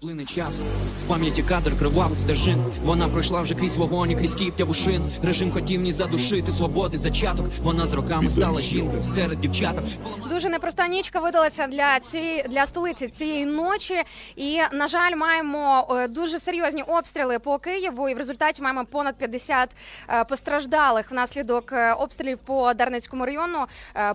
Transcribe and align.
плине 0.00 0.24
час 0.24 0.60
в 1.04 1.08
пам'яті 1.08 1.42
кадр 1.42 1.78
кривавих 1.78 2.18
стежин. 2.18 2.64
Вона 2.82 3.08
пройшла 3.08 3.42
вже 3.42 3.54
крізь 3.54 3.76
вогонь, 3.76 4.10
і 4.10 4.16
крізь 4.16 4.34
кіптя 4.34 4.64
вушин. 4.64 5.02
Режим 5.22 5.52
хотів 5.52 5.80
ні 5.80 5.92
задушити 5.92 6.52
свободи 6.52 6.98
зачаток. 6.98 7.46
Вона 7.62 7.86
з 7.86 7.92
роками 7.92 8.30
стала 8.30 8.60
жінкою 8.60 9.02
серед 9.02 9.40
дівчаток. 9.40 9.84
Дуже 10.30 10.48
непроста 10.48 10.88
нічка 10.88 11.20
видалася 11.20 11.66
для 11.66 12.00
цієї 12.00 12.42
для 12.48 12.66
столиці 12.66 13.08
цієї 13.08 13.46
ночі. 13.46 14.02
І 14.36 14.60
на 14.72 14.86
жаль, 14.86 15.16
маємо 15.16 15.86
е, 15.90 16.08
дуже 16.08 16.38
серйозні 16.38 16.82
обстріли 16.82 17.38
по 17.38 17.58
Києву. 17.58 18.08
І 18.08 18.14
в 18.14 18.18
результаті 18.18 18.62
маємо 18.62 18.84
понад 18.84 19.16
50 19.16 19.76
е, 20.08 20.24
постраждалих 20.24 21.10
внаслідок 21.10 21.72
е, 21.72 21.92
обстрілів 21.92 22.38
по 22.38 22.74
Дарницькому 22.74 23.26
району, 23.26 23.58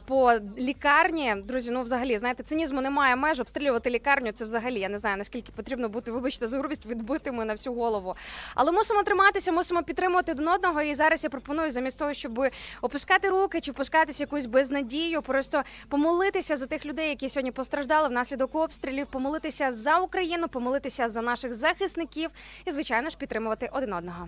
по 0.06 0.34
лікарні. 0.58 1.36
Друзі, 1.46 1.72
ну 1.72 1.84
взагалі 1.84 2.18
знаєте, 2.18 2.44
цинізму 2.44 2.82
немає 2.82 3.16
меж. 3.16 3.40
Обстрілювати 3.40 3.90
лікарню 3.90 4.32
це 4.32 4.46
взагалі. 4.46 4.80
Я 4.80 4.90
не 4.90 4.98
знаю 4.98 5.18
наскільки 5.18 5.52
потрібно 5.56 5.73
бути, 5.76 6.12
вибачте, 6.12 6.48
за 6.48 6.58
грубість 6.58 6.86
відбитими 6.86 7.46
на 7.46 7.54
всю 7.54 7.76
голову. 7.76 8.16
Але 8.56 8.72
мусимо 8.72 9.04
триматися, 9.04 9.52
мусимо 9.52 9.84
підтримувати 9.84 10.32
один 10.32 10.48
одного. 10.48 10.82
І 10.82 10.96
зараз 10.96 11.24
я 11.24 11.30
пропоную 11.30 11.72
замість 11.72 11.98
того, 11.98 12.14
щоб 12.14 12.40
опускати 12.82 13.30
руки 13.30 13.62
чи 13.62 13.74
пускатися 13.74 14.24
якусь 14.24 14.46
безнадію, 14.46 15.22
просто 15.22 15.64
помолитися 15.90 16.58
за 16.58 16.66
тих 16.66 16.86
людей, 16.86 17.10
які 17.10 17.30
сьогодні 17.30 17.52
постраждали 17.52 18.08
внаслідок 18.08 18.56
обстрілів, 18.56 19.08
помолитися 19.08 19.72
за 19.72 20.00
Україну, 20.00 20.48
помолитися 20.48 21.10
за 21.10 21.22
наших 21.22 21.54
захисників 21.54 22.30
і, 22.66 22.72
звичайно 22.72 23.10
ж, 23.10 23.18
підтримувати 23.18 23.70
один 23.74 23.94
одного. 23.94 24.28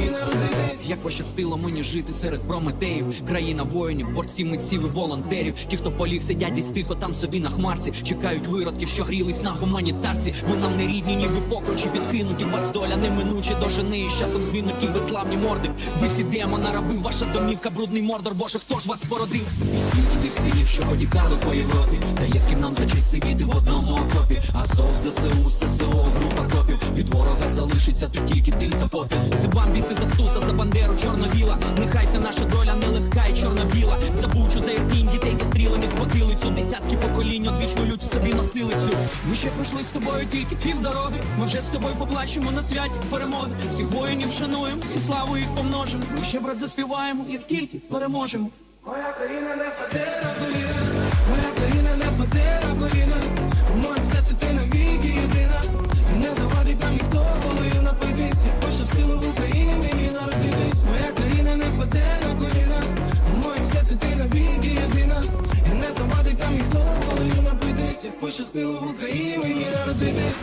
як 0.91 0.99
пощастило 0.99 1.57
мені 1.57 1.83
жити 1.83 2.13
серед 2.13 2.41
прометеїв, 2.41 3.25
країна 3.27 3.63
воїнів, 3.63 4.13
борців, 4.15 4.47
митців 4.47 4.81
і 4.85 4.87
волонтерів. 4.87 5.53
Ті, 5.67 5.77
хто 5.77 5.91
поліг, 5.91 6.23
сидять 6.23 6.57
і 6.57 6.61
тихо 6.61 6.95
там 6.95 7.15
собі 7.15 7.39
на 7.39 7.49
хмарці, 7.49 7.93
чекають 8.03 8.47
виродків, 8.47 8.87
що 8.87 9.03
грілись 9.03 9.43
на 9.43 9.51
гуманітарці. 9.51 10.33
Ви 10.49 10.57
нам 10.57 10.77
не 10.77 10.87
рідні, 10.87 11.15
ніби 11.15 11.41
покручі 11.49 11.85
підкинуті. 11.93 12.45
Вас 12.45 12.71
доля 12.71 12.97
неминуче 12.97 13.55
до 13.61 13.69
жени 13.69 13.99
і 13.99 14.09
з 14.09 14.19
часом 14.19 14.43
звінуті 14.43 14.87
безславні 14.87 15.37
морди. 15.37 15.69
Ви 15.99 16.07
всі 16.07 16.23
демона 16.23 16.71
раби, 16.73 16.97
ваша 16.97 17.25
домівка, 17.25 17.69
брудний 17.69 18.01
мордор. 18.01 18.33
Боже, 18.35 18.59
хто 18.59 18.79
ж 18.79 18.89
вас 18.89 19.03
породив? 19.09 19.47
І 19.75 19.79
скільки 19.91 20.15
тих 20.21 20.33
синів, 20.33 20.67
що 20.67 20.83
потікали 20.83 21.35
по 21.45 21.53
Європі, 21.53 21.97
та 22.17 22.25
є 22.25 22.39
з 22.39 22.45
ким 22.45 22.59
нам 22.59 22.75
за 22.75 22.85
честь 22.85 23.11
сидіти 23.11 23.43
в 23.43 23.57
одному 23.57 23.91
окопі. 23.91 24.41
Азов, 24.53 24.95
ЗСУ, 24.95 25.49
ССО, 25.49 26.05
група 26.19 26.45
кропів. 26.45 26.79
Від 26.95 27.09
ворога 27.09 27.47
залишиться 27.51 28.07
тут 28.07 28.25
тільки 28.25 28.51
дим 28.51 28.71
та 28.71 28.87
попіл. 28.87 29.19
Це 29.41 29.47
бамбіси 29.47 29.95
за 30.01 30.07
стуса, 30.07 30.39
за 30.47 30.53
бандеру, 30.81 30.99
чорновіла. 30.99 31.57
Нехайся 31.79 32.19
наша 32.19 32.45
доля 32.45 32.75
нелегка 32.75 33.25
і 33.25 33.35
чорно-біла. 33.35 33.97
Забучу 34.21 34.61
за 34.61 34.71
ірпінь, 34.71 35.09
дітей 35.11 35.35
застрілених 35.39 35.89
потилицю. 35.89 36.49
Десятки 36.49 36.97
поколінь 36.97 37.47
одвічну 37.47 37.85
лють 37.85 38.01
собі 38.01 38.33
носили 38.33 38.71
цю. 38.71 38.97
Ми 39.29 39.35
ще 39.35 39.47
пройшли 39.47 39.83
з 39.83 39.87
тобою 39.87 40.25
тільки 40.25 40.55
півдороги. 40.55 41.15
Ми 41.39 41.45
вже 41.45 41.61
з 41.61 41.65
тобою 41.65 41.95
поплачемо 41.95 42.51
на 42.51 42.63
святі 42.63 42.93
перемоги. 43.09 43.51
Всіх 43.71 43.91
воїнів 43.91 44.31
шануємо 44.31 44.81
і 44.95 44.99
славу 44.99 45.37
їх 45.37 45.47
помножимо. 45.55 46.03
Ми 46.17 46.23
ще 46.23 46.39
брат 46.39 46.57
заспіваємо, 46.59 47.25
як 47.29 47.47
тільки 47.47 47.77
переможемо. 47.77 48.49
Моя 48.85 49.11
країна 49.17 49.55
не 49.55 49.63
паде 49.63 50.21
на 50.23 50.45
коліна, 50.45 51.03
моя 51.29 51.51
країна 51.55 51.95
не 51.97 52.05
паде 52.17 52.61
на 52.67 52.87
коліна. 52.87 53.40
напитись. 68.00 68.04
Як 68.04 68.18
пощастило 68.18 68.80
в 68.80 68.90
Україні 68.90 69.38
мені 69.38 69.66
народитись. 69.78 70.42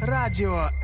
Радіо 0.00 0.56
М. 0.56 0.70
Радіо 0.70 0.83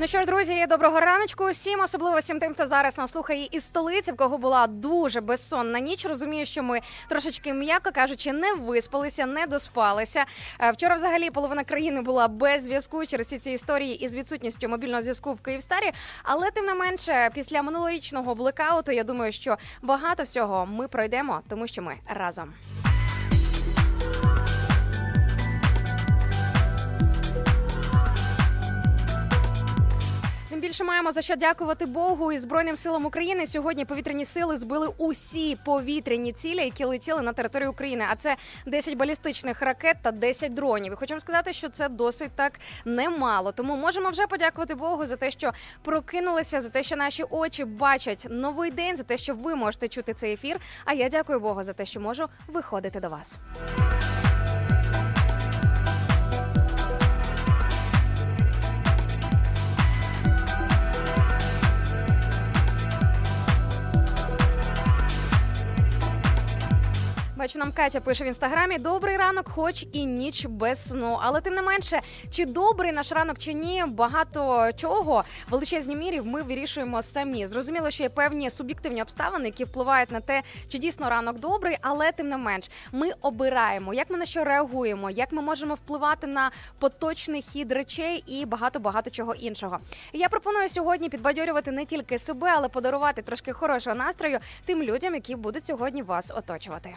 Ну 0.00 0.06
що 0.06 0.20
ж, 0.20 0.26
друзі, 0.26 0.66
доброго 0.68 1.00
раночку. 1.00 1.44
Усім, 1.44 1.80
особливо 1.80 2.18
всім 2.18 2.40
тим, 2.40 2.54
хто 2.54 2.66
зараз 2.66 2.98
нас 2.98 3.10
слухає 3.10 3.48
із 3.50 3.64
столиці, 3.64 4.12
в 4.12 4.16
кого 4.16 4.38
була 4.38 4.66
дуже 4.66 5.20
безсонна 5.20 5.80
ніч. 5.80 6.06
Розумію, 6.06 6.46
що 6.46 6.62
ми 6.62 6.80
трошечки, 7.08 7.52
м'яко 7.52 7.90
кажучи, 7.94 8.32
не 8.32 8.54
виспалися, 8.54 9.26
не 9.26 9.46
доспалися. 9.46 10.24
Е, 10.60 10.70
вчора, 10.70 10.94
взагалі, 10.94 11.30
половина 11.30 11.64
країни 11.64 12.02
була 12.02 12.28
без 12.28 12.64
зв'язку 12.64 13.06
через 13.06 13.26
ці 13.26 13.38
ці 13.38 13.50
історії 13.50 14.04
із 14.04 14.14
відсутністю 14.14 14.68
мобільного 14.68 15.02
зв'язку 15.02 15.32
в 15.34 15.40
Київстарі. 15.40 15.92
Але 16.22 16.50
тим 16.50 16.64
не 16.64 16.74
менше, 16.74 17.30
після 17.34 17.62
минулорічного 17.62 18.34
блекауту, 18.34 18.92
я 18.92 19.04
думаю, 19.04 19.32
що 19.32 19.56
багато 19.82 20.22
всього 20.22 20.66
ми 20.66 20.88
пройдемо, 20.88 21.40
тому 21.48 21.66
що 21.66 21.82
ми 21.82 21.94
разом. 22.08 22.52
Тим 30.58 30.68
більше 30.68 30.84
маємо 30.84 31.12
за 31.12 31.22
що 31.22 31.36
дякувати 31.36 31.86
Богу 31.86 32.32
і 32.32 32.38
Збройним 32.38 32.76
силам 32.76 33.06
України. 33.06 33.46
Сьогодні 33.46 33.84
повітряні 33.84 34.24
сили 34.24 34.56
збили 34.56 34.88
усі 34.98 35.56
повітряні 35.64 36.32
цілі, 36.32 36.64
які 36.64 36.84
летіли 36.84 37.22
на 37.22 37.32
територію 37.32 37.70
України. 37.70 38.04
А 38.10 38.16
це 38.16 38.36
10 38.66 38.94
балістичних 38.94 39.62
ракет 39.62 39.96
та 40.02 40.10
10 40.10 40.54
дронів. 40.54 40.92
І 40.92 40.96
Хочемо 40.96 41.20
сказати, 41.20 41.52
що 41.52 41.68
це 41.68 41.88
досить 41.88 42.30
так 42.36 42.52
немало. 42.84 43.52
Тому 43.52 43.76
можемо 43.76 44.10
вже 44.10 44.26
подякувати 44.26 44.74
Богу 44.74 45.06
за 45.06 45.16
те, 45.16 45.30
що 45.30 45.52
прокинулися, 45.82 46.60
за 46.60 46.68
те, 46.68 46.82
що 46.82 46.96
наші 46.96 47.22
очі 47.22 47.64
бачать 47.64 48.26
новий 48.30 48.70
день, 48.70 48.96
за 48.96 49.02
те, 49.02 49.18
що 49.18 49.34
ви 49.34 49.54
можете 49.54 49.88
чути 49.88 50.14
цей 50.14 50.32
ефір. 50.32 50.60
А 50.84 50.94
я 50.94 51.08
дякую 51.08 51.40
Богу 51.40 51.62
за 51.62 51.72
те, 51.72 51.84
що 51.84 52.00
можу 52.00 52.26
виходити 52.48 53.00
до 53.00 53.08
вас. 53.08 53.36
Бачу, 67.38 67.58
нам 67.58 67.72
Катя 67.72 68.00
пише 68.00 68.24
в 68.24 68.26
інстаграмі: 68.26 68.78
добрий 68.78 69.16
ранок, 69.16 69.48
хоч 69.48 69.86
і 69.92 70.04
ніч 70.04 70.46
без 70.46 70.88
сну. 70.88 71.18
Але 71.22 71.40
тим 71.40 71.54
не 71.54 71.62
менше, 71.62 72.00
чи 72.30 72.46
добрий 72.46 72.92
наш 72.92 73.12
ранок, 73.12 73.38
чи 73.38 73.52
ні, 73.52 73.84
багато 73.88 74.70
чого 74.76 75.24
в 75.48 75.50
величезній 75.50 75.96
мірі 75.96 76.20
ми 76.20 76.42
вирішуємо 76.42 77.02
самі. 77.02 77.46
Зрозуміло, 77.46 77.90
що 77.90 78.02
є 78.02 78.08
певні 78.08 78.50
суб'єктивні 78.50 79.02
обставини, 79.02 79.44
які 79.44 79.64
впливають 79.64 80.10
на 80.10 80.20
те, 80.20 80.42
чи 80.68 80.78
дійсно 80.78 81.10
ранок 81.10 81.40
добрий, 81.40 81.78
але 81.82 82.12
тим 82.12 82.28
не 82.28 82.36
менш, 82.36 82.70
ми 82.92 83.10
обираємо, 83.22 83.94
як 83.94 84.10
ми 84.10 84.18
на 84.18 84.26
що 84.26 84.44
реагуємо, 84.44 85.10
як 85.10 85.32
ми 85.32 85.42
можемо 85.42 85.74
впливати 85.74 86.26
на 86.26 86.50
поточний 86.78 87.42
хід 87.42 87.72
речей 87.72 88.24
і 88.26 88.46
багато 88.46 88.80
багато 88.80 89.10
чого 89.10 89.34
іншого. 89.34 89.78
Я 90.12 90.28
пропоную 90.28 90.68
сьогодні 90.68 91.08
підбадьорювати 91.08 91.70
не 91.70 91.84
тільки 91.84 92.18
себе, 92.18 92.50
але 92.54 92.68
подарувати 92.68 93.22
трошки 93.22 93.52
хорошого 93.52 93.96
настрою 93.96 94.38
тим 94.64 94.82
людям, 94.82 95.14
які 95.14 95.36
будуть 95.36 95.66
сьогодні 95.66 96.02
вас 96.02 96.32
оточувати. 96.36 96.96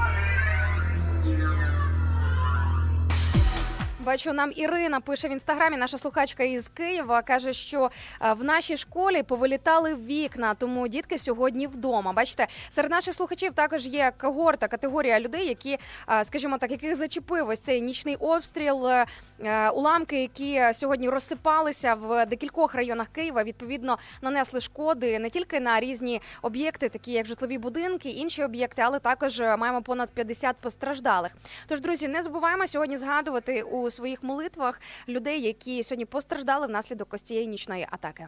Бачу, 4.03 4.33
нам 4.33 4.51
Ірина 4.55 4.99
пише 4.99 5.27
в 5.27 5.31
інстаграмі. 5.31 5.77
Наша 5.77 5.97
слухачка 5.97 6.43
із 6.43 6.67
Києва 6.67 7.21
каже, 7.21 7.53
що 7.53 7.91
е, 8.21 8.33
в 8.33 8.43
нашій 8.43 8.77
школі 8.77 9.23
повилітали 9.23 9.95
вікна, 9.95 10.53
тому 10.53 10.87
дітки 10.87 11.17
сьогодні 11.17 11.67
вдома. 11.67 12.13
Бачите, 12.13 12.47
серед 12.69 12.91
наших 12.91 13.13
слухачів 13.13 13.53
також 13.53 13.85
є 13.85 14.11
когорта, 14.17 14.67
категорія 14.67 15.19
людей, 15.19 15.47
які, 15.47 15.77
е, 16.09 16.25
скажімо 16.25 16.57
так, 16.57 16.71
яких 16.71 16.95
зачепив 16.95 17.49
ось 17.49 17.59
цей 17.59 17.81
нічний 17.81 18.15
обстріл, 18.15 18.87
е, 18.87 19.05
уламки, 19.69 20.21
які 20.21 20.61
сьогодні 20.73 21.09
розсипалися 21.09 21.93
в 21.93 22.25
декількох 22.25 22.75
районах 22.75 23.07
Києва. 23.07 23.43
Відповідно, 23.43 23.97
нанесли 24.21 24.61
шкоди 24.61 25.19
не 25.19 25.29
тільки 25.29 25.59
на 25.59 25.79
різні 25.79 26.21
об'єкти, 26.41 26.89
такі 26.89 27.11
як 27.11 27.25
житлові 27.25 27.57
будинки, 27.57 28.09
інші 28.09 28.43
об'єкти, 28.43 28.81
але 28.81 28.99
також 28.99 29.39
маємо 29.39 29.81
понад 29.81 30.09
50 30.11 30.55
постраждалих. 30.61 31.31
Тож, 31.67 31.81
друзі, 31.81 32.07
не 32.07 32.23
забуваємо 32.23 32.67
сьогодні 32.67 32.97
згадувати 32.97 33.61
у 33.61 33.90
своїх 33.91 34.23
молитвах 34.23 34.81
людей, 35.07 35.41
які 35.41 35.83
сьогодні 35.83 36.05
постраждали 36.05 36.67
внаслідок 36.67 37.13
ось 37.13 37.21
цієї 37.21 37.47
нічної 37.47 37.87
атаки. 37.91 38.27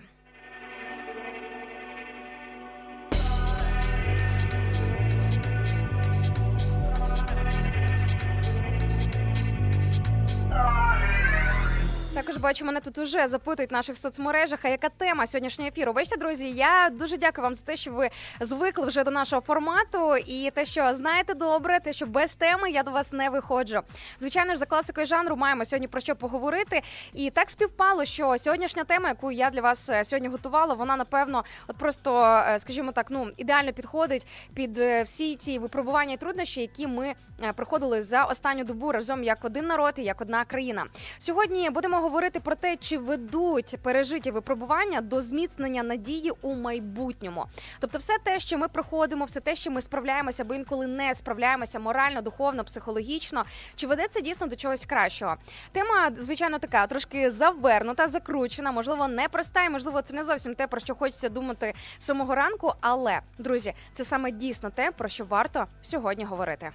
Також 12.14 12.38
бачу, 12.38 12.66
мене 12.66 12.80
тут 12.80 12.98
уже 12.98 13.28
запитують 13.28 13.72
в 13.72 13.74
наших 13.74 13.98
соцмережах, 13.98 14.60
а 14.64 14.70
яка 14.70 14.90
тема 14.90 15.28
сьогоднішнього 15.28 15.68
ефіру. 15.68 15.94
Бачите, 15.94 16.18
друзі, 16.18 16.50
я 16.52 16.90
дуже 16.92 17.18
дякую 17.18 17.44
вам 17.44 17.56
за 17.56 17.64
те, 17.64 17.76
що 17.76 17.92
ви 17.92 18.10
звикли 18.40 18.88
вже 18.88 19.04
до 19.04 19.12
нашого 19.12 19.42
формату, 19.42 20.16
і 20.16 20.52
те, 20.52 20.66
що 20.66 20.94
знаєте 20.94 21.34
добре, 21.34 21.80
те, 21.80 21.94
що 21.94 22.06
без 22.06 22.36
теми 22.36 22.72
я 22.72 22.84
до 22.84 22.92
вас 22.92 23.12
не 23.12 23.30
виходжу. 23.30 23.80
Звичайно 24.20 24.54
ж, 24.54 24.60
за 24.60 24.66
класикою 24.66 25.08
жанру 25.08 25.36
маємо 25.36 25.66
сьогодні 25.66 25.88
про 25.88 26.02
що 26.02 26.16
поговорити. 26.16 26.82
І 27.14 27.30
так 27.30 27.50
співпало, 27.50 28.06
що 28.06 28.38
сьогоднішня 28.38 28.84
тема, 28.84 29.10
яку 29.10 29.32
я 29.32 29.50
для 29.50 29.62
вас 29.62 29.90
е, 29.90 30.06
сьогодні 30.06 30.28
готувала, 30.28 30.74
вона 30.74 30.96
напевно, 30.96 31.44
от 31.68 31.78
просто, 31.78 32.24
е, 32.26 32.60
скажімо 32.60 32.92
так, 32.92 33.06
ну 33.10 33.30
ідеально 33.38 33.74
підходить 33.74 34.28
під 34.54 34.78
е, 34.78 35.04
всі 35.04 35.36
ці 35.36 35.60
випробування 35.60 36.14
і 36.14 36.18
труднощі, 36.18 36.62
які 36.62 36.88
ми 36.88 37.14
проходили 37.56 38.02
за 38.02 38.24
останню 38.24 38.64
добу 38.64 38.92
разом 38.92 39.24
як 39.24 39.46
один 39.46 39.66
народ 39.66 39.94
і 39.98 40.04
як 40.04 40.22
одна 40.22 40.46
країна. 40.46 40.86
Сьогодні 41.20 41.70
будемо 41.70 42.03
говорити 42.04 42.40
про 42.40 42.56
те, 42.56 42.78
чи 42.78 42.98
ведуть 42.98 43.78
пережиті 43.82 44.32
випробування 44.32 45.02
до 45.02 45.22
зміцнення 45.22 45.84
надії 45.84 46.32
у 46.42 46.54
майбутньому. 46.54 47.46
Тобто, 47.80 48.00
все 48.00 48.14
те, 48.24 48.40
що 48.40 48.58
ми 48.58 48.68
проходимо, 48.68 49.26
все 49.26 49.40
те, 49.40 49.56
що 49.56 49.72
ми 49.72 49.82
справляємося, 49.82 50.44
або 50.44 50.54
інколи 50.54 50.88
не 50.88 51.16
справляємося 51.16 51.80
морально, 51.80 52.22
духовно, 52.22 52.64
психологічно, 52.64 53.46
чи 53.76 53.88
веде 53.88 54.08
це 54.08 54.22
дійсно 54.22 54.48
до 54.48 54.56
чогось 54.56 54.86
кращого? 54.86 55.36
Тема, 55.72 56.12
звичайно, 56.16 56.60
така 56.60 56.88
трошки 56.88 57.32
завернута, 57.32 58.08
закручена, 58.08 58.72
можливо, 58.72 59.08
непроста, 59.08 59.64
і 59.64 59.70
можливо, 59.70 60.02
це 60.02 60.16
не 60.16 60.24
зовсім 60.24 60.56
те, 60.56 60.68
про 60.68 60.80
що 60.80 60.96
хочеться 60.96 61.30
думати 61.30 61.74
самого 62.00 62.36
ранку. 62.36 62.74
Але 62.82 63.20
друзі, 63.38 63.74
це 63.94 64.06
саме 64.06 64.32
дійсно 64.32 64.70
те, 64.70 64.92
про 64.92 65.10
що 65.10 65.26
варто 65.26 65.66
сьогодні 65.82 66.26
говорити. 66.26 66.72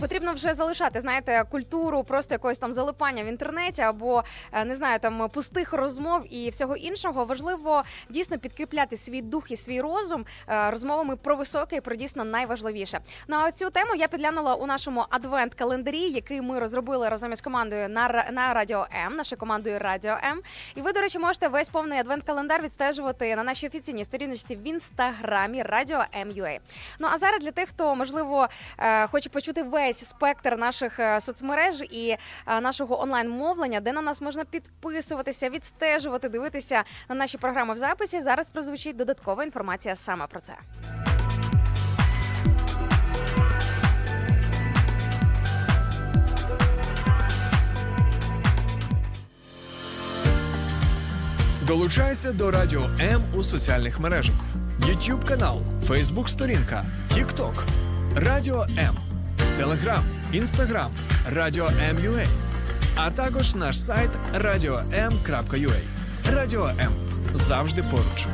Потрібно 0.00 0.32
вже 0.32 0.54
залишати, 0.54 1.00
знаєте, 1.00 1.44
культуру 1.50 2.04
просто 2.04 2.34
якогось 2.34 2.58
там 2.58 2.72
залипання 2.72 3.24
в 3.24 3.26
інтернеті 3.26 3.82
або 3.82 4.24
е, 4.52 4.64
не 4.64 4.76
знаю, 4.76 4.98
там 4.98 5.28
пустих 5.28 5.72
розмов 5.72 6.34
і 6.34 6.50
всього 6.50 6.76
іншого. 6.76 7.24
Важливо 7.24 7.82
дійсно 8.08 8.38
підкріпляти 8.38 8.96
свій 8.96 9.22
дух 9.22 9.50
і 9.50 9.56
свій 9.56 9.80
розум 9.80 10.24
е, 10.48 10.70
розмовами 10.70 11.16
про 11.16 11.36
високе 11.36 11.76
і 11.76 11.80
про 11.80 11.96
дійсно 11.96 12.24
найважливіше. 12.24 13.00
На 13.28 13.52
цю 13.52 13.70
тему 13.70 13.94
я 13.94 14.08
підглянула 14.08 14.54
у 14.54 14.66
нашому 14.66 15.04
адвент-календарі, 15.10 16.08
який 16.10 16.40
ми 16.40 16.58
розробили 16.58 17.08
разом 17.08 17.32
із 17.32 17.40
командою 17.40 17.88
на 17.88 18.24
на 18.32 18.54
Радіо 18.54 18.86
М, 19.06 19.16
нашою 19.16 19.38
командою 19.38 19.78
Радіо 19.78 20.16
М. 20.24 20.40
І 20.74 20.82
ви, 20.82 20.92
до 20.92 21.00
речі, 21.00 21.18
можете 21.18 21.48
весь 21.48 21.68
повний 21.68 21.98
адвент-календар 22.00 22.62
відстежувати 22.62 23.36
на 23.36 23.42
нашій 23.42 23.66
офіційній 23.66 24.04
сторіночці 24.04 24.56
в 24.56 24.66
інстаграмі 24.68 25.62
Радіо 25.62 26.04
М.UA. 26.16 26.58
Ну 26.98 27.08
а 27.12 27.18
зараз 27.18 27.40
для 27.40 27.50
тих, 27.50 27.68
хто 27.68 27.94
можливо 27.94 28.48
е, 28.78 29.06
хоче 29.06 29.28
почути 29.28 29.62
весь 29.62 29.87
спектр 29.96 30.56
наших 30.56 31.00
е, 31.00 31.20
соцмереж 31.20 31.80
і 31.80 32.16
е, 32.46 32.60
нашого 32.60 33.02
онлайн 33.02 33.30
мовлення, 33.30 33.80
де 33.80 33.92
на 33.92 34.02
нас 34.02 34.20
можна 34.20 34.44
підписуватися, 34.44 35.50
відстежувати, 35.50 36.28
дивитися 36.28 36.84
на 37.08 37.14
наші 37.14 37.38
програми 37.38 37.74
в 37.74 37.78
записі. 37.78 38.20
Зараз 38.20 38.50
прозвучить 38.50 38.96
додаткова 38.96 39.44
інформація 39.44 39.96
саме 39.96 40.26
про 40.26 40.40
це. 40.40 40.54
Долучайся 51.68 52.32
до 52.32 52.50
Радіо 52.50 52.82
М 53.00 53.22
у 53.36 53.42
соціальних 53.42 54.00
мережах: 54.00 54.34
YouTube 54.80 55.28
канал, 55.28 55.60
Facebook 55.88 56.28
сторінка, 56.28 56.84
TikTok, 57.10 57.62
Радіо 58.16 58.62
М, 58.78 58.96
Telegram, 59.60 60.00
інстаграм, 60.32 60.90
Радіо 61.32 61.68
М.Ю.А. 61.90 62.26
а 62.96 63.10
також 63.10 63.54
наш 63.54 63.80
сайт 63.80 64.10
radio.m.ua. 64.34 65.80
Радіо 66.32 66.66
М 66.80 66.92
завжди 67.34 67.82
поруч. 67.82 68.26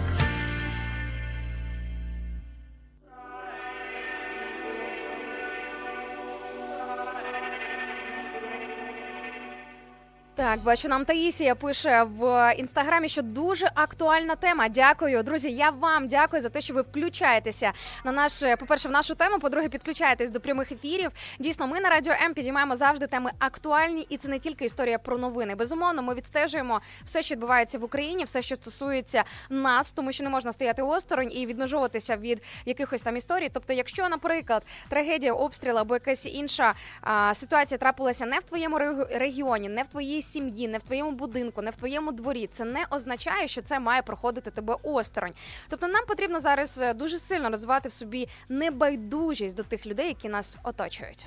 Так, 10.36 10.60
бачу, 10.60 10.88
нам 10.88 11.04
Таїсія 11.04 11.54
пише 11.54 12.02
в 12.02 12.54
інстаграмі, 12.58 13.08
що 13.08 13.22
дуже 13.22 13.70
актуальна 13.75 14.36
тема. 14.36 14.69
Дякую, 14.69 15.22
друзі. 15.22 15.50
Я 15.50 15.70
вам 15.70 16.08
дякую 16.08 16.42
за 16.42 16.48
те, 16.48 16.60
що 16.60 16.75
ви 16.75 16.81
включаєтеся 16.82 17.72
на 18.04 18.12
наш, 18.12 18.32
по-перше, 18.58 18.88
в 18.88 18.92
нашу 18.92 19.14
тему. 19.14 19.38
По-друге, 19.38 19.69
підключаєтесь 19.69 20.31
до 20.31 20.40
прямих 20.40 20.72
ефірів. 20.72 21.10
Дійсно, 21.38 21.66
ми 21.66 21.81
на 21.81 21.88
радіо 21.88 22.12
М 22.12 22.34
підіймаємо 22.34 22.76
завжди 22.76 23.06
теми 23.06 23.31
актуальні, 23.38 24.06
і 24.08 24.16
це 24.16 24.28
не 24.28 24.38
тільки 24.38 24.64
історія 24.64 24.98
про 24.98 25.19
новини. 25.19 25.54
Безумовно, 25.54 26.02
ми 26.02 26.14
відстежуємо 26.14 26.81
все, 27.04 27.22
що 27.22 27.34
відбувається 27.34 27.78
в 27.78 27.84
Україні, 27.84 28.25
все, 28.25 28.42
що 28.42 28.56
стосується 28.56 29.25
нас, 29.50 29.92
тому 29.92 30.12
що 30.12 30.25
не 30.25 30.31
можна 30.31 30.52
стояти 30.52 30.82
осторонь 30.82 31.32
і 31.32 31.46
відмежовуватися 31.46 32.16
від 32.16 32.42
якихось 32.66 33.02
там 33.02 33.16
історій. 33.16 33.50
Тобто, 33.52 33.72
якщо, 33.72 34.08
наприклад, 34.08 34.66
трагедія 34.88 35.32
обстрілу 35.32 35.78
або 35.78 35.94
якась 35.94 36.26
інша 36.26 36.75
а, 37.00 37.34
ситуація 37.34 37.78
трапилася 37.78 38.26
не 38.26 38.38
в 38.38 38.44
твоєму 38.44 38.78
регіоні, 39.10 39.69
не 39.69 39.82
в 39.82 39.88
твоїй 39.88 40.23
сім'ї, 40.24 40.68
не 40.68 40.78
в 40.78 40.82
твоєму 40.82 41.12
будинку, 41.12 41.62
не 41.62 41.70
в 41.70 41.76
твоєму 41.76 42.12
дворі, 42.12 42.48
це 42.52 42.64
не 42.64 42.86
означає, 42.90 43.48
що 43.48 43.62
це 43.62 43.81
має 43.81 44.02
проходити 44.02 44.50
тебе 44.50 44.76
осторонь. 44.82 45.32
Тобто, 45.69 45.88
нам 45.88 46.06
потрібно 46.06 46.40
зараз 46.40 46.78
е, 46.78 46.94
дуже 46.94 47.19
сильно 47.19 47.50
розвивати 47.50 47.88
в 47.88 47.93
собі 47.93 48.28
небайдужість 48.48 49.56
до 49.56 49.62
тих 49.62 49.86
людей, 49.86 50.06
які 50.06 50.28
нас 50.28 50.56
оточують. 50.62 51.26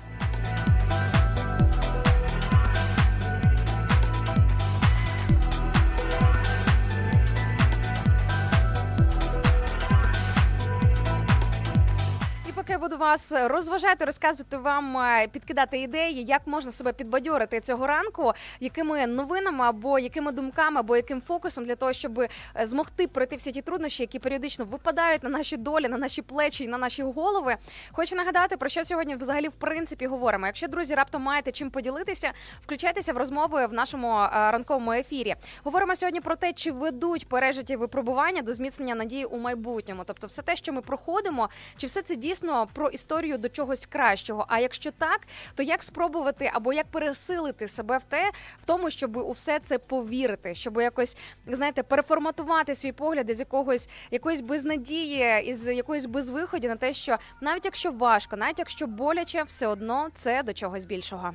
Я 12.78 12.82
буду 12.82 12.96
вас 12.96 13.32
розважати, 13.32 14.04
розказувати 14.04 14.56
вам, 14.56 14.96
е, 14.96 15.28
підкидати 15.32 15.78
ідеї, 15.78 16.24
як 16.24 16.46
можна 16.46 16.72
себе 16.72 16.92
підбадьорити 16.92 17.60
цього 17.60 17.86
ранку, 17.86 18.32
якими 18.60 19.06
новинами 19.06 19.64
або 19.64 19.98
якими 19.98 20.32
думками, 20.32 20.80
або 20.80 20.96
яким 20.96 21.20
фокусом 21.20 21.64
для 21.64 21.76
того, 21.76 21.92
щоб 21.92 22.20
е, 22.20 22.28
змогти 22.62 23.06
пройти 23.06 23.36
всі 23.36 23.52
ті 23.52 23.62
труднощі, 23.62 24.02
які 24.02 24.18
періодично 24.18 24.64
випадають 24.64 25.22
на 25.22 25.30
наші 25.30 25.56
долі, 25.56 25.88
на 25.88 25.98
наші 25.98 26.22
плечі 26.22 26.64
і 26.64 26.68
на 26.68 26.78
наші 26.78 27.02
голови. 27.02 27.56
Хочу 27.92 28.16
нагадати 28.16 28.56
про 28.56 28.68
що 28.68 28.84
сьогодні 28.84 29.16
взагалі 29.16 29.48
в 29.48 29.52
принципі 29.52 30.06
говоримо. 30.06 30.46
Якщо 30.46 30.68
друзі 30.68 30.94
раптом 30.94 31.22
маєте 31.22 31.52
чим 31.52 31.70
поділитися, 31.70 32.32
включайтеся 32.62 33.12
в 33.12 33.16
розмови 33.16 33.66
в 33.66 33.72
нашому 33.72 34.18
е, 34.18 34.28
ранковому 34.32 34.92
ефірі. 34.92 35.34
Говоримо 35.64 35.96
сьогодні 35.96 36.20
про 36.20 36.36
те, 36.36 36.52
чи 36.52 36.72
ведуть 36.72 37.28
пережиті 37.28 37.76
випробування 37.76 38.42
до 38.42 38.52
зміцнення 38.54 38.94
надії 38.94 39.24
у 39.24 39.38
майбутньому. 39.38 40.02
Тобто, 40.06 40.26
все 40.26 40.42
те, 40.42 40.56
що 40.56 40.72
ми 40.72 40.80
проходимо, 40.80 41.48
чи 41.76 41.86
все 41.86 42.02
це 42.02 42.16
дійсно 42.16 42.67
про 42.72 42.88
історію 42.88 43.38
до 43.38 43.48
чогось 43.48 43.86
кращого? 43.86 44.44
А 44.48 44.60
якщо 44.60 44.90
так, 44.90 45.20
то 45.54 45.62
як 45.62 45.82
спробувати 45.82 46.50
або 46.54 46.72
як 46.72 46.86
пересилити 46.86 47.68
себе 47.68 47.98
в 47.98 48.04
те, 48.04 48.30
в 48.60 48.64
тому, 48.64 48.90
щоб 48.90 49.16
у 49.16 49.32
все 49.32 49.58
це 49.58 49.78
повірити, 49.78 50.54
щоб 50.54 50.80
якось 50.80 51.16
знаєте, 51.46 51.82
переформатувати 51.82 52.74
свій 52.74 52.92
погляд 52.92 53.30
із 53.30 53.38
якогось 53.38 53.88
якоїсь 54.10 54.40
безнадії, 54.40 55.42
із 55.44 55.68
якоїсь 55.68 56.06
безвиході 56.06 56.68
на 56.68 56.76
те, 56.76 56.94
що 56.94 57.16
навіть 57.40 57.64
якщо 57.64 57.90
важко, 57.90 58.36
навіть 58.36 58.58
якщо 58.58 58.86
боляче, 58.86 59.42
все 59.42 59.66
одно 59.66 60.08
це 60.14 60.42
до 60.42 60.52
чогось 60.52 60.84
більшого. 60.84 61.34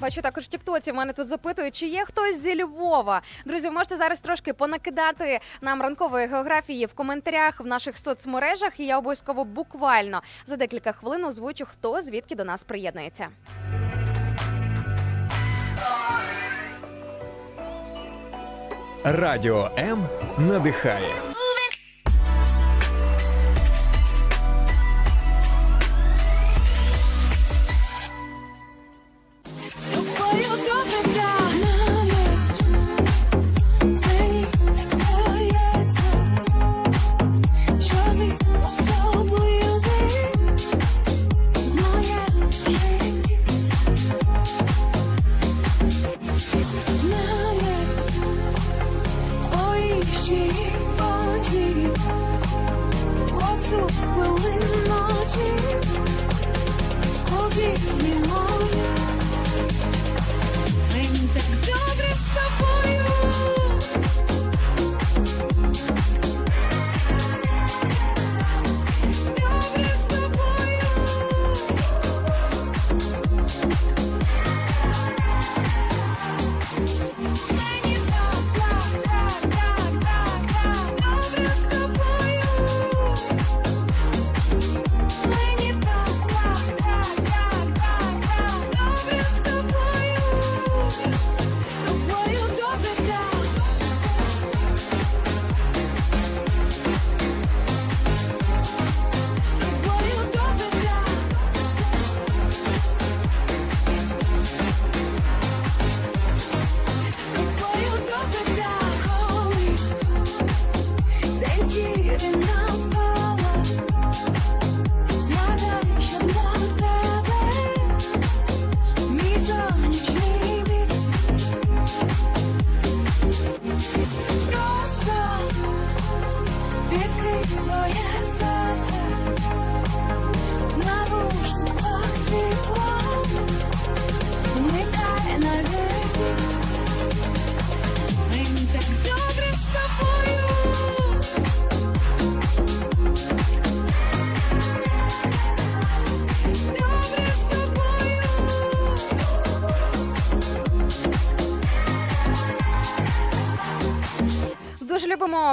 Бачу 0.00 0.22
також 0.22 0.44
в 0.44 0.46
Тіктоці. 0.46 0.92
Мене 0.92 1.12
тут 1.12 1.28
запитують, 1.28 1.76
чи 1.76 1.86
є 1.86 2.04
хтось 2.04 2.40
зі 2.40 2.62
Львова. 2.64 3.22
Друзі, 3.46 3.68
ви 3.68 3.74
можете 3.74 3.96
зараз 3.96 4.20
трошки 4.20 4.52
понакидати 4.52 5.40
нам 5.60 5.82
ранкової 5.82 6.26
географії 6.26 6.86
в 6.86 6.94
коментарях 6.94 7.60
в 7.60 7.66
наших 7.66 7.98
соцмережах. 7.98 8.80
І 8.80 8.86
я 8.86 8.98
обов'язково 8.98 9.44
буквально 9.44 10.22
за 10.46 10.56
декілька 10.56 10.92
хвилин 10.92 11.24
озвучу, 11.24 11.64
хто 11.70 12.02
звідки 12.02 12.34
до 12.34 12.44
нас 12.44 12.64
приєднується. 12.64 13.28
Радіо 19.04 19.70
М 19.78 20.06
надихає. 20.38 21.14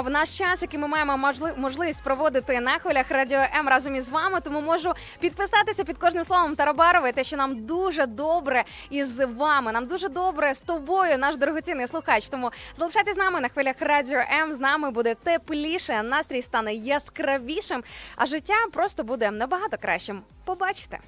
В 0.02 0.10
наш 0.10 0.38
час, 0.38 0.62
який 0.62 0.78
ми 0.80 0.88
маємо 0.88 1.16
можли- 1.16 1.54
можливість 1.56 2.02
проводити 2.02 2.60
на 2.60 2.78
хвилях 2.78 3.10
радіо 3.10 3.38
М 3.58 3.68
разом 3.68 3.96
із 3.96 4.08
вами. 4.10 4.40
Тому 4.40 4.60
можу 4.60 4.92
підписатися 5.20 5.84
під 5.84 5.98
кожним 5.98 6.24
словом 6.24 6.56
Тарабарової, 6.56 7.12
те, 7.12 7.24
що 7.24 7.36
нам 7.36 7.66
дуже 7.66 8.06
добре 8.06 8.64
із 8.90 9.20
вами. 9.20 9.72
Нам 9.72 9.86
дуже 9.86 10.08
добре 10.08 10.54
з 10.54 10.60
тобою, 10.60 11.18
наш 11.18 11.36
дорогоцінний 11.36 11.86
слухач. 11.86 12.28
Тому 12.28 12.50
залишайтесь 12.76 13.14
з 13.14 13.18
нами 13.18 13.40
на 13.40 13.48
хвилях 13.48 13.74
радіо 13.80 14.18
М. 14.42 14.54
З 14.54 14.58
нами 14.60 14.90
буде 14.90 15.14
тепліше, 15.14 16.02
настрій 16.02 16.42
стане 16.42 16.74
яскравішим, 16.74 17.84
а 18.16 18.26
життя 18.26 18.54
просто 18.72 19.04
буде 19.04 19.30
набагато 19.30 19.76
кращим. 19.78 20.22
Побачите. 20.44 20.98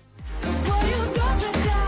Тобою 0.45 1.88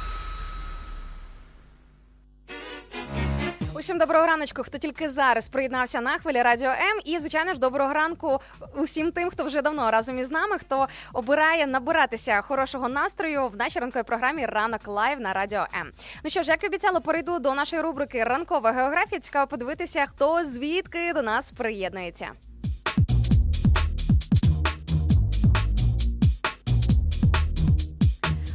Усім 3.81 3.97
доброго 3.97 4.25
раночку, 4.25 4.63
хто 4.63 4.77
тільки 4.77 5.09
зараз 5.09 5.49
приєднався 5.49 6.01
на 6.01 6.17
хвилі 6.17 6.41
Радіо 6.41 6.69
М. 6.69 6.99
І 7.05 7.19
звичайно 7.19 7.53
ж, 7.53 7.59
доброго 7.59 7.93
ранку 7.93 8.39
усім 8.75 9.11
тим, 9.11 9.29
хто 9.29 9.43
вже 9.43 9.61
давно 9.61 9.91
разом 9.91 10.19
із 10.19 10.31
нами, 10.31 10.57
хто 10.57 10.87
обирає 11.13 11.67
набиратися 11.67 12.41
хорошого 12.41 12.89
настрою 12.89 13.47
в 13.47 13.55
нашій 13.55 13.79
ранковій 13.79 14.03
програмі 14.03 14.45
Ранок 14.45 14.87
Live 14.87 15.19
на 15.19 15.33
Радіо 15.33 15.65
М. 15.81 15.91
Ну 16.23 16.29
що 16.29 16.43
ж, 16.43 16.51
як 16.51 16.63
і 16.63 16.67
обіцяла, 16.67 16.99
перейду 16.99 17.39
до 17.39 17.53
нашої 17.53 17.81
рубрики 17.81 18.23
Ранкова 18.23 18.71
географія. 18.71 19.21
Цікаво 19.21 19.47
подивитися, 19.47 20.05
хто 20.05 20.45
звідки 20.45 21.13
до 21.13 21.21
нас 21.21 21.51
приєднується. 21.51 22.27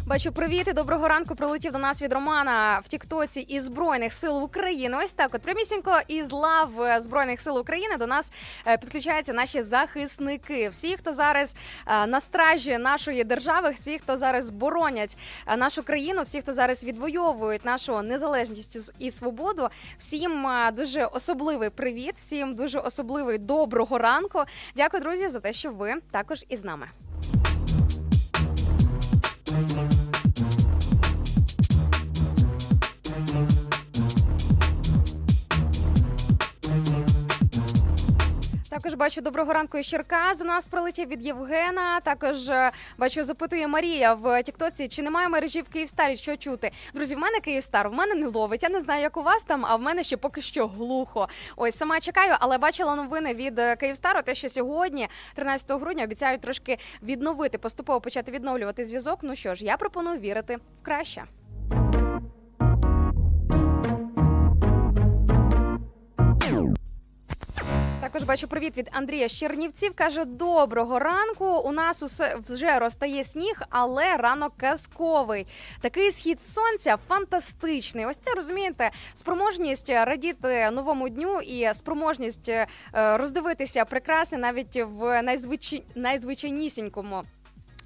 Бачу, 0.08 0.32
привіт 0.32 0.68
і 0.68 0.72
доброго 0.72 1.08
ранку. 1.08 1.34
Прилетів 1.34 1.72
до 1.72 1.78
нас 1.78 2.02
від 2.02 2.12
Романа 2.12 2.80
в 2.84 2.88
Тіктоці 2.88 3.40
із 3.40 3.64
Збройних 3.64 4.12
сил 4.12 4.44
України. 4.44 4.96
Ось 5.04 5.12
так, 5.12 5.34
от 5.34 5.42
прямісінько 5.42 6.00
із 6.08 6.32
лав 6.32 6.82
е, 6.82 7.00
Збройних 7.00 7.40
сил 7.40 7.58
України 7.58 7.96
до 7.96 8.06
нас 8.06 8.32
е, 8.66 8.78
підключаються 8.78 9.32
наші 9.32 9.62
захисники. 9.62 10.68
Всі, 10.68 10.96
хто 10.96 11.12
зараз 11.12 11.54
е, 11.86 12.06
на 12.06 12.20
стражі 12.20 12.78
нашої 12.78 13.24
держави, 13.24 13.70
всі, 13.70 13.98
хто 13.98 14.16
зараз 14.16 14.50
боронять 14.50 15.16
нашу 15.58 15.82
країну, 15.82 16.22
всі, 16.22 16.40
хто 16.40 16.52
зараз 16.52 16.84
відвоюють 16.84 17.64
нашу 17.64 18.02
незалежність 18.02 18.92
і 18.98 19.10
свободу. 19.10 19.68
Всім 19.98 20.46
дуже 20.72 21.04
особливий 21.04 21.70
привіт, 21.70 22.14
всім 22.18 22.54
дуже 22.54 22.78
особливий 22.78 23.38
доброго 23.38 23.98
ранку. 23.98 24.42
Дякую, 24.76 25.02
друзі, 25.02 25.28
за 25.28 25.40
те, 25.40 25.52
що 25.52 25.70
ви 25.70 25.94
також 26.10 26.44
із 26.48 26.64
нами. 26.64 26.86
Також 38.76 38.94
бачу 38.94 39.20
доброго 39.20 39.52
ранку 39.52 39.78
із 39.78 39.86
Черкас. 39.86 40.38
До 40.38 40.44
нас 40.44 40.68
прилетів 40.68 41.08
від 41.08 41.26
Євгена. 41.26 42.00
Також 42.00 42.48
е, 42.48 42.72
бачу, 42.98 43.24
запитує 43.24 43.68
Марія 43.68 44.14
в 44.14 44.42
Тіктоці, 44.42 44.88
чи 44.88 45.02
немає 45.02 45.28
мережі 45.28 45.62
в 45.62 45.68
Київстарі, 45.68 46.16
що 46.16 46.36
чути. 46.36 46.70
Друзі, 46.94 47.14
в 47.14 47.18
мене 47.18 47.40
Київстар, 47.40 47.88
в 47.88 47.92
мене 47.92 48.14
не 48.14 48.26
ловить. 48.26 48.62
Я 48.62 48.68
не 48.68 48.80
знаю, 48.80 49.02
як 49.02 49.16
у 49.16 49.22
вас 49.22 49.44
там, 49.44 49.66
а 49.66 49.76
в 49.76 49.82
мене 49.82 50.04
ще 50.04 50.16
поки 50.16 50.42
що 50.42 50.66
глухо. 50.66 51.28
Ось 51.56 51.76
сама 51.76 52.00
чекаю, 52.00 52.34
але 52.40 52.58
бачила 52.58 52.96
новини 52.96 53.34
від 53.34 53.58
е, 53.58 53.76
Київстару, 53.76 54.22
те, 54.22 54.34
що 54.34 54.48
сьогодні, 54.48 55.08
13 55.34 55.80
грудня, 55.80 56.04
обіцяють 56.04 56.40
трошки 56.40 56.78
відновити, 57.02 57.58
поступово 57.58 58.00
почати 58.00 58.32
відновлювати 58.32 58.84
зв'язок. 58.84 59.18
Ну 59.22 59.36
що 59.36 59.54
ж, 59.54 59.64
я 59.64 59.76
пропоную 59.76 60.18
вірити 60.20 60.56
в 60.56 60.84
краще. 60.84 61.24
Також 68.06 68.24
бачу 68.24 68.48
привіт 68.48 68.76
від 68.76 68.88
Андрія 68.92 69.28
з 69.28 69.32
Чернівців. 69.32 69.94
Каже: 69.94 70.24
доброго 70.24 70.98
ранку. 70.98 71.44
У 71.44 71.72
нас 71.72 72.02
усе 72.02 72.36
вже 72.48 72.78
розтає 72.78 73.24
сніг, 73.24 73.62
але 73.70 74.16
ранок 74.16 74.52
казковий. 74.56 75.46
Такий 75.80 76.12
схід 76.12 76.42
сонця 76.42 76.96
фантастичний. 77.08 78.06
Ось 78.06 78.16
це 78.16 78.34
розумієте, 78.34 78.90
спроможність 79.14 79.90
радіти 79.90 80.70
новому 80.70 81.08
дню 81.08 81.40
і 81.40 81.74
спроможність 81.74 82.48
е, 82.48 82.66
роздивитися 82.92 83.84
прекрасне 83.84 84.38
навіть 84.38 84.76
в 84.76 85.22
найзвичай... 85.22 85.84
найзвичайнісінькому. 85.94 87.22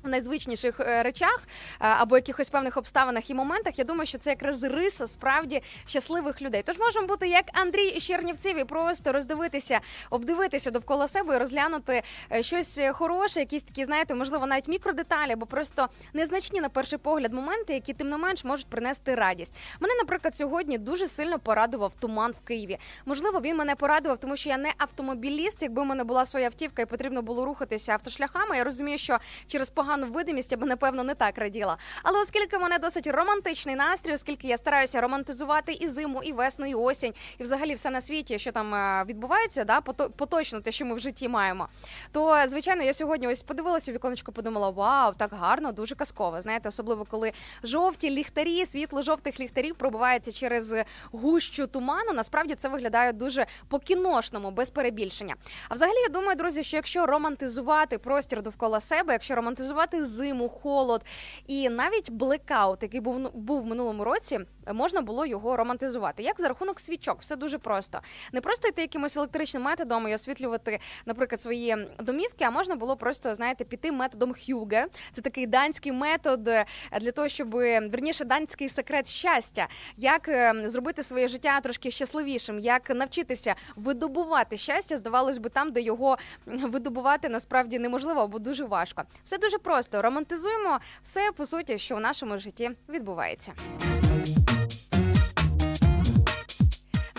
В 0.02 0.08
найзвичніших 0.08 0.80
е, 0.80 1.02
речах 1.02 1.42
е, 1.46 1.48
або 1.78 2.16
якихось 2.16 2.50
певних 2.50 2.76
обставинах 2.76 3.30
і 3.30 3.34
моментах, 3.34 3.78
я 3.78 3.84
думаю, 3.84 4.06
що 4.06 4.18
це 4.18 4.30
якраз 4.30 4.62
риса 4.62 5.06
справді 5.06 5.62
щасливих 5.86 6.42
людей. 6.42 6.62
Тож 6.66 6.78
можемо 6.78 7.06
бути 7.06 7.28
як 7.28 7.44
Андрій 7.52 8.00
Чернівців 8.00 8.58
і 8.58 8.64
просто 8.64 9.12
роздивитися, 9.12 9.80
обдивитися 10.10 10.70
довкола 10.70 11.08
себе 11.08 11.36
і 11.36 11.38
розглянути 11.38 12.02
е, 12.32 12.42
щось 12.42 12.80
хороше, 12.92 13.40
якісь 13.40 13.62
такі, 13.62 13.84
знаєте, 13.84 14.14
можливо, 14.14 14.46
навіть 14.46 14.68
мікродеталі, 14.68 15.32
або 15.32 15.46
просто 15.46 15.88
незначні 16.12 16.60
на 16.60 16.68
перший 16.68 16.98
погляд 16.98 17.32
моменти, 17.32 17.74
які 17.74 17.92
тим 17.92 18.08
не 18.08 18.16
менш 18.16 18.44
можуть 18.44 18.66
принести 18.66 19.14
радість. 19.14 19.52
Мене, 19.80 19.94
наприклад, 19.94 20.36
сьогодні 20.36 20.78
дуже 20.78 21.08
сильно 21.08 21.38
порадував 21.38 21.94
туман 21.94 22.32
в 22.32 22.46
Києві. 22.46 22.78
Можливо, 23.06 23.40
він 23.40 23.56
мене 23.56 23.74
порадував, 23.74 24.18
тому 24.18 24.36
що 24.36 24.48
я 24.48 24.56
не 24.56 24.72
автомобіліст. 24.78 25.62
Якби 25.62 25.82
в 25.82 25.84
мене 25.84 26.04
була 26.04 26.26
своя 26.26 26.46
автівка 26.46 26.82
і 26.82 26.86
потрібно 26.86 27.22
було 27.22 27.44
рухатися 27.44 27.92
автошляхами, 27.92 28.56
я 28.56 28.64
розумію, 28.64 28.98
що 28.98 29.18
через 29.46 29.70
погану 29.70 29.89
видимість 29.96 30.52
я 30.52 30.58
б 30.58 30.64
напевно 30.64 31.04
не 31.04 31.14
так 31.14 31.38
раділа. 31.38 31.76
Але 32.02 32.20
оскільки 32.20 32.56
в 32.56 32.60
мене 32.60 32.78
досить 32.78 33.06
романтичний 33.06 33.76
настрій, 33.76 34.14
оскільки 34.14 34.48
я 34.48 34.56
стараюся 34.56 35.00
романтизувати 35.00 35.72
і 35.72 35.88
зиму, 35.88 36.22
і 36.22 36.32
весну, 36.32 36.66
і 36.66 36.74
осінь, 36.74 37.14
і 37.38 37.42
взагалі 37.42 37.74
все 37.74 37.90
на 37.90 38.00
світі, 38.00 38.38
що 38.38 38.52
там 38.52 38.74
е, 38.74 39.04
відбувається, 39.04 39.64
да, 39.64 39.80
пото- 39.80 40.10
поточно 40.10 40.60
те, 40.60 40.72
що 40.72 40.84
ми 40.86 40.94
в 40.94 40.98
житті 41.00 41.28
маємо. 41.28 41.68
То 42.12 42.44
звичайно, 42.48 42.82
я 42.82 42.94
сьогодні 42.94 43.28
ось 43.28 43.42
подивилася 43.42 43.92
віконечко, 43.92 44.32
подумала: 44.32 44.70
вау, 44.70 45.12
так 45.16 45.32
гарно, 45.32 45.72
дуже 45.72 45.94
казково. 45.94 46.42
Знаєте, 46.42 46.68
особливо 46.68 47.04
коли 47.04 47.32
жовті 47.62 48.10
ліхтарі, 48.10 48.66
світло 48.66 49.02
жовтих 49.02 49.40
ліхтарів 49.40 49.74
пробивається 49.74 50.32
через 50.32 50.74
гущу 51.12 51.66
туману. 51.66 52.12
Насправді 52.12 52.54
це 52.54 52.68
виглядає 52.68 53.12
дуже 53.12 53.46
по-кіношному, 53.68 54.50
без 54.50 54.70
перебільшення. 54.70 55.34
А 55.68 55.74
взагалі, 55.74 55.96
я 55.98 56.08
думаю, 56.08 56.36
друзі, 56.36 56.62
що 56.62 56.76
якщо 56.76 57.06
романтизувати 57.06 57.98
простір 57.98 58.42
довкола 58.42 58.80
себе, 58.80 59.12
якщо 59.12 59.34
романтизувати 59.34 59.79
зиму, 60.04 60.48
холод. 60.48 61.04
І 61.46 61.68
навіть 61.68 62.10
блекаут, 62.10 62.82
який 62.82 63.00
був 63.00 63.18
ну, 63.18 63.30
був 63.34 63.62
в 63.62 63.66
минулому 63.66 64.04
році, 64.04 64.40
можна 64.72 65.00
було 65.00 65.26
його 65.26 65.56
романтизувати. 65.56 66.22
Як 66.22 66.40
за 66.40 66.48
рахунок 66.48 66.80
свічок, 66.80 67.20
все 67.20 67.36
дуже 67.36 67.58
просто. 67.58 68.00
Не 68.32 68.40
просто 68.40 68.68
йти 68.68 68.82
якимось 68.82 69.16
електричним 69.16 69.62
методом 69.62 70.08
і 70.08 70.14
освітлювати, 70.14 70.78
наприклад, 71.06 71.40
свої 71.40 71.88
домівки, 71.98 72.44
а 72.44 72.50
можна 72.50 72.76
було 72.76 72.96
просто, 72.96 73.34
знаєте, 73.34 73.64
піти 73.64 73.92
методом 73.92 74.34
Хюге. 74.46 74.86
Це 75.12 75.20
такий 75.20 75.46
данський 75.46 75.92
метод 75.92 76.48
е, 76.48 76.66
для 77.00 77.12
того, 77.12 77.28
щоб 77.28 77.50
верніше 77.50 78.24
данський 78.24 78.68
секрет 78.68 79.08
щастя, 79.08 79.68
як 79.96 80.28
е, 80.28 80.54
зробити 80.66 81.02
своє 81.02 81.28
життя 81.28 81.60
трошки 81.60 81.90
щасливішим, 81.90 82.58
як 82.58 82.90
навчитися 82.90 83.54
видобувати 83.76 84.56
щастя, 84.56 84.96
здавалось 84.96 85.38
би, 85.38 85.50
там, 85.50 85.72
де 85.72 85.80
його 85.80 86.18
видобувати 86.46 87.28
насправді 87.28 87.78
неможливо 87.78 88.20
або 88.20 88.38
дуже 88.38 88.64
важко. 88.64 89.02
Все 89.24 89.38
дуже 89.38 89.58
просто. 89.58 90.02
Романтизуємо 90.02 90.78
все 91.02 91.32
по 91.36 91.46
суті, 91.46 91.78
що 91.78 91.96
в 91.96 92.00
нашому 92.00 92.38
житті 92.38 92.70
відбувається. 92.88 93.52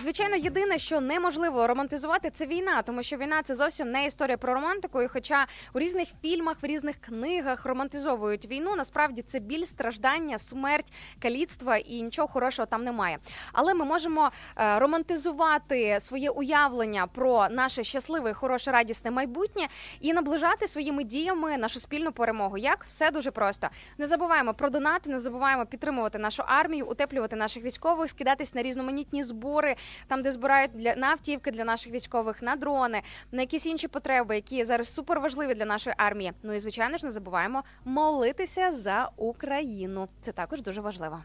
Звичайно, 0.01 0.35
єдине, 0.35 0.77
що 0.77 1.01
неможливо 1.01 1.67
романтизувати, 1.67 2.29
це 2.29 2.45
війна, 2.45 2.81
тому 2.81 3.03
що 3.03 3.17
війна 3.17 3.43
це 3.43 3.55
зовсім 3.55 3.91
не 3.91 4.05
історія 4.05 4.37
про 4.37 4.53
романтику. 4.53 5.01
І 5.01 5.07
хоча 5.07 5.45
у 5.73 5.79
різних 5.79 6.07
фільмах, 6.21 6.57
в 6.61 6.65
різних 6.65 6.95
книгах 6.95 7.65
романтизовують 7.65 8.45
війну, 8.45 8.75
насправді 8.75 9.21
це 9.21 9.39
біль, 9.39 9.63
страждання, 9.63 10.37
смерть, 10.37 10.93
каліцтва 11.19 11.77
і 11.77 12.01
нічого 12.01 12.27
хорошого 12.27 12.65
там 12.65 12.83
немає. 12.83 13.17
Але 13.53 13.73
ми 13.73 13.85
можемо 13.85 14.31
е, 14.57 14.79
романтизувати 14.79 15.97
своє 15.99 16.29
уявлення 16.29 17.07
про 17.07 17.47
наше 17.49 17.83
щасливе, 17.83 18.33
хороше, 18.33 18.71
радісне 18.71 19.11
майбутнє 19.11 19.67
і 19.99 20.13
наближати 20.13 20.67
своїми 20.67 21.03
діями 21.03 21.57
нашу 21.57 21.79
спільну 21.79 22.11
перемогу. 22.11 22.57
Як 22.57 22.85
все 22.89 23.11
дуже 23.11 23.31
просто. 23.31 23.67
Не 23.97 24.07
забуваємо 24.07 24.53
про 24.53 24.69
донати, 24.69 25.09
не 25.09 25.19
забуваємо 25.19 25.65
підтримувати 25.65 26.17
нашу 26.17 26.43
армію, 26.45 26.85
утеплювати 26.85 27.35
наших 27.35 27.63
військових, 27.63 28.09
скидатись 28.09 28.55
на 28.55 28.63
різноманітні 28.63 29.23
збори, 29.23 29.75
там, 30.07 30.21
де 30.21 30.31
збирають 30.31 30.71
для 30.73 30.95
на 30.95 31.07
автівки 31.07 31.51
для 31.51 31.65
наших 31.65 31.93
військових, 31.93 32.41
на 32.41 32.55
дрони, 32.55 33.01
на 33.31 33.41
якісь 33.41 33.65
інші 33.65 33.87
потреби, 33.87 34.35
які 34.35 34.63
зараз 34.63 34.93
супер 34.93 35.19
важливі 35.19 35.53
для 35.53 35.65
нашої 35.65 35.95
армії. 35.97 36.33
Ну 36.43 36.53
і 36.53 36.59
звичайно 36.59 36.97
ж 36.97 37.05
не 37.05 37.11
забуваємо 37.11 37.63
молитися 37.85 38.71
за 38.71 39.09
Україну. 39.17 40.07
Це 40.21 40.31
також 40.31 40.61
дуже 40.61 40.81
важливо. 40.81 41.23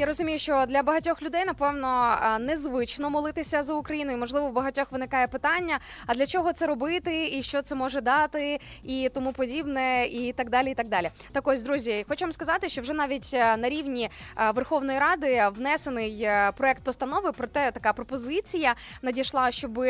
Я 0.00 0.06
розумію, 0.06 0.38
що 0.38 0.64
для 0.68 0.82
багатьох 0.82 1.22
людей 1.22 1.44
напевно 1.44 2.16
незвично 2.40 3.10
молитися 3.10 3.62
за 3.62 3.74
Україну, 3.74 4.12
і 4.12 4.16
можливо 4.16 4.48
в 4.48 4.52
багатьох 4.52 4.92
виникає 4.92 5.26
питання: 5.26 5.78
а 6.06 6.14
для 6.14 6.26
чого 6.26 6.52
це 6.52 6.66
робити, 6.66 7.28
і 7.32 7.42
що 7.42 7.62
це 7.62 7.74
може 7.74 8.00
дати, 8.00 8.60
і 8.84 9.10
тому 9.14 9.32
подібне, 9.32 10.06
і 10.06 10.32
так 10.32 10.50
далі. 10.50 10.70
І 10.70 10.74
так 10.74 10.88
далі. 10.88 11.10
Так 11.32 11.48
ось, 11.48 11.62
друзі, 11.62 12.04
хочу 12.08 12.24
вам 12.24 12.32
сказати, 12.32 12.68
що 12.68 12.82
вже 12.82 12.92
навіть 12.92 13.30
е, 13.34 13.56
на 13.56 13.68
рівні 13.68 14.10
е, 14.38 14.50
Верховної 14.50 14.98
Ради 14.98 15.48
внесений 15.56 16.22
е, 16.22 16.52
проект 16.56 16.84
постанови. 16.84 17.32
Проте 17.32 17.70
така 17.70 17.92
пропозиція 17.92 18.74
надійшла, 19.02 19.50
щоб, 19.50 19.80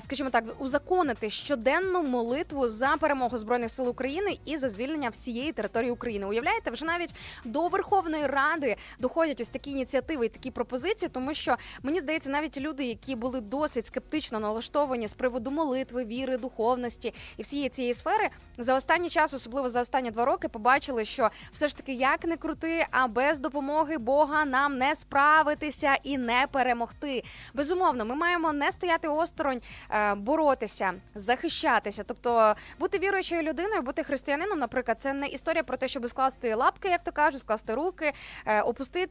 скажімо 0.00 0.30
так, 0.30 0.44
узаконити 0.58 1.30
щоденну 1.30 2.02
молитву 2.02 2.68
за 2.68 2.94
перемогу 3.00 3.38
збройних 3.38 3.70
сил 3.70 3.88
України 3.88 4.38
і 4.44 4.56
за 4.56 4.68
звільнення 4.68 5.08
всієї 5.08 5.52
території 5.52 5.90
України. 5.90 6.26
Уявляєте, 6.26 6.70
вже 6.70 6.84
навіть 6.84 7.14
до 7.44 7.68
Верховної 7.68 8.26
Ради 8.26 8.76
доходять 9.24 9.40
ось 9.40 9.48
такі 9.48 9.70
ініціативи 9.70 10.26
і 10.26 10.28
такі 10.28 10.50
пропозиції, 10.50 11.08
тому 11.08 11.34
що 11.34 11.56
мені 11.82 12.00
здається, 12.00 12.30
навіть 12.30 12.58
люди, 12.58 12.84
які 12.84 13.16
були 13.16 13.40
досить 13.40 13.86
скептично 13.86 14.40
налаштовані 14.40 15.08
з 15.08 15.14
приводу 15.14 15.50
молитви, 15.50 16.04
віри, 16.04 16.36
духовності 16.36 17.14
і 17.36 17.42
всієї 17.42 17.68
цієї 17.68 17.94
сфери, 17.94 18.30
за 18.58 18.74
останній 18.74 19.08
час, 19.08 19.34
особливо 19.34 19.68
за 19.68 19.80
останні 19.80 20.10
два 20.10 20.24
роки, 20.24 20.48
побачили, 20.48 21.04
що 21.04 21.30
все 21.52 21.68
ж 21.68 21.76
таки 21.76 21.92
як 21.92 22.24
не 22.24 22.36
крути, 22.36 22.86
а 22.90 23.08
без 23.08 23.38
допомоги 23.38 23.98
Бога 23.98 24.44
нам 24.44 24.78
не 24.78 24.94
справитися 24.94 25.94
і 26.02 26.18
не 26.18 26.46
перемогти. 26.52 27.24
Безумовно, 27.54 28.04
ми 28.04 28.14
маємо 28.14 28.52
не 28.52 28.72
стояти 28.72 29.08
осторонь, 29.08 29.60
е, 29.90 30.14
боротися, 30.14 30.94
захищатися, 31.14 32.04
тобто 32.04 32.54
бути 32.78 32.98
віруючою 32.98 33.42
людиною, 33.42 33.82
бути 33.82 34.02
християнином, 34.04 34.58
наприклад, 34.58 35.00
це 35.00 35.12
не 35.12 35.26
історія 35.26 35.62
про 35.62 35.76
те, 35.76 35.88
щоб 35.88 36.08
скласти 36.08 36.54
лапки, 36.54 36.88
як 36.88 37.04
то 37.04 37.12
кажуть, 37.12 37.40
скласти 37.40 37.74
руки, 37.74 38.12
е, 38.46 38.60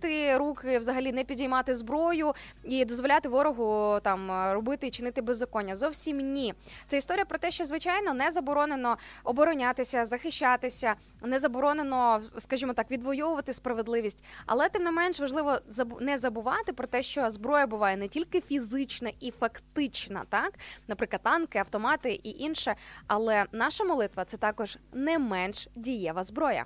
опустити 0.04 0.38
руки, 0.38 0.80
взагалі 0.80 1.12
не 1.12 1.24
підіймати 1.24 1.76
зброю 1.76 2.34
і 2.64 2.86
дозволяти 2.86 3.30
ворогу 3.30 4.00
там 4.04 4.52
робити 4.54 4.88
і 4.88 4.92
чинити 4.92 5.22
беззаконня. 5.22 5.76
Зовсім 5.76 6.34
ні. 6.34 6.54
Це 6.88 6.98
історія 6.98 7.26
про 7.26 7.38
те, 7.38 7.52
що 7.52 7.66
звичайно 7.66 8.14
не 8.14 8.32
заборонено 8.32 8.98
оборонятися, 9.24 10.06
захищатися, 10.06 10.96
не 11.22 11.40
заборонено, 11.40 12.22
скажімо 12.40 12.74
так, 12.74 12.92
відвоювати 12.92 13.54
справедливість. 13.54 14.24
Але 14.46 14.70
тим 14.70 14.84
не 14.84 14.92
менш 14.92 15.20
важливо 15.20 15.58
не 16.00 16.18
забувати 16.18 16.74
про 16.74 16.88
те, 16.88 17.04
що 17.04 17.30
зброя 17.30 17.68
буває 17.68 17.98
не 17.98 18.08
тільки 18.08 18.42
фізична 18.42 19.12
і 19.20 19.32
фактична, 19.32 20.24
так, 20.30 20.54
наприклад, 20.88 21.22
танки, 21.24 21.60
автомати 21.60 22.20
і 22.24 22.30
інше. 22.30 22.76
Але 23.08 23.46
наша 23.52 23.84
молитва 23.84 24.26
це 24.26 24.38
також 24.38 24.78
не 24.94 25.20
менш 25.20 25.68
дієва 25.76 26.24
зброя. 26.24 26.66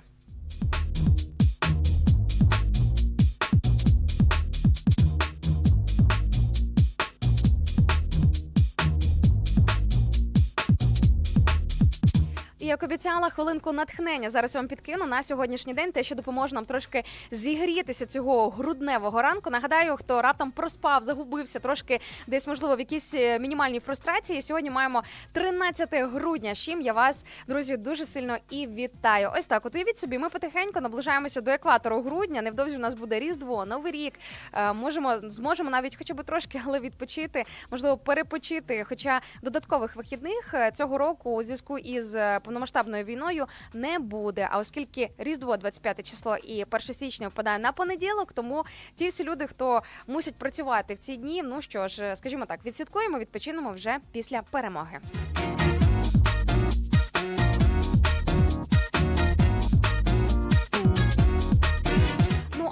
Як 12.68 12.82
обіцяла, 12.82 13.30
хвилинку 13.30 13.72
натхнення 13.72 14.30
зараз 14.30 14.54
вам 14.54 14.68
підкину 14.68 15.06
на 15.06 15.22
сьогоднішній 15.22 15.74
день, 15.74 15.92
те, 15.92 16.02
що 16.02 16.14
допоможе 16.14 16.54
нам 16.54 16.64
трошки 16.64 17.04
зігрітися 17.30 18.06
цього 18.06 18.50
грудневого 18.50 19.22
ранку. 19.22 19.50
Нагадаю, 19.50 19.96
хто 19.96 20.22
раптом 20.22 20.50
проспав, 20.50 21.02
загубився 21.02 21.58
трошки 21.58 22.00
десь, 22.26 22.46
можливо, 22.46 22.76
в 22.76 22.78
якійсь 22.78 23.14
е, 23.14 23.38
мінімальній 23.38 23.80
фрустрації. 23.80 24.42
Сьогодні 24.42 24.70
маємо 24.70 25.02
13 25.32 25.88
грудня. 25.94 26.54
з 26.54 26.58
чим 26.58 26.80
я 26.80 26.92
вас, 26.92 27.24
друзі, 27.46 27.76
дуже 27.76 28.06
сильно 28.06 28.36
і 28.50 28.66
вітаю. 28.66 29.30
Ось 29.38 29.46
так. 29.46 29.66
От 29.66 29.74
уявіть 29.74 29.98
собі, 29.98 30.18
ми 30.18 30.28
потихеньку 30.28 30.80
наближаємося 30.80 31.40
до 31.40 31.50
екватору 31.50 32.02
грудня. 32.02 32.42
Невдовзі 32.42 32.76
у 32.76 32.80
нас 32.80 32.94
буде 32.94 33.20
Різдво, 33.20 33.66
Новий 33.66 33.92
рік. 33.92 34.14
Е, 34.52 34.72
Можемо 34.72 35.18
зможемо 35.22 35.70
навіть 35.70 35.96
хоча 35.96 36.14
б 36.14 36.22
трошки, 36.22 36.60
але 36.66 36.80
відпочити, 36.80 37.44
можливо, 37.70 37.96
перепочити. 37.96 38.84
Хоча 38.88 39.20
додаткових 39.42 39.96
вихідних 39.96 40.54
е, 40.54 40.70
цього 40.74 40.98
року 40.98 41.30
у 41.30 41.42
зв'язку 41.42 41.78
із 41.78 42.14
е, 42.14 42.40
повномасштабною 42.58 43.04
війною 43.04 43.46
не 43.72 43.98
буде. 43.98 44.48
А 44.50 44.58
оскільки 44.58 45.10
Різдво 45.18 45.56
25 45.56 46.10
число 46.10 46.36
і 46.36 46.64
1 46.64 46.80
січня 46.80 47.28
впадає 47.28 47.58
на 47.58 47.72
понеділок, 47.72 48.32
тому 48.32 48.64
ті 48.94 49.08
всі 49.08 49.24
люди, 49.24 49.46
хто 49.46 49.82
мусять 50.06 50.34
працювати 50.34 50.94
в 50.94 50.98
ці 50.98 51.16
дні, 51.16 51.42
ну 51.42 51.62
що 51.62 51.88
ж, 51.88 52.16
скажімо 52.16 52.44
так, 52.46 52.64
відсвяткуємо, 52.64 53.18
відпочинемо 53.18 53.72
вже 53.72 53.98
після 54.12 54.42
перемоги. 54.42 55.00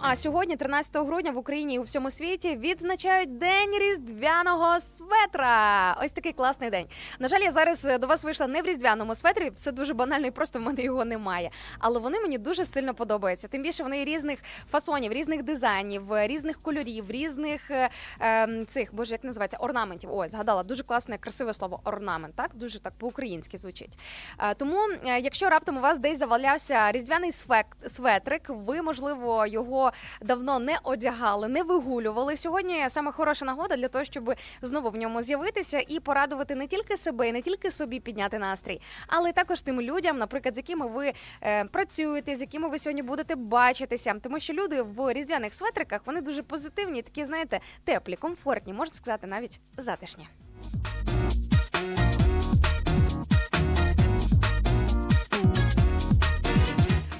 А 0.08 0.16
сьогодні, 0.16 0.56
13 0.56 0.96
грудня, 0.96 1.30
в 1.30 1.36
Україні 1.36 1.74
і 1.74 1.78
у 1.78 1.82
всьому 1.82 2.10
світі 2.10 2.56
відзначають 2.56 3.38
День 3.38 3.70
різдвяного 3.80 4.80
светра. 4.80 5.96
Ось 6.04 6.12
такий 6.12 6.32
класний 6.32 6.70
день. 6.70 6.86
На 7.18 7.28
жаль, 7.28 7.40
я 7.40 7.52
зараз 7.52 7.84
е, 7.84 7.98
до 7.98 8.06
вас 8.06 8.24
вийшла 8.24 8.46
не 8.46 8.62
в 8.62 8.66
різдвяному 8.66 9.14
светрі. 9.14 9.50
Все 9.54 9.72
дуже 9.72 9.94
банально 9.94 10.26
і 10.26 10.30
просто 10.30 10.58
в 10.58 10.62
мене 10.62 10.82
його 10.82 11.04
немає. 11.04 11.50
Але 11.78 11.98
вони 12.00 12.20
мені 12.20 12.38
дуже 12.38 12.64
сильно 12.64 12.94
подобаються. 12.94 13.48
Тим 13.48 13.62
більше 13.62 13.82
вони 13.82 14.04
різних 14.04 14.38
фасонів, 14.70 15.12
різних 15.12 15.42
дизайнів, 15.42 16.12
е, 16.12 16.26
різних 16.26 16.62
кольорів, 16.62 17.10
різних 17.10 17.70
е, 17.70 17.90
ем, 18.20 18.66
цих, 18.66 18.94
боже, 18.94 19.14
як 19.14 19.24
називається, 19.24 19.56
орнаментів. 19.56 20.10
Ой, 20.12 20.28
згадала 20.28 20.62
дуже 20.62 20.82
класне, 20.82 21.18
красиве 21.18 21.54
слово 21.54 21.80
орнамент. 21.84 22.34
Так 22.34 22.50
дуже 22.54 22.80
так 22.80 22.92
по-українськи 22.98 23.58
звучить. 23.58 23.98
Е, 24.38 24.54
Тому, 24.54 24.78
е, 25.06 25.20
якщо 25.20 25.48
раптом 25.50 25.76
у 25.76 25.80
вас 25.80 25.98
десь 25.98 26.18
завалявся 26.18 26.92
різдвяний 26.92 27.30
свек- 27.30 27.88
светрик, 27.88 28.42
ви 28.48 28.82
можливо 28.82 29.46
його 29.46 29.92
давно 30.20 30.58
не 30.58 30.78
одягали, 30.82 31.48
не 31.48 31.62
вигулювали. 31.62 32.36
Сьогодні 32.36 32.86
саме 32.88 33.12
хороша 33.12 33.44
нагода 33.44 33.76
для 33.76 33.88
того, 33.88 34.04
щоб 34.04 34.34
знову 34.62 34.90
в 34.90 34.96
ньому 34.96 35.22
з'явитися 35.22 35.84
і 35.88 36.00
порадувати 36.00 36.54
не 36.54 36.66
тільки 36.66 36.96
себе, 36.96 37.28
і 37.28 37.32
не 37.32 37.42
тільки 37.42 37.70
собі 37.70 38.00
підняти 38.00 38.38
настрій, 38.38 38.80
але 39.06 39.32
також 39.32 39.60
тим 39.60 39.80
людям, 39.80 40.18
наприклад, 40.18 40.54
з 40.54 40.58
якими 40.58 40.88
ви 40.88 41.12
е, 41.42 41.64
працюєте, 41.64 42.36
з 42.36 42.40
якими 42.40 42.68
ви 42.68 42.78
сьогодні 42.78 43.02
будете 43.02 43.34
бачитися. 43.34 44.14
Тому 44.22 44.40
що 44.40 44.52
люди 44.52 44.82
в 44.82 45.12
різдвяних 45.12 45.54
светриках 45.54 46.00
вони 46.06 46.20
дуже 46.20 46.42
позитивні, 46.42 47.02
такі, 47.02 47.24
знаєте, 47.24 47.60
теплі, 47.84 48.16
комфортні, 48.16 48.72
можна 48.72 48.94
сказати, 48.94 49.26
навіть 49.26 49.60
затишні. 49.76 50.28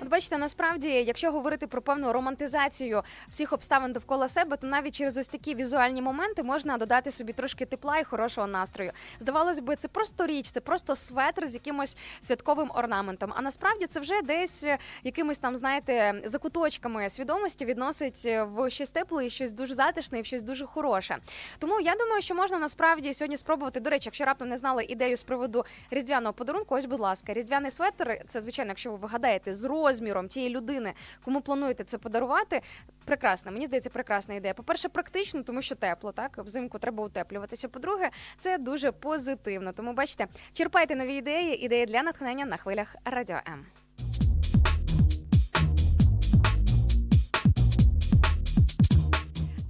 От 0.07 0.11
бачите, 0.11 0.39
насправді, 0.39 0.89
якщо 0.89 1.33
говорити 1.33 1.67
про 1.67 1.83
певну 1.83 2.13
романтизацію 2.13 3.03
всіх 3.29 3.53
обставин 3.53 3.93
довкола 3.93 4.29
себе, 4.29 4.57
то 4.57 4.67
навіть 4.67 4.95
через 4.95 5.17
ось 5.17 5.29
такі 5.29 5.55
візуальні 5.55 6.03
моменти 6.03 6.43
можна 6.43 6.79
додати 6.79 7.11
собі 7.11 7.33
трошки 7.33 7.67
тепла 7.67 7.99
і 7.99 8.05
хорошого 8.05 8.47
настрою. 8.47 8.93
Здавалось 9.21 9.59
би, 9.59 9.77
це 9.77 9.89
просто 9.89 10.27
річ, 10.27 10.51
це 10.51 10.61
просто 10.61 10.97
светр 10.97 11.49
з 11.49 11.55
якимось 11.55 11.97
святковим 12.21 12.71
орнаментом. 12.75 13.33
А 13.37 13.43
насправді 13.43 13.87
це 13.87 14.01
вже 14.01 14.23
десь 14.23 14.65
е, 14.65 14.79
якимись 15.05 15.39
там, 15.39 15.57
знаєте, 15.57 16.23
закуточками 16.25 17.11
свідомості 17.11 17.65
відносить 17.65 18.23
е, 18.27 18.43
в 18.45 18.71
щось 18.71 18.91
тепле 18.91 19.27
і 19.27 19.31
щось 19.31 19.53
дуже 19.53 19.75
затишне 19.75 20.19
і 20.19 20.23
в 20.23 20.27
щось 20.27 20.43
дуже 20.43 20.67
хороше. 20.67 21.17
Тому 21.59 21.81
я 21.81 21.95
думаю, 21.95 22.23
що 22.23 22.35
можна 22.35 22.59
насправді 22.59 23.15
сьогодні 23.15 23.37
спробувати. 23.37 23.81
До 23.81 23.91
речі, 23.91 24.07
якщо 24.07 24.25
раптом 24.25 24.49
не 24.49 24.57
знали 24.57 24.85
ідею 24.85 25.17
з 25.17 25.23
приводу 25.23 25.65
різдвяного 25.91 26.33
подарунку, 26.33 26.75
ось, 26.75 26.85
будь 26.85 27.01
ласка, 27.01 27.33
різдвяний 27.33 27.71
светр. 27.71 28.19
Це 28.27 28.41
звичайно, 28.41 28.71
якщо 28.71 28.91
ви 28.91 28.97
вигадаєте 28.97 29.55
з 29.55 29.65
розміром 29.97 30.29
тієї 30.29 30.55
людини, 30.55 30.93
кому 31.25 31.41
плануєте 31.41 31.85
це 31.85 31.99
подарувати. 31.99 32.61
Прекрасна, 33.05 33.53
мені 33.53 33.67
здається, 33.67 33.91
прекрасна 33.91 34.35
ідея. 34.35 34.55
По-перше, 34.55 34.89
практично, 34.89 35.43
тому 35.43 35.63
що 35.63 35.75
тепло, 35.75 36.13
так 36.13 36.39
взимку 36.39 36.79
треба 36.79 37.05
утеплюватися. 37.05 37.69
По-друге, 37.69 38.11
це 38.39 38.59
дуже 38.59 38.93
позитивно. 38.93 39.73
Тому 39.73 39.93
бачите, 39.93 40.27
черпайте 40.53 40.97
нові 40.97 41.15
ідеї, 41.15 41.65
ідеї 41.65 41.87
для 41.87 42.03
натхнення 42.03 42.45
на 42.47 42.57
хвилях 42.57 42.97
радіо 43.05 43.37
М. 43.49 43.67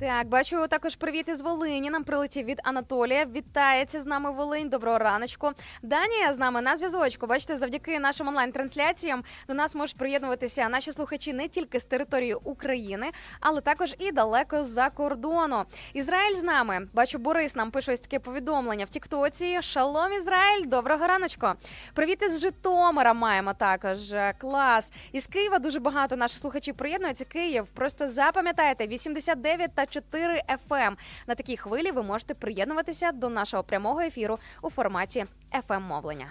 Так, 0.00 0.28
бачу 0.28 0.66
також 0.68 0.96
привіт 0.96 1.28
із 1.28 1.40
Волині. 1.42 1.90
Нам 1.90 2.04
прилетів 2.04 2.46
від 2.46 2.60
Анатолія. 2.64 3.24
Вітається 3.24 4.00
з 4.00 4.06
нами 4.06 4.30
Волинь. 4.32 4.68
Доброго 4.68 4.98
раночку. 4.98 5.50
Данія 5.82 6.32
з 6.32 6.38
нами 6.38 6.60
на 6.60 6.76
зв'язочку. 6.76 7.26
Бачите, 7.26 7.56
завдяки 7.56 7.98
нашим 7.98 8.28
онлайн-трансляціям 8.28 9.24
до 9.48 9.54
нас 9.54 9.74
можуть 9.74 9.96
приєднуватися 9.96 10.68
наші 10.68 10.92
слухачі 10.92 11.32
не 11.32 11.48
тільки 11.48 11.80
з 11.80 11.84
території 11.84 12.34
України, 12.34 13.10
але 13.40 13.60
також 13.60 13.94
і 13.98 14.12
далеко 14.12 14.64
з-за 14.64 14.90
кордону. 14.90 15.64
Ізраїль 15.92 16.36
з 16.36 16.42
нами. 16.42 16.88
Бачу, 16.92 17.18
Борис 17.18 17.56
нам 17.56 17.70
пише 17.70 17.92
ось 17.92 18.00
таке 18.00 18.18
повідомлення 18.18 18.84
в 18.84 18.90
Тіктоці. 18.90 19.62
Шалом, 19.62 20.12
Ізраїль! 20.12 20.66
Доброго 20.66 21.06
раночку. 21.06 21.46
Привіт 21.94 22.22
із 22.22 22.40
Житомира 22.40 23.14
маємо 23.14 23.52
також. 23.54 23.98
Клас. 24.38 24.92
Із 25.12 25.26
Києва 25.26 25.58
дуже 25.58 25.80
багато 25.80 26.16
наших 26.16 26.38
слухачів 26.38 26.76
приєднується. 26.76 27.24
Київ. 27.24 27.66
Просто 27.74 28.08
запам'ятайте 28.08 28.86
89 28.86 29.70
та 29.74 29.85
4 29.86 30.42
FM. 30.68 30.96
На 31.26 31.34
такій 31.34 31.56
хвилі 31.56 31.90
ви 31.90 32.02
можете 32.02 32.34
приєднуватися 32.34 33.12
до 33.12 33.28
нашого 33.28 33.62
прямого 33.62 34.00
ефіру 34.00 34.38
у 34.62 34.70
форматі 34.70 35.24
fm 35.68 35.80
мовлення. 35.80 36.26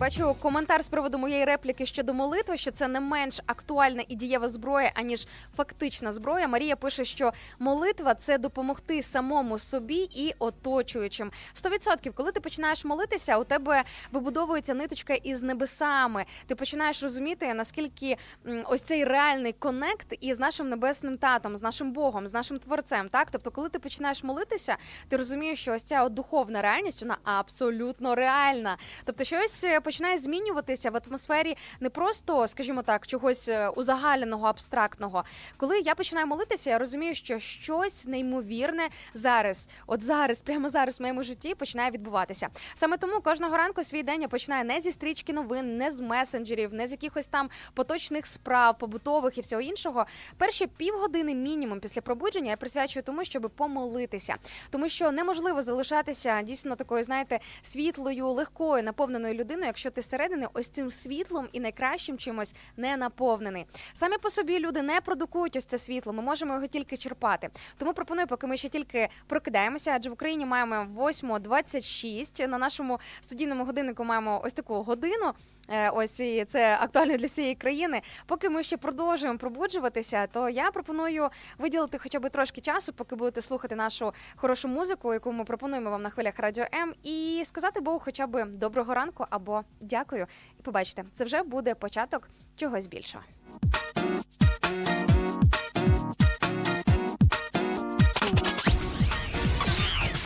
Бачу 0.00 0.34
коментар 0.34 0.84
з 0.84 0.88
приводу 0.88 1.18
моєї 1.18 1.44
репліки 1.44 1.86
щодо 1.86 2.14
молитви, 2.14 2.56
що 2.56 2.70
це 2.70 2.88
не 2.88 3.00
менш 3.00 3.40
актуальна 3.46 4.04
і 4.08 4.14
дієва 4.14 4.48
зброя, 4.48 4.92
аніж 4.94 5.26
фактична 5.56 6.12
зброя. 6.12 6.48
Марія 6.48 6.76
пише, 6.76 7.04
що 7.04 7.32
молитва 7.58 8.14
це 8.14 8.38
допомогти 8.38 9.02
самому 9.02 9.58
собі 9.58 10.08
і 10.14 10.34
оточуючим. 10.38 11.30
100%, 11.64 12.12
коли 12.12 12.32
ти 12.32 12.40
починаєш 12.40 12.84
молитися, 12.84 13.38
у 13.38 13.44
тебе 13.44 13.84
вибудовується 14.12 14.74
ниточка 14.74 15.14
із 15.14 15.42
небесами. 15.42 16.24
Ти 16.46 16.54
починаєш 16.54 17.02
розуміти, 17.02 17.54
наскільки 17.54 18.16
ось 18.64 18.82
цей 18.82 19.04
реальний 19.04 19.52
конект 19.52 20.14
із 20.20 20.38
нашим 20.38 20.68
небесним 20.68 21.18
татом, 21.18 21.56
з 21.56 21.62
нашим 21.62 21.92
Богом, 21.92 22.26
з 22.26 22.34
нашим 22.34 22.58
творцем. 22.58 23.08
Так, 23.08 23.28
тобто, 23.30 23.50
коли 23.50 23.68
ти 23.68 23.78
починаєш 23.78 24.24
молитися, 24.24 24.76
ти 25.08 25.16
розумієш, 25.16 25.60
що 25.60 25.74
ось 25.74 25.82
ця 25.82 26.04
от 26.04 26.14
духовна 26.14 26.62
реальність 26.62 27.02
вона 27.02 27.16
абсолютно 27.24 28.14
реальна. 28.14 28.76
Тобто, 29.04 29.24
щось 29.24 29.64
е, 29.64 29.80
починає 29.86 30.18
змінюватися 30.18 30.90
в 30.90 31.00
атмосфері 31.06 31.56
не 31.80 31.90
просто, 31.90 32.48
скажімо 32.48 32.82
так, 32.82 33.06
чогось 33.06 33.48
е, 33.48 33.68
узагальненого, 33.68 34.46
абстрактного. 34.46 35.24
Коли 35.56 35.80
я 35.80 35.94
починаю 35.94 36.26
молитися, 36.26 36.70
я 36.70 36.78
розумію, 36.78 37.14
що 37.14 37.38
щось 37.38 38.06
неймовірне 38.06 38.88
зараз, 39.14 39.68
от 39.86 40.02
зараз, 40.02 40.42
прямо 40.42 40.68
зараз 40.68 40.98
в 40.98 41.02
моєму 41.02 41.22
житті 41.22 41.54
починає 41.54 41.90
відбуватися. 41.90 42.48
Саме 42.74 42.96
тому 42.96 43.20
кожного 43.20 43.56
ранку 43.56 43.84
свій 43.84 44.02
день 44.02 44.22
я 44.22 44.28
починаю 44.28 44.64
не 44.64 44.80
зі 44.80 44.92
стрічки 44.92 45.32
новин, 45.32 45.76
не 45.76 45.90
з 45.90 46.00
месенджерів, 46.00 46.74
не 46.74 46.86
з 46.86 46.90
якихось 46.90 47.26
там 47.26 47.50
поточних 47.74 48.26
справ, 48.26 48.78
побутових 48.78 49.38
і 49.38 49.40
всього 49.40 49.62
іншого. 49.62 50.06
Перші 50.36 50.66
півгодини 50.66 51.34
мінімум 51.34 51.80
після 51.80 52.00
пробудження 52.00 52.50
я 52.50 52.56
присвячую 52.56 53.02
тому, 53.02 53.24
щоб 53.24 53.50
помолитися, 53.56 54.34
тому 54.70 54.88
що 54.88 55.12
неможливо 55.12 55.62
залишатися 55.62 56.42
дійсно 56.42 56.76
такою, 56.76 57.04
знаєте, 57.04 57.40
світлою, 57.62 58.28
легкою, 58.28 58.82
наповненою 58.82 59.34
людиною, 59.34 59.72
якщо 59.76 59.90
ти 59.90 60.02
середини 60.02 60.46
ось 60.52 60.68
цим 60.68 60.90
світлом 60.90 61.48
і 61.52 61.60
найкращим 61.60 62.18
чимось 62.18 62.54
не 62.76 62.96
наповнений. 62.96 63.66
Самі 63.94 64.18
по 64.18 64.30
собі 64.30 64.58
люди 64.58 64.82
не 64.82 65.00
продукують 65.00 65.56
ось 65.56 65.64
це 65.64 65.78
світло. 65.78 66.12
Ми 66.12 66.22
можемо 66.22 66.54
його 66.54 66.66
тільки 66.66 66.96
черпати. 66.96 67.48
Тому 67.78 67.94
пропоную, 67.94 68.26
поки 68.26 68.46
ми 68.46 68.56
ще 68.56 68.68
тільки 68.68 69.08
прокидаємося, 69.26 69.90
адже 69.94 70.10
в 70.10 70.12
Україні 70.12 70.46
маємо 70.46 70.74
8.26. 70.96 72.46
На 72.46 72.58
нашому 72.58 73.00
студійному 73.20 73.64
годиннику 73.64 74.04
маємо 74.04 74.40
ось 74.44 74.52
таку 74.52 74.82
годину. 74.82 75.32
Е, 75.68 75.90
Ось 75.90 76.20
і 76.20 76.44
це 76.44 76.76
актуально 76.80 77.16
для 77.16 77.26
всієї 77.26 77.54
країни. 77.54 78.02
Поки 78.26 78.50
ми 78.50 78.62
ще 78.62 78.76
продовжуємо 78.76 79.38
пробуджуватися, 79.38 80.26
то 80.26 80.48
я 80.48 80.70
пропоную 80.70 81.28
виділити 81.58 81.98
хоча 81.98 82.20
б 82.20 82.30
трошки 82.30 82.60
часу, 82.60 82.92
поки 82.92 83.16
будете 83.16 83.42
слухати 83.42 83.74
нашу 83.74 84.12
хорошу 84.36 84.68
музику, 84.68 85.12
яку 85.12 85.32
ми 85.32 85.44
пропонуємо 85.44 85.90
вам 85.90 86.02
на 86.02 86.10
хвилях 86.10 86.34
радіо 86.38 86.64
М, 86.74 86.94
і 87.02 87.42
сказати 87.46 87.80
Богу, 87.80 88.00
хоча 88.04 88.26
б 88.26 88.44
доброго 88.44 88.94
ранку 88.94 89.26
або 89.30 89.62
дякую. 89.80 90.26
І 90.60 90.62
побачите, 90.62 91.04
це 91.12 91.24
вже 91.24 91.42
буде 91.42 91.74
початок 91.74 92.28
чогось 92.56 92.86
більшого. 92.86 93.24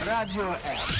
Радіо 0.07 0.43
М. 0.43 1.00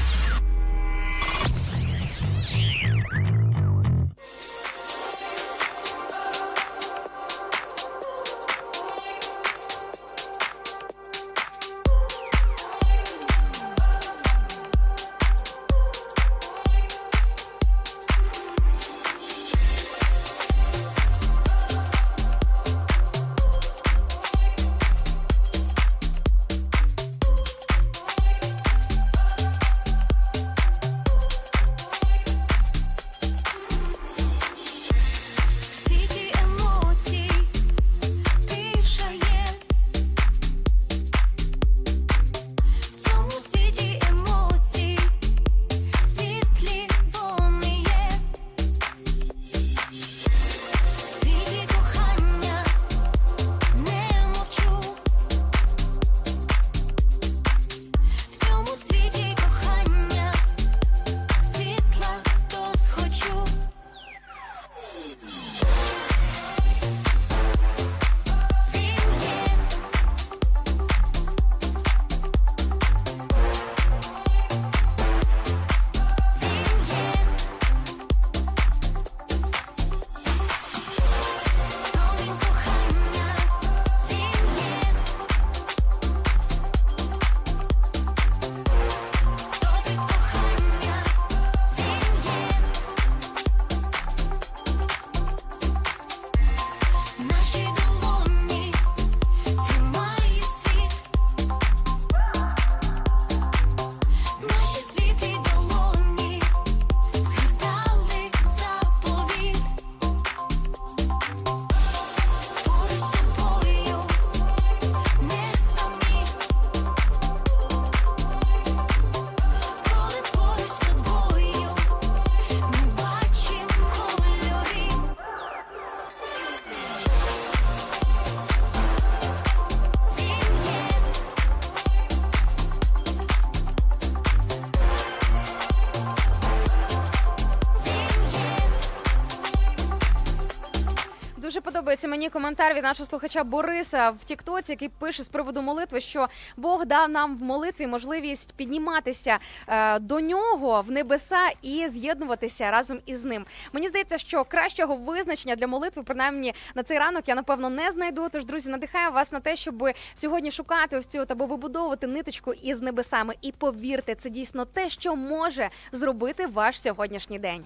подобається 141.91 142.07
мені 142.07 142.29
коментар 142.29 142.73
від 142.73 142.83
нашого 142.83 143.09
слухача 143.09 143.43
Бориса 143.43 144.09
в 144.09 144.23
Тіктоці, 144.25 144.71
який 144.71 144.89
пише 144.89 145.23
з 145.23 145.29
приводу 145.29 145.61
молитви, 145.61 146.01
що 146.01 146.27
Бог 146.57 146.85
дав 146.85 147.09
нам 147.09 147.37
в 147.37 147.43
молитві 147.43 147.87
можливість 147.87 148.53
підніматися 148.53 149.39
е, 149.67 149.99
до 149.99 150.19
нього 150.19 150.81
в 150.81 150.91
небеса 150.91 151.49
і 151.61 151.87
з'єднуватися 151.87 152.71
разом 152.71 152.99
із 153.05 153.25
ним. 153.25 153.45
Мені 153.73 153.87
здається, 153.87 154.17
що 154.17 154.43
кращого 154.43 154.95
визначення 154.95 155.55
для 155.55 155.67
молитви, 155.67 156.03
принаймні 156.03 156.53
на 156.75 156.83
цей 156.83 156.99
ранок, 156.99 157.27
я 157.27 157.35
напевно 157.35 157.69
не 157.69 157.91
знайду. 157.91 158.27
Тож, 158.31 158.45
друзі, 158.45 158.69
надихаю 158.69 159.11
вас 159.11 159.31
на 159.31 159.39
те, 159.39 159.55
щоб 159.55 159.83
сьогодні 160.13 160.51
шукати 160.51 160.97
ось 160.97 161.07
цю 161.07 161.25
або 161.27 161.45
вибудовувати 161.45 162.07
ниточку 162.07 162.53
із 162.53 162.81
небесами. 162.81 163.33
І 163.41 163.51
повірте, 163.51 164.15
це 164.15 164.29
дійсно 164.29 164.65
те, 164.65 164.89
що 164.89 165.15
може 165.15 165.69
зробити 165.91 166.47
ваш 166.47 166.81
сьогоднішній 166.81 167.39
день. 167.39 167.65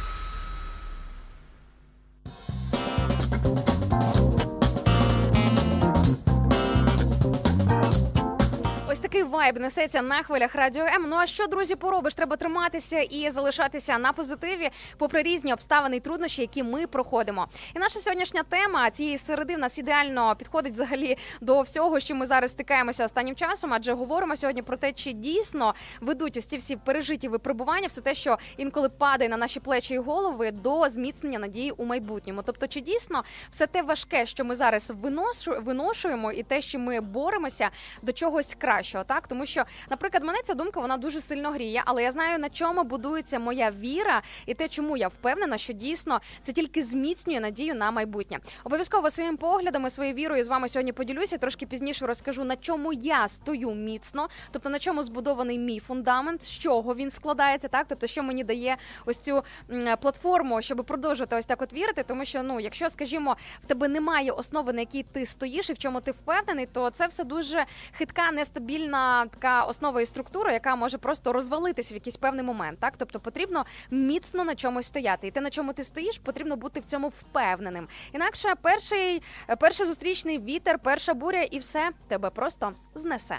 Вайб 9.31 9.59
несеться 9.59 10.01
на 10.01 10.23
хвилях 10.23 10.55
радіо 10.55 10.83
М. 10.83 11.05
Ну 11.09 11.15
а 11.15 11.25
що, 11.25 11.47
друзі, 11.47 11.75
поробиш? 11.75 12.15
Треба 12.15 12.35
триматися 12.35 12.99
і 12.99 13.31
залишатися 13.31 13.97
на 13.97 14.13
позитиві, 14.13 14.69
попри 14.97 15.23
різні 15.23 15.53
обставини 15.53 15.97
і 15.97 15.99
труднощі, 15.99 16.41
які 16.41 16.63
ми 16.63 16.87
проходимо. 16.87 17.47
І 17.75 17.79
наша 17.79 17.99
сьогоднішня 17.99 18.43
тема 18.43 18.89
цієї 18.91 19.17
середи 19.17 19.55
в 19.55 19.59
нас 19.59 19.77
ідеально 19.77 20.35
підходить 20.35 20.73
взагалі 20.73 21.17
до 21.41 21.61
всього, 21.61 21.99
що 21.99 22.15
ми 22.15 22.25
зараз 22.25 22.51
стикаємося 22.51 23.05
останнім 23.05 23.35
часом, 23.35 23.73
адже 23.73 23.93
говоримо 23.93 24.35
сьогодні 24.35 24.61
про 24.61 24.77
те, 24.77 24.93
чи 24.93 25.11
дійсно 25.11 25.73
ведуть 26.01 26.37
ось 26.37 26.45
ці 26.45 26.57
всі 26.57 26.75
пережиті 26.75 27.27
випробування, 27.27 27.87
все 27.87 28.01
те, 28.01 28.13
що 28.13 28.37
інколи 28.57 28.89
падає 28.89 29.29
на 29.29 29.37
наші 29.37 29.59
плечі 29.59 29.93
і 29.93 29.97
голови, 29.97 30.51
до 30.51 30.89
зміцнення 30.89 31.39
надії 31.39 31.71
у 31.71 31.85
майбутньому. 31.85 32.41
Тобто, 32.45 32.67
чи 32.67 32.81
дійсно 32.81 33.23
все 33.49 33.67
те 33.67 33.81
важке, 33.81 34.25
що 34.25 34.45
ми 34.45 34.55
зараз 34.55 34.91
виношу, 34.95 35.55
виношуємо, 35.61 36.31
і 36.31 36.43
те, 36.43 36.61
що 36.61 36.79
ми 36.79 37.01
боремося 37.01 37.69
до 38.01 38.13
чогось 38.13 38.55
кращого, 38.59 39.03
так 39.03 39.20
Тому 39.27 39.45
що, 39.45 39.63
наприклад, 39.89 40.23
мене 40.23 40.39
ця 40.43 40.53
думка 40.53 40.79
вона 40.79 40.97
дуже 40.97 41.21
сильно 41.21 41.51
гріє, 41.51 41.83
але 41.85 42.03
я 42.03 42.11
знаю 42.11 42.39
на 42.39 42.49
чому 42.49 42.83
будується 42.83 43.39
моя 43.39 43.71
віра 43.71 44.21
і 44.45 44.53
те, 44.53 44.67
чому 44.67 44.97
я 44.97 45.07
впевнена, 45.07 45.57
що 45.57 45.73
дійсно 45.73 46.21
це 46.41 46.51
тільки 46.51 46.83
зміцнює 46.83 47.39
надію 47.39 47.75
на 47.75 47.91
майбутнє. 47.91 48.39
Обов'язково 48.63 49.09
своїм 49.09 49.37
поглядами, 49.37 49.89
своєю 49.89 50.15
вірою 50.15 50.43
з 50.43 50.47
вами 50.47 50.69
сьогодні 50.69 50.93
поділюся. 50.93 51.37
Трошки 51.37 51.65
пізніше 51.65 52.05
розкажу 52.05 52.43
на 52.43 52.55
чому 52.55 52.93
я 52.93 53.27
стою 53.27 53.71
міцно, 53.71 54.29
тобто 54.51 54.69
на 54.69 54.79
чому 54.79 55.03
збудований 55.03 55.59
мій 55.59 55.79
фундамент, 55.79 56.43
з 56.43 56.49
чого 56.49 56.95
він 56.95 57.11
складається, 57.11 57.67
так 57.67 57.85
тобто, 57.89 58.07
що 58.07 58.23
мені 58.23 58.43
дає 58.43 58.77
ось 59.05 59.19
цю 59.19 59.43
платформу, 60.01 60.61
щоб 60.61 60.85
продовжувати 60.85 61.35
ось 61.35 61.45
так 61.45 61.61
от 61.61 61.73
вірити. 61.73 62.03
Тому 62.03 62.25
що, 62.25 62.43
ну, 62.43 62.59
якщо, 62.59 62.89
скажімо, 62.89 63.35
в 63.63 63.65
тебе 63.65 63.87
немає 63.87 64.31
основи, 64.31 64.73
на 64.73 64.79
якій 64.79 65.03
ти 65.03 65.25
стоїш 65.25 65.69
і 65.69 65.73
в 65.73 65.77
чому 65.77 66.01
ти 66.01 66.11
впевнений, 66.11 66.65
то 66.65 66.89
це 66.89 67.07
все 67.07 67.23
дуже 67.23 67.65
хитка, 67.91 68.31
нестабільна 68.31 69.10
така 69.31 69.63
основа 69.63 70.01
і 70.01 70.05
структура, 70.05 70.53
яка 70.53 70.75
може 70.75 70.97
просто 70.97 71.33
розвалитися 71.33 71.93
в 71.93 71.97
якийсь 71.97 72.17
певний 72.17 72.45
момент. 72.45 72.79
Так, 72.79 72.93
тобто 72.97 73.19
потрібно 73.19 73.65
міцно 73.91 74.43
на 74.43 74.55
чомусь 74.55 74.87
стояти, 74.87 75.27
і 75.27 75.31
те, 75.31 75.41
на 75.41 75.49
чому 75.49 75.73
ти 75.73 75.83
стоїш, 75.83 76.17
потрібно 76.17 76.55
бути 76.55 76.79
в 76.79 76.85
цьому 76.85 77.07
впевненим. 77.07 77.87
Інакше 78.13 78.53
перший, 78.61 79.21
перший 79.59 79.85
зустрічний 79.85 80.39
вітер, 80.39 80.79
перша 80.79 81.13
буря, 81.13 81.41
і 81.41 81.59
все 81.59 81.89
тебе 82.07 82.29
просто 82.29 82.71
знесе. 82.95 83.37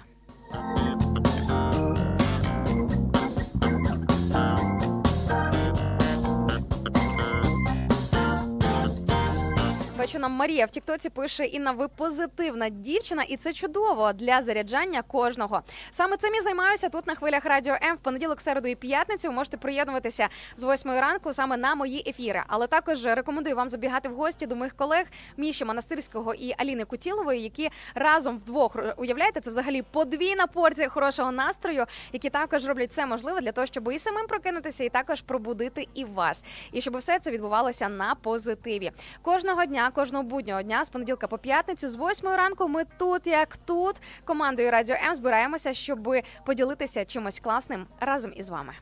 Бачу, 10.03 10.19
нам 10.19 10.33
Марія 10.33 10.67
в 10.67 10.71
Тіктоці 10.71 11.11
пише 11.11 11.45
Інна, 11.45 11.73
ви 11.73 11.89
позитивна 11.89 12.69
дівчина, 12.69 13.23
і 13.23 13.37
це 13.37 13.53
чудово 13.53 14.13
для 14.13 14.43
заряджання 14.43 15.03
кожного. 15.03 15.63
Саме 15.91 16.17
цим 16.17 16.35
і 16.35 16.41
займаюся 16.41 16.89
тут 16.89 17.07
на 17.07 17.15
хвилях 17.15 17.45
радіо 17.45 17.75
М 17.83 17.97
в 17.97 17.99
понеділок, 17.99 18.41
середу 18.41 18.69
і 18.69 18.75
п'ятницю. 18.75 19.29
Ви 19.29 19.35
можете 19.35 19.57
приєднуватися 19.57 20.29
з 20.57 20.65
8 20.65 20.91
ранку 20.91 21.33
саме 21.33 21.57
на 21.57 21.75
мої 21.75 22.11
ефіри. 22.11 22.43
Але 22.47 22.67
також 22.67 23.05
рекомендую 23.05 23.57
вам 23.57 23.69
забігати 23.69 24.09
в 24.09 24.15
гості 24.15 24.47
до 24.47 24.57
моїх 24.57 24.77
колег 24.77 25.07
Міші 25.37 25.65
Монастирського 25.65 26.35
і 26.35 26.55
Аліни 26.59 26.85
Кутілової, 26.85 27.43
які 27.43 27.71
разом 27.95 28.39
вдвох 28.39 28.77
уявляєте, 28.97 29.41
це 29.41 29.51
взагалі 29.51 29.83
подвійна 29.83 30.47
порція 30.47 30.89
хорошого 30.89 31.33
настрою, 31.33 31.85
які 32.13 32.31
також 32.31 32.67
роблять 32.67 32.91
все 32.91 33.07
можливе 33.07 33.41
для 33.41 33.53
того, 33.53 33.67
щоб 33.67 33.93
і 33.93 33.99
самим 33.99 34.27
прокинутися, 34.27 34.85
і 34.85 34.89
також 34.89 35.21
пробудити 35.21 35.89
і 35.95 36.05
вас. 36.05 36.45
І 36.73 36.81
щоб 36.81 36.97
все 36.97 37.19
це 37.19 37.31
відбувалося 37.31 37.89
на 37.89 38.15
позитиві. 38.15 38.91
Кожного 39.23 39.65
дня, 39.65 39.92
кожного 39.93 40.25
буднього 40.25 40.63
дня, 40.63 40.85
з 40.85 40.91
понеділка 40.91 41.27
по 41.27 41.39
п'ятницю, 41.39 41.89
з 41.89 41.97
8 41.97 42.29
ранку, 42.29 42.69
ми 42.69 42.83
тут, 42.99 43.27
як 43.27 43.57
тут, 43.57 43.97
командою 44.25 44.71
Радіо 44.71 44.97
М 45.09 45.15
збираємося, 45.15 45.75
щоб 45.75 46.15
поділитися 46.47 47.05
чимось 47.05 47.41
класним 47.41 47.87
разом 48.01 48.33
із 48.37 48.49
вами. 48.49 48.73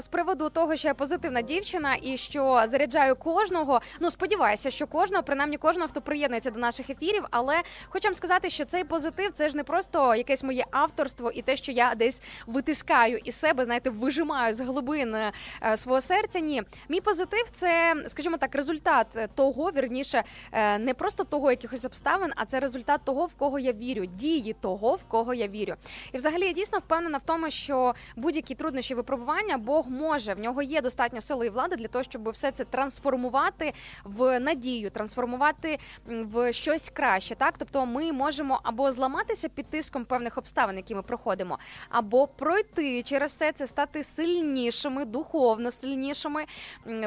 З 0.00 0.08
приводу 0.08 0.48
того, 0.48 0.76
що 0.76 0.88
я 0.88 0.94
позитивна 0.94 1.42
дівчина 1.42 1.96
і 2.02 2.16
що 2.16 2.64
заряджаю 2.66 3.16
кожного. 3.16 3.80
Ну 4.00 4.10
сподіваюся, 4.10 4.70
що 4.70 4.86
кожного, 4.86 5.22
принаймні 5.22 5.56
кожного, 5.56 5.88
хто 5.88 6.00
приєднується 6.00 6.50
до 6.50 6.60
наших 6.60 6.90
ефірів. 6.90 7.24
Але 7.30 7.62
хочу 7.88 8.08
вам 8.08 8.14
сказати, 8.14 8.50
що 8.50 8.64
цей 8.64 8.84
позитив 8.84 9.32
це 9.32 9.48
ж 9.48 9.56
не 9.56 9.64
просто 9.64 10.14
якесь 10.14 10.42
моє 10.42 10.64
авторство 10.70 11.30
і 11.30 11.42
те, 11.42 11.56
що 11.56 11.72
я 11.72 11.94
десь 11.94 12.22
витискаю 12.46 13.18
із 13.24 13.34
себе, 13.34 13.64
знаєте, 13.64 13.90
вижимаю 13.90 14.54
з 14.54 14.60
глибин 14.60 15.14
е, 15.14 15.32
свого 15.76 16.00
серця. 16.00 16.40
Ні, 16.40 16.62
мій 16.88 17.00
позитив 17.00 17.50
це, 17.52 17.94
скажімо 18.08 18.36
так, 18.36 18.54
результат 18.54 19.06
того, 19.34 19.70
вірніше, 19.70 20.22
е, 20.52 20.78
не 20.78 20.94
просто 20.94 21.24
того 21.24 21.50
якихось 21.50 21.84
обставин, 21.84 22.32
а 22.36 22.44
це 22.44 22.60
результат 22.60 23.00
того, 23.04 23.26
в 23.26 23.34
кого 23.34 23.58
я 23.58 23.72
вірю, 23.72 24.06
дії 24.06 24.56
того, 24.60 24.94
в 24.94 25.04
кого 25.04 25.34
я 25.34 25.48
вірю. 25.48 25.74
І 26.12 26.16
взагалі 26.16 26.44
я 26.44 26.52
дійсно 26.52 26.78
впевнена 26.78 27.18
в 27.18 27.22
тому, 27.22 27.50
що 27.50 27.94
будь-які 28.16 28.54
труднощі 28.54 28.94
випробування 28.94 29.58
Бог 29.58 29.89
може, 29.90 30.34
в 30.34 30.38
нього 30.38 30.62
є 30.62 30.80
достатньо 30.80 31.20
сили 31.20 31.46
і 31.46 31.50
влади 31.50 31.76
для 31.76 31.88
того, 31.88 32.02
щоб 32.02 32.30
все 32.30 32.52
це 32.52 32.64
трансформувати 32.64 33.72
в 34.04 34.40
надію, 34.40 34.90
трансформувати 34.90 35.78
в 36.06 36.52
щось 36.52 36.90
краще. 36.90 37.34
Так, 37.34 37.54
тобто 37.58 37.86
ми 37.86 38.12
можемо 38.12 38.60
або 38.62 38.92
зламатися 38.92 39.48
під 39.48 39.66
тиском 39.66 40.04
певних 40.04 40.38
обставин, 40.38 40.76
які 40.76 40.94
ми 40.94 41.02
проходимо, 41.02 41.58
або 41.88 42.26
пройти 42.26 43.02
через 43.02 43.32
все 43.32 43.52
це, 43.52 43.66
стати 43.66 44.04
сильнішими, 44.04 45.04
духовно 45.04 45.70
сильнішими, 45.70 46.44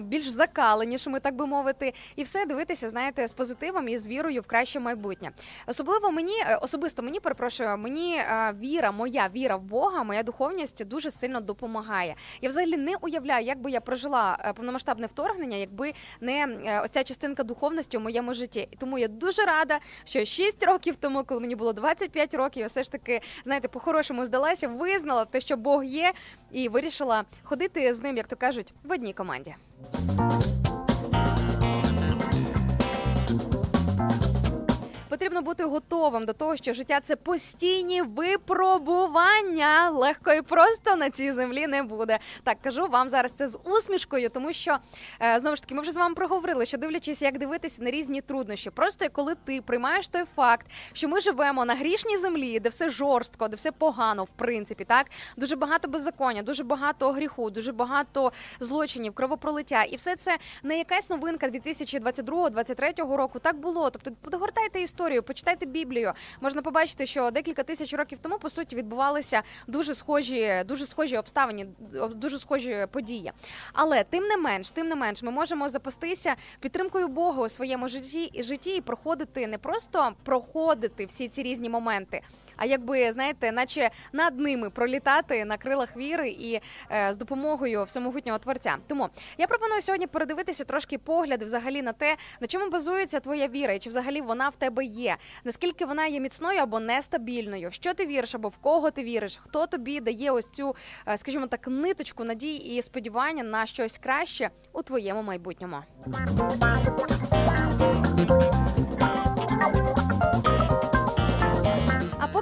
більш 0.04 0.28
закаленішими, 0.28 1.20
так 1.20 1.36
би 1.36 1.46
мовити, 1.46 1.94
і 2.16 2.24
все 2.24 2.46
дивитися, 2.46 2.90
знаєте, 2.90 3.28
з 3.28 3.34
позитивом 3.34 3.90
і 3.90 3.98
з 3.98 4.08
вірою 4.08 4.42
в 4.42 4.48
краще 4.48 4.80
майбутнє. 4.80 5.32
Особливо 5.68 6.12
мені, 6.12 6.40
е, 6.40 6.56
особисто 6.56 7.04
мені 7.04 7.20
перепрошую, 7.20 7.78
мені 7.78 8.16
е, 8.16 8.56
віра, 8.60 8.92
моя 8.92 9.30
віра 9.36 9.56
в 9.56 9.62
Бога, 9.62 10.04
моя 10.04 10.24
духовність 10.24 10.86
дуже 10.86 11.12
сильно 11.12 11.42
допомагає. 11.42 12.16
Я 12.42 12.50
взагалі 12.50 12.73
не 12.78 12.96
уявляю, 13.02 13.46
як 13.46 13.62
би 13.62 13.72
я 13.72 13.82
прожила 13.82 14.38
е, 14.40 14.54
повномасштабне 14.54 15.08
вторгнення, 15.08 15.58
якби 15.58 15.94
не 16.22 16.48
е, 16.66 16.82
ось 16.86 16.92
ця 16.92 17.04
частинка 17.04 17.44
духовності 17.44 17.98
у 17.98 18.00
моєму 18.00 18.34
житті. 18.34 18.68
Тому 18.80 18.98
я 18.98 19.08
дуже 19.08 19.46
рада, 19.46 19.80
що 20.06 20.26
6 20.26 20.64
років 20.64 20.96
тому, 20.96 21.24
коли 21.24 21.42
мені 21.42 21.56
було 21.56 21.74
25 21.74 22.34
років, 22.34 22.62
я 22.62 22.68
все 22.68 22.84
ж 22.84 22.92
таки, 22.92 23.22
знаєте, 23.46 23.68
по-хорошому 23.68 24.26
здалася, 24.26 24.68
визнала 24.68 25.26
те, 25.26 25.42
що 25.42 25.58
Бог 25.58 25.84
є, 25.84 26.14
і 26.52 26.70
вирішила 26.70 27.24
ходити 27.44 27.94
з 27.94 28.02
ним, 28.02 28.18
як 28.18 28.28
то 28.28 28.36
кажуть, 28.36 28.74
в 28.84 28.92
одній 28.92 29.14
команді. 29.14 29.56
Потрібно 35.14 35.42
бути 35.42 35.64
готовим 35.64 36.26
до 36.26 36.34
того, 36.34 36.56
що 36.56 36.74
життя 36.74 37.00
це 37.04 37.16
постійні 37.16 38.02
випробування. 38.02 39.90
Легко 39.90 40.34
і 40.34 40.42
просто 40.42 40.96
на 40.96 41.10
цій 41.10 41.32
землі 41.32 41.68
не 41.68 41.84
буде. 41.84 42.20
Так 42.44 42.58
кажу 42.62 42.88
вам 42.88 43.10
зараз 43.10 43.32
це 43.32 43.48
з 43.48 43.60
усмішкою, 43.64 44.30
тому 44.30 44.54
що 44.54 44.78
е, 45.22 45.40
знову 45.40 45.56
ж 45.56 45.62
таки 45.62 45.76
ми 45.76 45.82
вже 45.82 45.92
з 45.92 45.98
вами 45.98 46.16
проговорили, 46.16 46.66
що 46.66 46.78
дивлячись, 46.78 47.22
як 47.22 47.38
дивитися 47.38 47.84
на 47.84 47.92
різні 47.92 48.22
труднощі. 48.22 48.70
Просто 48.70 49.06
коли 49.12 49.36
ти 49.36 49.62
приймаєш 49.62 50.08
той 50.08 50.24
факт, 50.36 50.68
що 50.94 51.08
ми 51.08 51.22
живемо 51.22 51.66
на 51.66 51.76
грішній 51.76 52.18
землі, 52.18 52.60
де 52.60 52.70
все 52.70 52.90
жорстко, 52.90 53.48
де 53.48 53.56
все 53.56 53.72
погано, 53.72 54.24
в 54.24 54.30
принципі, 54.36 54.86
так 54.86 55.08
дуже 55.38 55.56
багато 55.56 55.88
беззаконня, 55.88 56.42
дуже 56.44 56.64
багато 56.64 57.12
гріху, 57.12 57.50
дуже 57.50 57.72
багато 57.72 58.32
злочинів, 58.60 59.14
кровопролиття, 59.14 59.84
і 59.84 59.96
все 59.96 60.16
це 60.16 60.38
не 60.64 60.78
якась 60.78 61.10
новинка 61.10 61.48
2022-2023 61.48 63.16
року. 63.16 63.40
Так 63.40 63.56
було. 63.60 63.90
Тобто, 63.90 64.12
подгортайте 64.22 64.82
історію, 64.82 65.03
почитайте 65.22 65.66
Біблію. 65.66 66.14
Можна 66.42 66.62
побачити, 66.62 67.06
що 67.06 67.32
декілька 67.32 67.64
тисяч 67.64 67.94
років 67.94 68.20
тому 68.20 68.38
по 68.38 68.50
суті 68.50 68.76
відбувалися 68.76 69.42
дуже 69.68 69.96
схожі, 69.96 70.64
дуже 70.66 70.86
схожі 70.86 71.18
обставини, 71.18 71.68
дуже 72.16 72.38
схожі 72.38 72.88
події. 72.92 73.32
Але 73.74 74.04
тим 74.04 74.24
не 74.24 74.38
менш, 74.38 74.72
тим 74.72 74.88
не 74.88 74.96
менш, 74.96 75.24
ми 75.24 75.32
можемо 75.32 75.70
запастися 75.70 76.36
підтримкою 76.60 77.08
Бога 77.08 77.44
у 77.44 77.50
своєму 77.50 77.88
житті 77.88 78.44
житті 78.44 78.76
і 78.76 78.82
проходити 78.82 79.48
не 79.48 79.58
просто 79.58 80.14
проходити 80.24 81.06
всі 81.06 81.28
ці 81.28 81.44
різні 81.44 81.70
моменти. 81.70 82.22
А 82.56 82.66
якби 82.66 83.12
знаєте, 83.12 83.52
наче 83.52 83.90
над 84.14 84.40
ними 84.40 84.70
пролітати 84.70 85.46
на 85.46 85.58
крилах 85.58 85.98
віри 85.98 86.30
і 86.30 86.60
е, 86.92 87.14
з 87.14 87.18
допомогою 87.18 87.84
всемогутнього 87.84 88.40
творця. 88.40 88.78
Тому 88.88 89.10
я 89.38 89.48
пропоную 89.48 89.82
сьогодні 89.82 90.08
передивитися 90.08 90.64
трошки 90.64 90.98
погляди 90.98 91.46
взагалі 91.46 91.82
на 91.82 91.94
те, 91.94 92.18
на 92.40 92.48
чому 92.48 92.70
базується 92.70 93.20
твоя 93.20 93.48
віра, 93.48 93.74
і 93.74 93.80
чи 93.80 93.90
взагалі 93.90 94.22
вона 94.22 94.50
в 94.50 94.56
тебе 94.56 94.86
є, 94.86 95.18
наскільки 95.44 95.86
вона 95.86 96.06
є 96.06 96.20
міцною 96.20 96.60
або 96.60 96.80
нестабільною, 96.80 97.72
що 97.72 97.94
ти 97.94 98.06
віриш, 98.06 98.36
або 98.36 98.48
в 98.48 98.58
кого 98.58 98.92
ти 98.92 99.04
віриш, 99.04 99.40
хто 99.42 99.68
тобі 99.68 100.00
дає 100.00 100.32
ось 100.32 100.50
цю, 100.50 100.76
е, 101.08 101.18
скажімо 101.18 101.48
так, 101.48 101.68
ниточку 101.68 102.24
надії 102.24 102.78
і 102.78 102.82
сподівання 102.82 103.44
на 103.44 103.66
щось 103.66 103.98
краще 103.98 104.50
у 104.74 104.82
твоєму 104.82 105.24
майбутньому. 105.24 105.78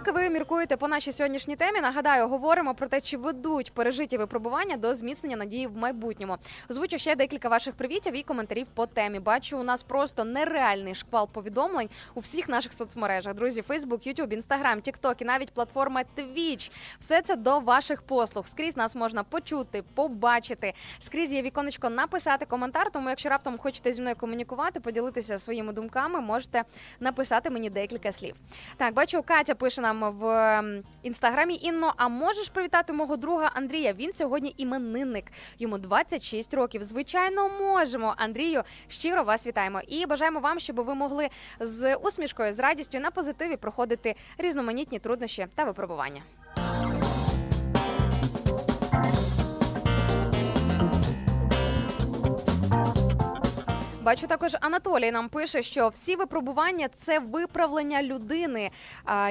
Поки 0.06 0.12
ви 0.12 0.30
міркуєте 0.30 0.78
по 0.78 0.88
нашій 0.88 1.12
сьогоднішній 1.12 1.56
темі, 1.56 1.82
нагадаю, 1.82 2.28
говоримо 2.28 2.76
про 2.76 2.88
те, 2.88 3.02
чи 3.02 3.18
ведуть 3.18 3.74
пережиті 3.74 4.18
випробування 4.18 4.78
до 4.78 4.94
зміцнення 4.94 5.36
надії 5.36 5.68
в 5.68 5.78
майбутньому. 5.78 6.38
Озвучу 6.70 6.98
ще 6.98 7.16
декілька 7.16 7.50
ваших 7.50 7.76
привітів 7.76 8.16
і 8.16 8.24
коментарів 8.24 8.68
по 8.74 8.86
темі. 8.86 9.20
Бачу, 9.20 9.60
у 9.60 9.64
нас 9.64 9.84
просто 9.84 10.26
нереальний 10.26 10.96
шквал 10.96 11.30
повідомлень 11.30 11.90
у 12.14 12.20
всіх 12.20 12.50
наших 12.50 12.74
соцмережах. 12.74 13.34
Друзі, 13.34 13.62
Facebook, 13.62 14.08
YouTube, 14.08 14.42
Instagram, 14.42 14.76
TikTok 14.76 15.22
і 15.22 15.26
навіть 15.26 15.52
платформа 15.52 16.04
Twitch. 16.18 16.72
Все 17.00 17.22
це 17.22 17.36
до 17.36 17.60
ваших 17.60 18.02
послуг. 18.02 18.48
Скрізь 18.48 18.78
нас 18.78 18.96
можна 18.96 19.24
почути, 19.24 19.84
побачити. 19.94 20.74
Скрізь 21.00 21.34
є 21.34 21.42
віконечко 21.42 21.90
написати 21.90 22.46
коментар. 22.46 22.92
Тому, 22.92 23.10
якщо 23.10 23.30
раптом 23.30 23.58
хочете 23.58 23.94
зі 23.94 24.02
мною 24.02 24.16
комунікувати, 24.16 24.80
поділитися 24.80 25.40
своїми 25.40 25.74
думками, 25.74 26.22
можете 26.22 26.64
написати 27.00 27.50
мені 27.50 27.70
декілька 27.70 28.12
слів. 28.12 28.36
Так, 28.78 28.94
бачу, 28.94 29.24
Катя 29.24 29.56
пише 29.56 29.82
нам 29.82 29.91
в 30.00 30.26
ем, 30.26 30.84
інстаграмі. 31.04 31.60
Інно, 31.62 31.94
а 31.98 32.08
можеш 32.08 32.50
привітати 32.50 32.94
мого 32.94 33.18
друга 33.18 33.52
Андрія? 33.54 33.94
Він 33.94 34.14
сьогодні 34.14 34.54
іменинник. 34.58 35.26
Йому 35.60 35.78
26 35.78 36.54
років. 36.54 36.84
Звичайно, 36.84 37.50
можемо. 37.50 38.14
Андрію, 38.18 38.64
щиро 38.88 39.24
вас 39.24 39.48
вітаємо 39.48 39.82
і 39.88 40.06
бажаємо 40.06 40.40
вам, 40.40 40.60
щоб 40.60 40.76
ви 40.76 40.96
могли 40.96 41.30
з 41.60 41.96
усмішкою, 41.96 42.54
з 42.54 42.60
радістю 42.60 43.00
на 43.00 43.12
позитиві 43.12 43.58
проходити 43.58 44.16
різноманітні 44.38 45.00
труднощі 45.00 45.48
та 45.56 45.64
випробування. 45.64 46.22
Бачу 54.04 54.28
також 54.28 54.58
Анатолій 54.62 55.12
нам 55.12 55.30
пише, 55.30 55.64
що 55.64 55.88
всі 55.88 56.16
випробування 56.16 56.88
це 56.88 57.20
виправлення 57.20 58.04
людини, 58.04 58.72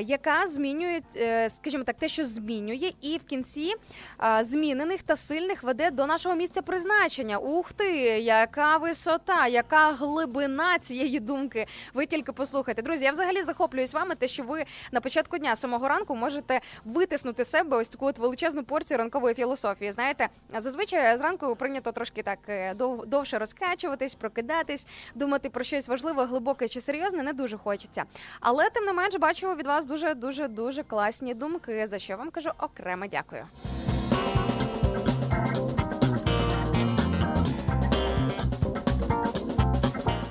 яка 0.01 0.47
змінює, 0.47 1.01
е, 1.17 1.51
скажімо 1.51 1.85
так, 1.85 1.97
те, 1.97 2.09
що 2.09 2.25
змінює, 2.25 2.93
і 3.01 3.17
в 3.19 3.23
кінці 3.23 3.75
змінених 4.41 5.03
та 5.03 5.17
сильних 5.17 5.63
веде 5.63 5.91
до 5.91 6.07
нашого 6.07 6.35
місця 6.35 6.63
призначення. 6.63 7.39
Ух 7.39 7.73
ти, 7.73 7.93
яка 8.19 8.77
висота, 8.77 9.47
яка 9.47 9.93
глибина 9.93 10.79
цієї 10.79 11.21
думки. 11.21 11.67
Ви 11.95 12.07
тільки 12.07 12.33
послухайте. 12.33 12.83
Друзі, 12.83 13.05
я 13.05 13.11
взагалі 13.13 13.43
захоплююсь 13.43 13.93
вами, 13.95 14.15
те, 14.15 14.29
що 14.29 14.43
ви 14.43 14.65
на 14.93 15.01
початку 15.01 15.39
дня 15.39 15.57
самого 15.57 15.89
ранку 15.89 16.17
можете 16.17 16.61
витиснути 16.85 17.45
себе 17.45 17.77
ось 17.77 17.89
таку 17.89 18.07
от 18.07 18.19
величезну 18.19 18.65
порцію 18.65 18.99
ранкової 18.99 19.35
філософії. 19.35 19.93
Знаєте, 19.93 20.29
зазвичай 20.59 21.19
зранку 21.19 21.57
прийнято 21.57 21.93
трошки 21.93 22.23
так 22.23 22.39
е, 22.49 22.75
дов- 22.75 23.07
довше 23.07 23.39
розкачуватись, 23.39 24.15
прокидатись, 24.61 24.87
думати 25.15 25.51
про 25.51 25.65
щось 25.65 25.89
важливе, 25.89 26.25
глибоке 26.25 26.69
чи 26.69 26.81
серйозне 26.81 27.23
не 27.23 27.33
дуже 27.33 27.57
хочеться. 27.57 28.05
Але 28.41 28.71
тим 28.71 28.85
не 28.85 28.93
менш 28.93 29.15
бачу 29.15 29.55
від 29.55 29.67
вас 29.67 29.87
дуже 29.87 30.15
дуже 30.15 30.49
дуже 30.49 30.83
класні 30.83 31.35
думки. 31.35 31.87
За 31.87 31.99
що 31.99 32.17
вам 32.17 32.31
кажу 32.31 32.51
окремо 32.59 33.07
дякую. 33.07 33.45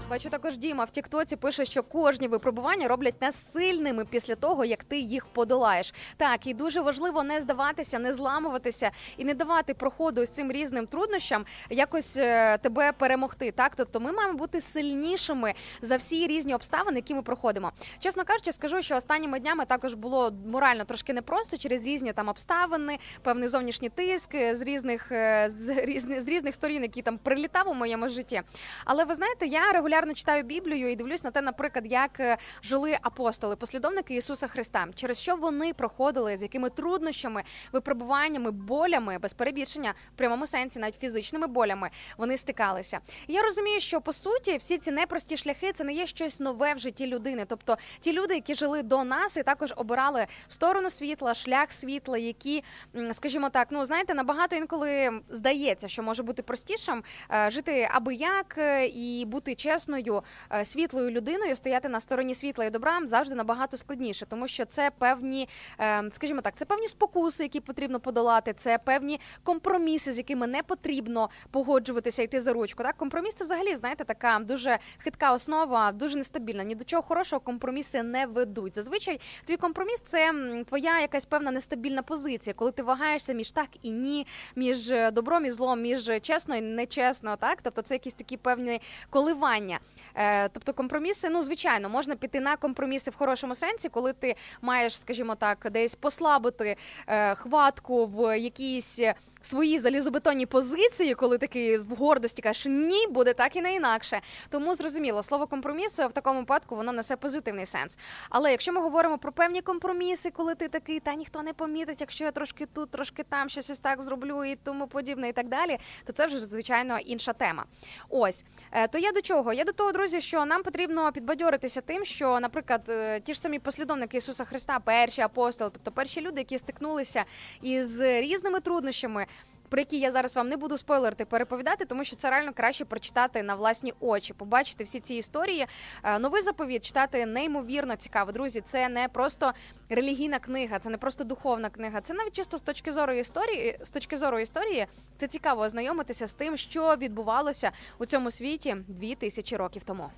Бачу 0.10 0.30
також 0.30 0.57
Діма 0.57 0.84
в 0.84 0.91
Тіктоці 0.91 1.36
пише, 1.36 1.66
що 1.66 1.84
кожні 1.84 2.28
випробування 2.28 2.88
роблять 2.88 3.22
нас 3.22 3.51
сильними 3.51 4.05
після 4.05 4.36
того, 4.36 4.66
як 4.66 4.84
ти 4.84 4.99
їх 4.99 5.26
подолаєш. 5.26 5.93
Так, 6.18 6.47
і 6.47 6.53
дуже 6.53 6.82
важливо 6.82 7.24
не 7.24 7.41
здаватися, 7.41 7.99
не 7.99 8.14
зламуватися 8.14 8.91
і 9.18 9.26
не 9.26 9.34
давати 9.34 9.74
проходу 9.74 10.26
з 10.26 10.30
цим 10.30 10.51
різним 10.51 10.88
труднощам 10.88 11.45
якось 11.70 12.18
е, 12.18 12.57
тебе 12.57 12.91
перемогти. 12.91 13.51
Так, 13.51 13.76
тобто 13.76 13.99
ми 13.99 14.12
маємо 14.12 14.38
бути 14.38 14.62
сильнішими 14.62 15.53
за 15.82 15.95
всі 15.95 16.28
різні 16.28 16.55
обставини, 16.55 16.97
які 16.97 17.16
ми 17.16 17.22
проходимо. 17.22 17.72
Чесно 17.99 18.24
кажучи, 18.24 18.51
скажу, 18.51 18.82
що 18.82 18.95
останніми 18.95 19.39
днями 19.39 19.66
також 19.66 19.93
було 19.93 20.34
морально 20.45 20.84
трошки 20.84 21.14
непросто 21.14 21.57
через 21.57 21.88
різні 21.88 22.14
там 22.14 22.30
обставини, 22.30 22.99
певний 23.22 23.49
зовнішній 23.49 23.89
тиск 23.89 24.36
е, 24.36 24.55
з 24.55 24.62
різних 24.62 25.12
е, 25.12 25.49
з 25.49 25.70
різних 25.70 26.22
з 26.22 26.28
різних 26.28 26.55
сторін, 26.55 26.82
які 26.82 27.01
там 27.01 27.18
прилітав 27.18 27.70
у 27.70 27.74
моєму 27.74 28.10
житті. 28.10 28.41
Але 28.86 29.05
ви 29.05 29.16
знаєте, 29.16 29.47
я 29.47 29.72
регулярно 29.72 29.99
читаю 30.16 30.43
Біблію 30.43 30.91
і 30.91 30.95
дивлюсь 30.95 31.24
на 31.24 31.32
те, 31.32 31.41
наприклад, 31.41 31.86
як 31.91 32.20
е, 32.20 32.38
жили 32.64 32.97
апостоли, 33.02 33.56
послідовники 33.56 34.16
Ісуса 34.16 34.47
Христа, 34.47 34.88
через 34.95 35.20
що 35.20 35.36
вони 35.36 35.74
проходили, 35.74 36.38
з 36.38 36.41
якими 36.41 36.70
труднощами, 36.70 37.43
випробуваннями, 37.72 38.52
болями, 38.52 39.18
без 39.18 39.34
перебільшення, 39.34 39.93
в 40.16 40.18
прямому 40.18 40.47
сенсі, 40.47 40.80
навіть 40.80 40.95
фізичними 40.95 41.47
болями, 41.47 41.89
вони 42.18 42.38
стикалися. 42.38 43.00
Я 43.28 43.41
розумію, 43.41 43.80
що 43.80 44.02
по 44.02 44.14
суті 44.14 44.58
всі 44.58 44.78
ці 44.78 44.91
непрості 44.91 45.38
шляхи 45.38 45.72
це 45.72 45.84
не 45.84 45.93
є 45.93 46.08
щось 46.08 46.39
нове 46.39 46.74
в 46.74 46.80
житті 46.80 47.08
людини. 47.08 47.45
Тобто 47.47 47.78
ті 48.00 48.14
люди, 48.14 48.36
які 48.36 48.56
жили 48.56 48.84
до 48.84 49.04
нас, 49.04 49.38
і 49.38 49.43
також 49.43 49.74
обирали 49.76 50.28
сторону 50.47 50.89
світла, 50.89 51.34
шлях 51.34 51.72
світла, 51.72 52.18
які, 52.18 52.64
скажімо 53.12 53.50
так, 53.50 53.68
ну 53.72 53.86
знаєте, 53.86 54.14
набагато 54.14 54.56
інколи 54.56 55.22
здається, 55.30 55.88
що 55.88 56.04
може 56.04 56.24
бути 56.24 56.43
простішим 56.43 57.04
е, 57.32 57.50
жити 57.52 57.89
аби 57.91 58.16
як 58.16 58.56
е, 58.58 58.86
і 58.86 59.26
бути 59.26 59.56
чесною, 59.90 60.24
е, 60.52 60.66
світлою 60.66 61.12
людиною, 61.12 61.56
стояти 61.56 61.90
на 61.90 62.00
стороні 62.00 62.36
світла 62.36 62.66
і 62.66 62.70
добра 62.70 63.02
завжди 63.04 63.36
набагато 63.36 63.78
складніше, 63.78 64.26
тому 64.26 64.48
що 64.48 64.66
це 64.66 64.92
певні, 64.98 65.50
е, 65.80 66.04
скажімо 66.12 66.42
так, 66.42 66.54
це 66.56 66.66
певні 66.66 66.88
спокуси, 66.88 67.44
які 67.44 67.60
потрібно 67.60 68.00
подолати, 68.00 68.54
це 68.54 68.78
певні 68.78 69.20
компроміси, 69.44 70.12
з 70.12 70.18
якими 70.18 70.48
не 70.48 70.64
потрібно 70.64 71.30
погоджуватися, 71.52 72.22
йти 72.22 72.42
за 72.42 72.54
ручку. 72.54 72.84
Так, 72.84 72.98
компроміс 72.98 73.34
це 73.34 73.44
взагалі 73.44 73.76
знаєте 73.76 74.04
така 74.04 74.40
дуже 74.40 74.80
хитка 74.98 75.34
основа, 75.34 75.92
дуже 75.92 76.18
нестабільна. 76.18 76.64
Ні 76.64 76.76
до 76.76 76.84
чого 76.84 77.02
хорошого 77.02 77.40
компроміси 77.40 78.04
не 78.04 78.26
ведуть. 78.26 78.76
Зазвичай 78.76 79.20
твій 79.46 79.58
компроміс 79.58 80.02
це 80.06 80.34
твоя 80.68 81.02
якась 81.02 81.26
певна 81.26 81.52
нестабільна 81.52 82.02
позиція, 82.02 82.54
коли 82.54 82.72
ти 82.72 82.84
вагаєшся 82.84 83.34
між 83.34 83.52
так 83.52 83.70
і 83.82 83.92
ні, 83.92 84.28
між 84.56 84.94
добром 85.12 85.46
і 85.46 85.52
злом, 85.52 85.82
між 85.82 86.10
чесно 86.22 86.56
і 86.56 86.62
нечесно. 86.62 87.36
Так, 87.36 87.60
тобто 87.62 87.82
це 87.82 87.96
якісь 87.96 88.14
такі 88.14 88.38
певні 88.38 88.82
коливання. 89.10 89.78
Е, 90.15 90.49
тобто 90.49 90.73
компроміси, 90.73 91.30
ну 91.30 91.43
звичайно, 91.43 91.89
можна 91.89 92.15
піти 92.15 92.39
на 92.39 92.57
компроміси 92.57 93.11
в 93.11 93.15
хорошому 93.15 93.55
сенсі, 93.55 93.89
коли 93.89 94.13
ти 94.13 94.36
маєш, 94.61 94.99
скажімо 94.99 95.36
так, 95.36 95.67
десь 95.71 95.95
послабити 95.95 96.75
е, 97.07 97.36
хватку 97.36 98.05
в 98.05 98.39
якійсь. 98.39 98.99
Свої 99.42 99.80
залізобетонні 99.80 100.46
позиції, 100.46 101.16
коли 101.16 101.38
такий 101.38 101.78
в 101.78 101.96
гордості 101.96 102.42
кажеш 102.42 102.66
ні, 102.66 103.08
буде 103.08 103.34
так 103.34 103.56
і 103.56 103.62
не 103.62 103.76
інакше. 103.76 104.22
Тому 104.50 104.76
зрозуміло, 104.76 105.24
слово 105.24 105.48
компроміс 105.48 106.00
в 106.00 106.12
такому 106.12 106.40
випадку 106.40 106.76
воно 106.76 106.92
несе 106.92 107.16
позитивний 107.16 107.66
сенс. 107.66 107.98
Але 108.30 108.52
якщо 108.52 108.74
ми 108.74 108.82
говоримо 108.82 109.18
про 109.18 109.32
певні 109.32 109.62
компроміси, 109.62 110.32
коли 110.32 110.56
ти 110.56 110.68
такий, 110.68 111.00
та 111.00 111.14
ніхто 111.14 111.42
не 111.44 111.54
помітить, 111.54 112.02
якщо 112.02 112.24
я 112.24 112.32
трошки 112.32 112.66
тут, 112.66 112.92
трошки 112.92 113.24
там 113.24 113.50
щось 113.50 113.70
ось 113.70 113.80
так 113.80 114.02
зроблю 114.02 114.46
і 114.46 114.56
тому 114.56 114.88
подібне, 114.88 115.30
і 115.30 115.34
так 115.34 115.48
далі, 115.48 115.78
то 116.06 116.14
це 116.14 116.28
вже 116.28 116.40
звичайно 116.40 117.00
інша 117.00 117.34
тема. 117.34 117.66
Ось 118.10 118.44
Е, 118.72 118.88
то 118.88 118.98
я 118.98 119.12
до 119.12 119.22
чого? 119.22 119.54
Я 119.54 119.64
до 119.64 119.72
того, 119.72 119.92
друзі, 119.92 120.22
що 120.22 120.46
нам 120.46 120.64
потрібно 120.64 121.12
підбадьоритися 121.12 121.82
тим, 121.82 122.06
що, 122.06 122.40
наприклад, 122.40 122.82
е, 122.90 123.20
ті 123.20 123.34
ж 123.34 123.42
самі 123.42 123.60
послідовники 123.60 124.18
Ісуса 124.18 124.46
Христа, 124.46 124.80
перші 124.80 125.22
апостоли, 125.22 125.72
тобто 125.74 125.92
перші 125.92 126.22
люди, 126.22 126.42
які 126.42 126.58
стикнулися 126.58 127.26
із 127.62 128.02
різними 128.02 128.60
труднощами. 128.60 129.26
Про 129.70 129.80
які 129.80 129.99
я 129.99 130.11
зараз 130.11 130.36
вам 130.36 130.49
не 130.49 130.57
буду 130.57 130.78
спойлерити, 130.78 131.26
переповідати, 131.26 131.86
тому 131.86 132.03
що 132.03 132.15
це 132.15 132.30
реально 132.30 132.53
краще 132.53 132.86
прочитати 132.86 133.43
на 133.43 133.55
власні 133.55 133.93
очі, 133.99 134.34
побачити 134.34 134.84
всі 134.84 134.99
ці 134.99 135.15
історії. 135.15 135.67
Е, 136.03 136.20
Новий 136.20 136.41
заповіт 136.41 136.86
читати 136.86 137.26
неймовірно 137.26 137.95
цікаво. 137.95 138.32
Друзі, 138.32 138.61
це 138.61 138.89
не 138.89 139.07
просто 139.07 139.53
релігійна 139.89 140.39
книга, 140.39 140.80
це 140.80 140.89
не 140.89 140.97
просто 140.97 141.24
духовна 141.24 141.70
книга. 141.70 142.01
Це 142.01 142.13
навіть 142.13 142.34
чисто 142.34 142.57
з 142.57 142.61
точки 142.61 142.93
зору 142.93 143.13
історії. 143.13 143.78
З 143.82 143.89
точки 143.89 144.17
зору 144.17 144.39
історії, 144.39 144.88
це 145.17 145.28
цікаво 145.28 145.61
ознайомитися 145.61 146.28
з 146.28 146.34
тим, 146.34 146.57
що 146.57 146.95
відбувалося 146.95 147.72
у 147.97 148.05
цьому 148.05 148.32
світі 148.32 148.76
дві 148.88 149.15
тисячі 149.15 149.55
років 149.55 149.84
тому. 149.84 150.09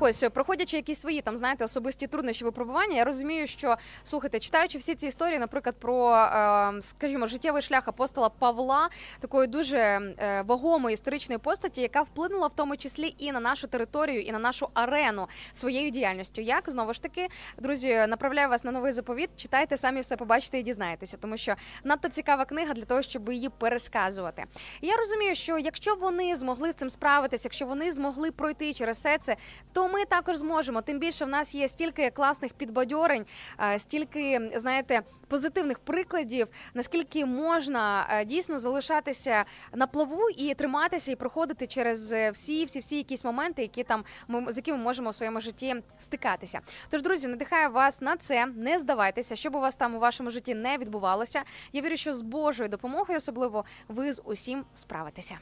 Ось, 0.00 0.24
проходячи 0.34 0.76
якісь 0.76 1.00
свої 1.00 1.22
там, 1.22 1.36
знаєте, 1.36 1.64
особисті 1.64 2.06
труднощі 2.06 2.44
випробування, 2.44 2.96
я 2.96 3.04
розумію, 3.04 3.46
що 3.46 3.76
слухайте, 4.02 4.40
читаючи 4.40 4.78
всі 4.78 4.94
ці 4.94 5.06
історії, 5.06 5.38
наприклад, 5.38 5.74
про, 5.78 6.14
е, 6.14 6.82
скажімо, 6.82 7.26
життєвий 7.26 7.62
шлях 7.62 7.88
апостола 7.88 8.28
Павла, 8.28 8.88
такої 9.20 9.48
дуже 9.48 9.78
е, 9.78 10.42
вагомої 10.46 10.94
історичної 10.94 11.38
постаті, 11.38 11.80
яка 11.80 12.02
вплинула 12.02 12.46
в 12.46 12.54
тому 12.54 12.76
числі 12.76 13.14
і 13.18 13.32
на 13.32 13.40
нашу 13.40 13.66
територію, 13.66 14.20
і 14.20 14.32
на 14.32 14.38
нашу 14.38 14.68
арену 14.74 15.28
своєю 15.52 15.90
діяльністю. 15.90 16.40
Як 16.40 16.70
знову 16.70 16.92
ж 16.92 17.02
таки, 17.02 17.28
друзі, 17.56 18.06
направляю 18.08 18.48
вас 18.48 18.64
на 18.64 18.72
новий 18.72 18.92
заповіт. 18.92 19.30
Читайте 19.36 19.76
самі 19.76 20.00
все 20.00 20.16
побачите 20.16 20.58
і 20.58 20.62
дізнаєтеся, 20.62 21.16
тому 21.20 21.36
що 21.36 21.54
надто 21.84 22.08
цікава 22.08 22.44
книга 22.44 22.74
для 22.74 22.84
того, 22.84 23.02
щоб 23.02 23.32
її 23.32 23.48
пересказувати. 23.48 24.44
Я 24.80 24.96
розумію, 24.96 25.34
що 25.34 25.58
якщо 25.58 25.94
вони 25.94 26.36
змогли 26.36 26.72
з 26.72 26.74
цим 26.74 26.90
справитися, 26.90 27.46
якщо 27.46 27.66
вони 27.66 27.92
змогли 27.92 28.30
пройти 28.30 28.74
через 28.74 28.96
все 28.96 29.18
це, 29.18 29.36
то 29.72 29.87
ми 29.88 30.04
також 30.04 30.36
зможемо. 30.36 30.82
Тим 30.82 30.98
більше 30.98 31.24
в 31.24 31.28
нас 31.28 31.54
є 31.54 31.68
стільки 31.68 32.10
класних 32.10 32.52
підбадьорень, 32.52 33.26
е, 33.60 33.78
стільки 33.78 34.50
знаєте 34.54 35.02
позитивних 35.28 35.78
прикладів, 35.78 36.48
наскільки 36.74 37.26
можна 37.26 38.06
е, 38.10 38.24
дійсно 38.24 38.58
залишатися 38.58 39.44
на 39.72 39.86
плаву 39.86 40.30
і 40.36 40.54
триматися, 40.54 41.12
і 41.12 41.16
проходити 41.16 41.66
через 41.66 42.12
е, 42.12 42.30
всі, 42.30 42.64
всі, 42.64 42.78
всі 42.78 42.96
якісь 42.96 43.24
моменти, 43.24 43.62
які 43.62 43.84
там 43.84 44.04
ми 44.28 44.52
з 44.52 44.56
якими 44.56 44.78
можемо 44.78 45.10
в 45.10 45.14
своєму 45.14 45.40
житті 45.40 45.76
стикатися. 45.98 46.60
Тож, 46.90 47.02
друзі, 47.02 47.28
надихаю 47.28 47.70
вас 47.70 48.00
на 48.00 48.16
це. 48.16 48.46
Не 48.46 48.78
здавайтеся, 48.78 49.36
що 49.36 49.50
б 49.50 49.54
у 49.54 49.60
вас 49.60 49.76
там 49.76 49.94
у 49.94 49.98
вашому 49.98 50.30
житті 50.30 50.54
не 50.54 50.78
відбувалося. 50.78 51.42
Я 51.72 51.82
вірю, 51.82 51.96
що 51.96 52.14
з 52.14 52.22
Божою 52.22 52.68
допомогою, 52.68 53.18
особливо, 53.18 53.64
ви 53.88 54.12
з 54.12 54.22
усім 54.24 54.64
справитеся. 54.74 55.38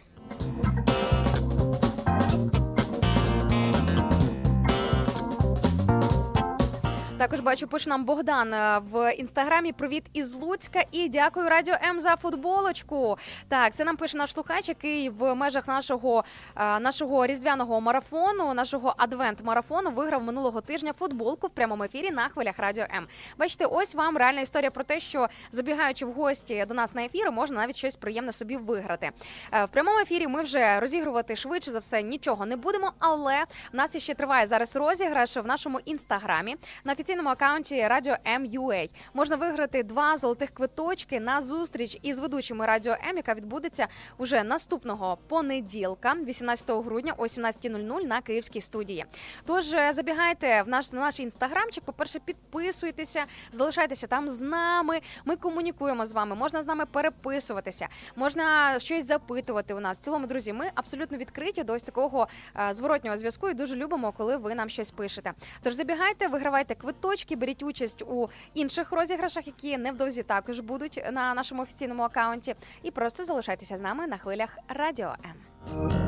Також 7.19 7.41
бачу, 7.41 7.69
пише 7.69 7.91
нам 7.91 8.05
Богдан 8.05 8.55
е, 8.55 8.79
в 8.79 9.13
інстаграмі. 9.15 9.73
Привіт 9.73 10.05
із 10.13 10.35
Луцька 10.35 10.85
і 10.93 11.09
дякую 11.09 11.49
Радіо 11.49 11.75
М 11.89 12.01
за 12.01 12.17
футболочку. 12.17 13.19
Так, 13.49 13.75
це 13.75 13.85
нам 13.85 13.97
пише 13.97 14.19
наш 14.19 14.33
слухач, 14.33 14.69
який 14.69 15.09
в 15.09 15.35
межах 15.35 15.69
нашого, 15.69 16.25
е, 16.57 16.81
нашого 16.81 17.27
різдвяного 17.27 17.81
марафону, 17.81 18.55
нашого 18.55 18.95
адвент-марафону 18.99 19.91
виграв 19.91 20.23
минулого 20.23 20.61
тижня 20.61 20.93
футболку 20.93 21.47
в 21.47 21.51
прямому 21.51 21.85
ефірі 21.85 22.11
на 22.11 22.29
хвилях 22.29 22.59
Радіо 22.59 22.85
М. 22.97 23.07
Бачите, 23.39 23.67
ось 23.67 23.95
вам 23.95 24.17
реальна 24.17 24.41
історія 24.41 24.71
про 24.71 24.85
те, 24.85 25.01
що 25.01 25.29
забігаючи 25.51 26.07
в 26.07 26.13
гості 26.13 26.65
до 26.69 26.75
нас 26.75 26.95
на 26.95 27.05
ефір, 27.05 27.33
можна 27.33 27.57
навіть 27.57 27.77
щось 27.77 27.97
приємне 27.97 28.33
собі 28.33 28.57
виграти. 28.57 29.11
Е, 29.53 29.65
В 29.65 29.69
прямому 29.69 29.99
ефірі 29.99 30.27
ми 30.27 30.43
вже 30.43 30.81
розігрувати 30.81 31.37
швидше 31.37 31.71
за 31.71 31.79
все 31.79 32.03
нічого 32.03 32.47
не 32.47 32.57
будемо, 32.57 32.93
але 32.99 33.45
в 33.73 33.77
нас 33.77 33.97
ще 33.97 34.15
триває 34.15 34.47
зараз 34.47 34.77
розіграш 34.77 35.37
в 35.37 35.47
нашому 35.47 35.81
інстаграмі 35.85 36.57
на 36.85 36.95
офіційному 37.07 37.29
акаунті 37.29 37.87
Радіо 37.87 38.17
М.Ua. 38.27 38.91
Можна 39.15 39.37
виграти 39.37 39.83
два 39.83 40.17
золотих 40.17 40.51
квиточки 40.51 41.21
на 41.21 41.43
зустріч 41.43 41.99
із 42.03 42.19
ведучими 42.19 42.67
Радіо 42.67 42.93
М, 43.09 43.17
яка 43.17 43.35
відбудеться 43.35 43.87
уже 44.19 44.43
наступного 44.43 45.19
понеділка, 45.29 46.15
18 46.15 46.71
грудня 46.71 47.15
о 47.17 47.23
17.00 47.23 48.07
на 48.07 48.21
київській 48.21 48.61
студії. 48.61 49.05
Тож 49.45 49.73
е, 49.73 49.93
забігайте 49.93 50.63
в 50.63 50.69
наш 50.69 50.93
на 50.93 51.01
наш 51.01 51.21
інстаграмчик. 51.21 51.85
По 51.85 51.93
перше, 51.93 52.19
підписуйтеся, 52.19 53.25
залишайтеся 53.51 54.07
там 54.07 54.31
з 54.31 54.41
нами. 54.41 55.01
Ми 55.25 55.37
комунікуємо 55.37 56.07
з 56.07 56.13
вами. 56.13 56.37
Можна 56.37 56.63
з 56.63 56.67
нами 56.67 56.87
переписуватися, 56.87 57.89
можна 58.17 58.79
щось 58.81 59.07
запитувати 59.07 59.75
у 59.75 59.81
нас. 59.81 59.99
В 59.99 60.01
цілому, 60.01 60.27
друзі, 60.27 60.53
ми 60.53 60.71
абсолютно 60.75 61.19
відкриті 61.19 61.65
до 61.65 61.73
ось 61.73 61.83
такого 61.83 62.29
е, 62.57 62.75
зворотнього 62.75 63.17
зв'язку 63.17 63.49
і 63.49 63.55
дуже 63.55 63.77
любимо, 63.77 64.13
коли 64.13 64.37
ви 64.37 64.55
нам 64.55 64.69
щось 64.69 64.91
пишете. 64.91 65.33
Тож 65.63 65.75
забігайте, 65.75 66.29
вигравайте 66.29 66.75
квиточки, 67.01 67.37
беріть 67.37 67.63
участь 67.63 68.03
у 68.03 68.29
інших 68.55 68.93
розіграшах, 68.93 69.47
які 69.47 69.79
невдовзі 69.79 70.23
також 70.23 70.61
будуть 70.61 71.05
на 71.13 71.35
нашому 71.35 71.63
офіційному 71.63 72.03
акаунті. 72.03 72.55
І 72.83 72.91
просто 72.91 73.25
залишайтеся 73.25 73.77
з 73.79 73.81
нами 73.81 74.07
на 74.07 74.19
хвилях 74.19 74.59
Радіо 74.69 75.15
М. 75.25 76.03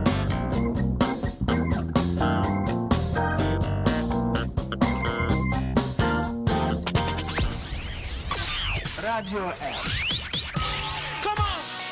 Радіо 9.04 9.38
М. 9.40 9.74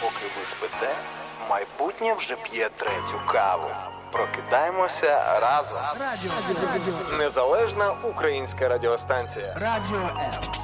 Поки 0.00 0.24
ви 0.38 0.44
спите, 0.44 0.94
майбутнє 1.50 2.12
вже 2.14 2.36
п'є 2.36 2.70
третю 2.76 3.20
каву. 3.32 3.70
Прокидаємося 4.12 5.40
разом. 5.42 5.78
Радіо 6.00 6.32
М. 7.12 7.18
Незалежна 7.18 7.92
українська 8.10 8.68
радіостанція. 8.68 9.46
Радіо 9.54 9.96
М. 9.98 10.56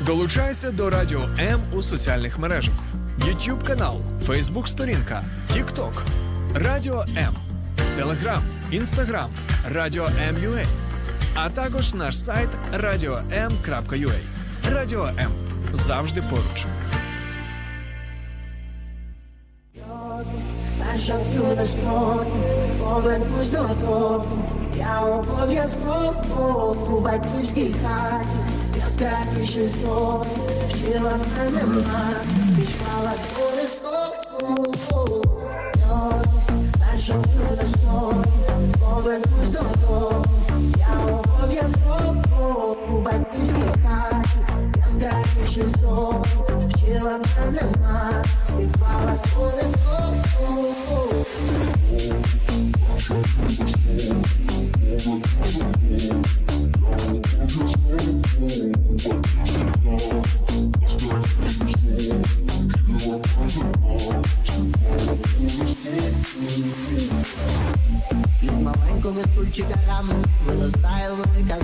Долучайся 0.00 0.70
до 0.70 0.90
Радіо 0.90 1.20
М 1.38 1.60
у 1.72 1.82
соціальних 1.82 2.38
мережах: 2.38 2.74
YouTube 3.18 3.66
канал, 3.66 4.00
Facebook 4.26 4.66
сторінка, 4.66 5.24
TikTok, 5.52 5.92
Радіо 6.54 7.04
М, 7.16 7.34
Telegram, 7.98 8.40
Instagram, 8.72 9.28
Радіо 9.72 10.04
М.Ua, 10.04 10.66
а 11.34 11.50
також 11.50 11.94
наш 11.94 12.18
сайт 12.24 12.48
radio.m.ua. 12.74 14.18
Радіо 14.72 15.06
М 15.06 15.47
завжди 15.72 16.22
поруч. 16.22 16.66
Наша 20.78 21.14
юна 21.34 21.66
сьогодні 21.66 22.32
повернусь 22.84 23.50
додому. 23.50 24.24
Я 24.78 25.00
обов'язково 25.00 26.76
у 26.90 27.00
батьківській 27.00 27.74
хаті. 27.82 28.38
Яскравіше 28.84 29.64
історії 29.64 30.36
вчила 30.68 31.12
мене 31.38 31.62
мати, 31.64 32.26
співала 32.46 33.12
користову. 33.36 34.74
Юна 37.38 37.68
сьогодні 37.76 38.34
повернусь 38.80 39.50
додому. 39.50 40.24
Я 40.78 41.20
обов'язково 41.20 42.76
у 42.90 43.00
батьківській 43.00 43.70
хаті. 43.84 44.17
Із 68.42 68.58
маленького 68.58 69.20
стульчика 69.20 69.74
рами 69.88 70.14
виростає 70.46 71.08
велика 71.10 71.56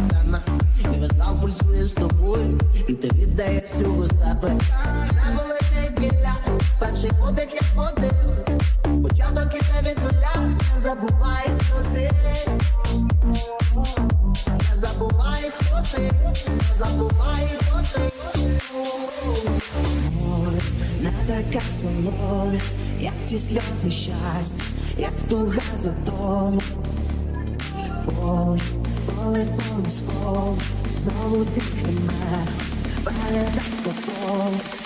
пульсує 1.44 1.84
з 1.84 1.92
тобою, 1.92 2.60
і 2.88 2.92
ти 2.94 3.08
віддаєш 3.08 3.62
всього 3.64 4.08
себе 4.08 4.56
В 5.04 5.08
тебе 5.08 5.42
летить 5.48 6.00
гілля, 6.00 6.34
перший 6.78 7.10
подих 7.20 7.48
як 7.54 7.92
один 7.92 9.02
Початок 9.02 9.54
іде 9.54 9.90
від 9.90 9.98
нуля, 9.98 10.56
не 10.74 10.80
забувай, 10.80 11.50
хто 11.58 11.80
ти. 11.94 12.10
Не 14.70 14.76
забувай, 14.76 15.50
хто 15.58 15.82
ти, 15.96 16.12
не 16.48 16.76
забувай, 16.76 17.48
хто 17.58 17.80
ти. 17.94 18.00
Така 21.26 21.64
за 21.72 21.88
як 23.00 23.12
ті 23.26 23.38
сльози 23.38 23.90
щастя, 23.90 24.62
як 24.98 25.12
туга 25.28 25.76
за 25.76 25.90
домом. 26.06 26.60
Ой, 28.22 28.60
коли 29.16 29.46
колисково, 31.04 31.24
знову 31.28 31.44
ти 31.44 31.60
мене, 31.84 32.46
передай 33.04 33.48
покол. 33.84 34.52
Передай 34.54 34.83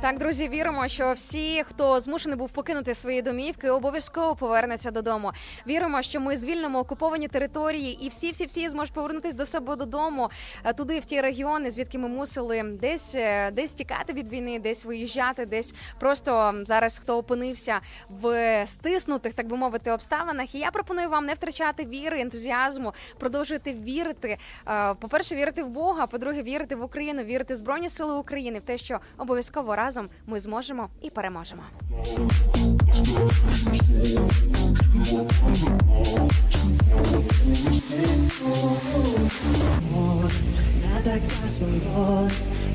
Так, 0.00 0.18
друзі, 0.18 0.48
віримо, 0.48 0.88
що 0.88 1.12
всі, 1.12 1.62
хто 1.62 2.00
змушений 2.00 2.38
був 2.38 2.50
покинути 2.50 2.94
свої 2.94 3.22
домівки, 3.22 3.70
обов'язково 3.70 4.36
повернеться 4.36 4.90
додому. 4.90 5.32
Віримо, 5.66 6.02
що 6.02 6.20
ми 6.20 6.36
звільнимо 6.36 6.78
окуповані 6.78 7.28
території, 7.28 8.04
і 8.06 8.08
всі, 8.08 8.30
всі, 8.30 8.44
всі 8.44 8.68
зможуть 8.68 8.94
повернутися 8.94 9.36
до 9.36 9.46
себе 9.46 9.76
додому, 9.76 10.30
е, 10.64 10.72
туди, 10.72 10.98
в 11.00 11.04
ті 11.04 11.20
регіони, 11.20 11.70
звідки 11.70 11.98
ми 11.98 12.08
мусили 12.08 12.62
десь 12.62 13.14
е, 13.14 13.50
десь 13.50 13.74
тікати 13.74 14.12
від 14.12 14.28
війни, 14.28 14.58
десь 14.58 14.84
виїжджати, 14.84 15.46
десь 15.46 15.74
просто 16.00 16.54
зараз 16.66 16.98
хто 16.98 17.18
опинився 17.18 17.80
в 18.08 18.66
стиснутих, 18.66 19.34
так 19.34 19.46
би 19.46 19.56
мовити, 19.56 19.92
обставинах. 19.92 20.54
І 20.54 20.58
я 20.58 20.70
пропоную 20.70 21.08
вам 21.08 21.26
не 21.26 21.34
втрачати 21.34 21.84
віри, 21.84 22.20
ентузіазму, 22.20 22.92
продовжуйте 23.18 23.74
вірити. 23.74 24.38
Е, 24.68 24.94
По-перше, 24.94 25.34
вірити 25.34 25.62
в 25.62 25.68
Бога. 25.68 26.06
По-друге, 26.06 26.42
вірити 26.42 26.76
в 26.76 26.82
Україну, 26.82 27.22
вірити 27.22 27.54
в 27.54 27.56
Збройні 27.56 27.88
Сили 27.88 28.14
України, 28.14 28.58
в 28.58 28.62
те, 28.62 28.78
що 28.78 28.98
обов'язково 29.18 29.73
разом 29.76 30.08
ми 30.26 30.40
зможемо 30.40 30.88
і 31.02 31.10
переможемо. 31.10 31.62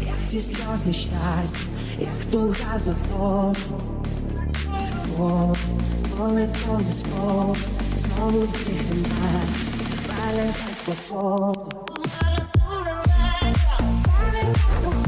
Як 0.05 0.27
ті 0.27 0.41
сльози 0.41 0.93
щастя, 0.93 1.59
як 1.99 2.25
туга 2.31 2.79
за. 2.79 2.95
Ой, 5.19 5.55
коли 6.17 6.49
колисково, 6.67 7.55
знову 7.97 8.47
дихає, 8.47 9.41
передай 10.07 10.53
покол. 10.85 11.69
Щоб 14.81 14.98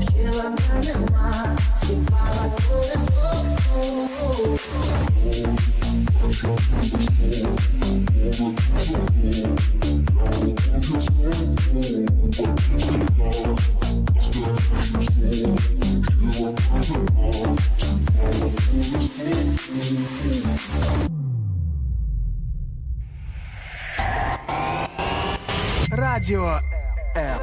вчила 0.00 0.44
мене 0.50 0.96
мати, 0.96 1.62
співала 1.76 2.52
колесо. 2.68 3.11
Радіо 25.90 26.60
М. 27.16 27.38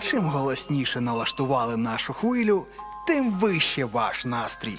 Чим 0.00 0.24
голосніше 0.24 1.00
налаштували 1.00 1.76
нашу 1.76 2.12
хвилю, 2.12 2.66
тим 3.06 3.32
вище 3.32 3.84
ваш 3.84 4.24
настрій. 4.24 4.78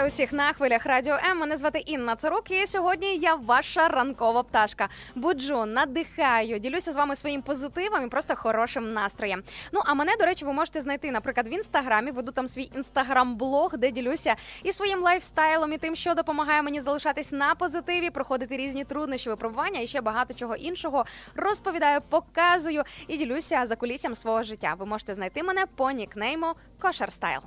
Вітаю 0.00 0.12
усіх 0.12 0.32
на 0.32 0.52
хвилях 0.52 0.86
радіо 0.86 1.14
М. 1.30 1.38
Мене 1.38 1.56
звати 1.56 1.78
Інна 1.78 2.16
Царук, 2.16 2.50
і 2.50 2.66
сьогодні 2.66 3.16
я 3.16 3.34
ваша 3.34 3.88
ранкова 3.88 4.42
пташка. 4.42 4.88
Буджу, 5.14 5.64
надихаю, 5.64 6.58
ділюся 6.58 6.92
з 6.92 6.96
вами 6.96 7.16
своїм 7.16 7.42
позитивом 7.42 8.06
і 8.06 8.08
просто 8.08 8.36
хорошим 8.36 8.92
настроєм. 8.92 9.42
Ну 9.72 9.80
а 9.84 9.94
мене, 9.94 10.12
до 10.18 10.24
речі, 10.24 10.44
ви 10.44 10.52
можете 10.52 10.80
знайти, 10.80 11.10
наприклад, 11.10 11.48
в 11.48 11.52
інстаграмі. 11.52 12.10
Веду 12.10 12.32
там 12.32 12.48
свій 12.48 12.70
інстаграм-блог, 12.76 13.76
де 13.76 13.90
ділюся 13.90 14.36
і 14.62 14.72
своїм 14.72 15.02
лайфстайлом, 15.02 15.72
і 15.72 15.78
тим, 15.78 15.96
що 15.96 16.14
допомагає 16.14 16.62
мені 16.62 16.80
залишатись 16.80 17.32
на 17.32 17.54
позитиві, 17.54 18.10
проходити 18.10 18.56
різні 18.56 18.84
труднощі, 18.84 19.30
випробування 19.30 19.80
і 19.80 19.86
ще 19.86 20.00
багато 20.00 20.34
чого 20.34 20.56
іншого. 20.56 21.04
Розповідаю, 21.34 22.00
показую 22.08 22.82
і 23.08 23.16
ділюся 23.16 23.66
за 23.66 23.76
кулісям 23.76 24.14
свого 24.14 24.42
життя. 24.42 24.74
Ви 24.78 24.86
можете 24.86 25.14
знайти 25.14 25.42
мене 25.42 25.64
по 25.76 25.90
нікнейму 25.90 26.46
Кошер 26.78 27.12
Стайл. 27.12 27.40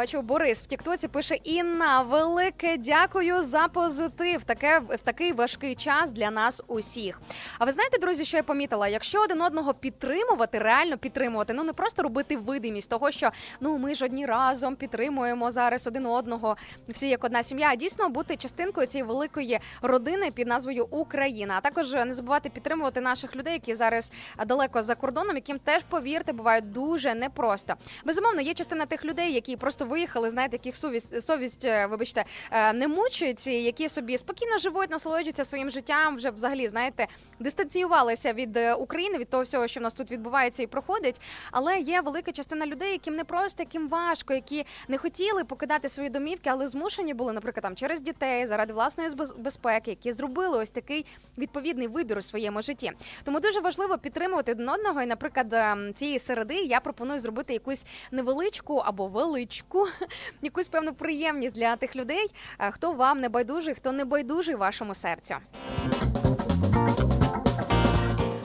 Бачу, 0.00 0.22
Борис 0.22 0.62
в 0.62 0.66
Тіктоці 0.66 1.08
пише 1.08 1.34
Інна, 1.34 2.02
велике 2.02 2.76
дякую 2.76 3.42
за 3.42 3.68
позитив. 3.68 4.44
Таке 4.44 4.78
в 4.78 4.98
такий 4.98 5.32
важкий 5.32 5.74
час 5.74 6.10
для 6.10 6.30
нас 6.30 6.62
усіх. 6.66 7.20
А 7.58 7.64
ви 7.64 7.72
знаєте, 7.72 7.98
друзі, 7.98 8.24
що 8.24 8.36
я 8.36 8.42
помітила? 8.42 8.88
Якщо 8.88 9.22
один 9.22 9.42
одного 9.42 9.74
підтримувати, 9.74 10.58
реально 10.58 10.98
підтримувати, 10.98 11.52
ну 11.52 11.64
не 11.64 11.72
просто 11.72 12.02
робити 12.02 12.36
видимість 12.36 12.90
того, 12.90 13.10
що 13.10 13.30
ну 13.60 13.78
ми 13.78 13.94
ж 13.94 14.04
одні 14.04 14.26
разом 14.26 14.76
підтримуємо 14.76 15.50
зараз 15.50 15.86
один 15.86 16.06
одного, 16.06 16.56
всі 16.88 17.08
як 17.08 17.24
одна 17.24 17.42
сім'я, 17.42 17.68
а 17.70 17.76
дійсно 17.76 18.08
бути 18.08 18.36
частинкою 18.36 18.86
цієї 18.86 19.08
великої 19.08 19.58
родини 19.82 20.30
під 20.30 20.48
назвою 20.48 20.86
Україна. 20.90 21.54
А 21.58 21.60
також 21.60 21.92
не 21.92 22.14
забувати 22.14 22.48
підтримувати 22.48 23.00
наших 23.00 23.36
людей, 23.36 23.52
які 23.52 23.74
зараз 23.74 24.12
далеко 24.46 24.82
за 24.82 24.94
кордоном, 24.94 25.36
яким 25.36 25.58
теж 25.58 25.82
повірте, 25.88 26.32
буває 26.32 26.60
дуже 26.60 27.14
непросто. 27.14 27.74
Безумовно, 28.04 28.40
є 28.40 28.54
частина 28.54 28.86
тих 28.86 29.04
людей, 29.04 29.32
які 29.32 29.56
просто 29.56 29.89
виїхали, 29.90 30.30
знаєте, 30.30 30.56
яких 30.56 30.76
совість, 30.76 31.22
совість, 31.22 31.64
е, 31.64 31.86
вибачте, 31.86 32.24
е, 32.50 32.72
не 32.72 32.88
мучить, 32.88 33.46
які 33.46 33.88
собі 33.88 34.18
спокійно 34.18 34.58
живуть, 34.58 34.90
насолоджуються 34.90 35.44
своїм 35.44 35.70
життям, 35.70 36.16
вже 36.16 36.30
взагалі 36.30 36.68
знаєте, 36.68 37.06
дистанціювалися 37.40 38.32
від 38.32 38.56
е, 38.56 38.74
України, 38.74 39.18
від 39.18 39.30
того 39.30 39.42
всього, 39.42 39.66
що 39.66 39.80
в 39.80 39.82
нас 39.82 39.94
тут 39.94 40.10
відбувається 40.10 40.62
і 40.62 40.66
проходить. 40.66 41.20
Але 41.52 41.78
є 41.78 42.00
велика 42.00 42.32
частина 42.32 42.66
людей, 42.66 42.92
яким 42.92 43.16
не 43.16 43.24
просто, 43.24 43.62
яким 43.62 43.88
важко, 43.88 44.34
які 44.34 44.66
не 44.88 44.98
хотіли 44.98 45.44
покидати 45.44 45.88
свої 45.88 46.10
домівки, 46.10 46.50
але 46.50 46.68
змушені 46.68 47.14
були, 47.14 47.32
наприклад, 47.32 47.62
там 47.62 47.76
через 47.76 48.00
дітей, 48.00 48.46
заради 48.46 48.72
власної 48.72 49.10
безпеки, 49.38 49.90
які 49.90 50.12
зробили 50.12 50.58
ось 50.58 50.70
такий 50.70 51.06
відповідний 51.38 51.88
вибір 51.88 52.18
у 52.18 52.22
своєму 52.22 52.62
житті. 52.62 52.92
Тому 53.24 53.40
дуже 53.40 53.60
важливо 53.60 53.98
підтримувати 53.98 54.52
один 54.52 54.68
одного. 54.68 55.02
І, 55.02 55.06
наприклад, 55.06 55.46
ем, 55.52 55.94
цієї 55.94 56.18
середи 56.18 56.54
я 56.54 56.80
пропоную 56.80 57.20
зробити 57.20 57.52
якусь 57.52 57.84
невеличку 58.10 58.76
або 58.76 59.06
величку, 59.06 59.79
якусь 60.42 60.68
певну 60.68 60.94
приємність 60.94 61.54
для 61.54 61.76
тих 61.76 61.96
людей, 61.96 62.26
е, 62.58 62.70
хто 62.70 62.92
вам 62.92 63.20
не 63.20 63.28
байдужий, 63.28 63.74
хто 63.74 63.92
не 63.92 64.04
байдужий 64.04 64.54
вашому 64.54 64.94
серцю. 64.94 65.34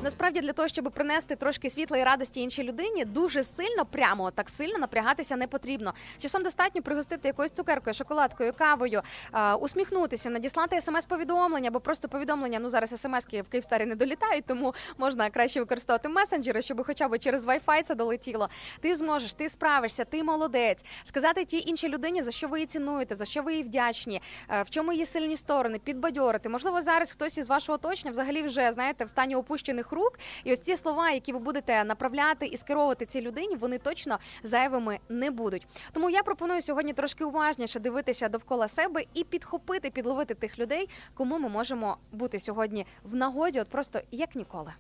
Насправді 0.05 0.41
для 0.41 0.53
того, 0.53 0.67
щоб 0.67 0.91
принести 0.91 1.35
трошки 1.35 1.69
світла 1.69 1.97
і 1.97 2.03
радості 2.03 2.41
іншій 2.41 2.63
людині, 2.63 3.05
дуже 3.05 3.43
сильно, 3.43 3.85
прямо 3.85 4.31
так 4.31 4.49
сильно 4.49 4.77
напрягатися 4.77 5.35
не 5.35 5.47
потрібно. 5.47 5.93
Часом 6.19 6.43
достатньо 6.43 6.81
пригостити 6.81 7.27
якоюсь 7.27 7.51
цукеркою, 7.51 7.93
шоколадкою, 7.93 8.53
кавою, 8.53 9.01
е, 9.33 9.53
усміхнутися, 9.53 10.29
надіслати 10.29 10.81
смс-повідомлення, 10.81 11.67
або 11.67 11.79
просто 11.79 12.09
повідомлення. 12.09 12.59
Ну 12.59 12.69
зараз 12.69 13.01
смс-ки 13.01 13.41
в 13.41 13.49
Київстарі 13.49 13.85
не 13.85 13.95
долітають, 13.95 14.45
тому 14.45 14.73
можна 14.97 15.29
краще 15.29 15.59
використовувати 15.59 16.09
месенджери, 16.09 16.61
щоб 16.61 16.85
хоча 16.85 17.07
б 17.07 17.19
через 17.19 17.45
Wi-Fi 17.45 17.83
це 17.83 17.95
долетіло. 17.95 18.49
Ти 18.81 18.95
зможеш, 18.95 19.33
ти 19.33 19.49
справишся, 19.49 20.05
ти 20.05 20.23
молодець. 20.23 20.85
Сказати 21.03 21.45
тій 21.45 21.63
іншій 21.67 21.89
людині, 21.89 22.23
за 22.23 22.31
що 22.31 22.47
ви 22.47 22.57
її 22.57 22.67
цінуєте, 22.67 23.15
за 23.15 23.25
що 23.25 23.41
ви 23.41 23.55
їй 23.55 23.63
вдячні, 23.63 24.21
е, 24.49 24.63
в 24.63 24.69
чому 24.69 24.93
її 24.93 25.05
сильні 25.05 25.37
сторони, 25.37 25.79
підбадьорити. 25.79 26.49
Можливо, 26.49 26.81
зараз 26.81 27.11
хтось 27.11 27.37
із 27.37 27.47
вашого 27.47 27.75
оточення 27.75 28.11
взагалі 28.11 28.41
вже 28.41 28.73
знаєте 28.73 29.05
в 29.05 29.09
стані 29.09 29.35
опущених 29.35 29.94
рук. 29.95 30.19
І 30.43 30.53
ось 30.53 30.59
ці 30.59 30.77
слова, 30.77 31.11
які 31.11 31.33
ви 31.33 31.39
будете 31.39 31.83
направляти 31.83 32.45
і 32.45 32.57
скеровувати 32.57 33.05
цій 33.05 33.21
людині, 33.21 33.55
вони 33.55 33.77
точно 33.77 34.19
зайвими 34.43 34.99
не 35.09 35.31
будуть. 35.31 35.67
Тому 35.93 36.09
я 36.09 36.23
пропоную 36.23 36.61
сьогодні 36.61 36.93
трошки 36.93 37.25
уважніше 37.25 37.79
дивитися 37.79 38.29
довкола 38.29 38.67
себе 38.67 39.03
і 39.13 39.23
підхопити, 39.23 39.89
підловити 39.89 40.33
тих 40.33 40.59
людей, 40.59 40.89
кому 41.13 41.39
ми 41.39 41.49
можемо 41.49 41.97
бути 42.11 42.39
сьогодні 42.39 42.85
в 43.03 43.15
нагоді, 43.15 43.59
от 43.59 43.67
просто 43.67 43.99
як 44.11 44.35
ніколи. 44.35 44.73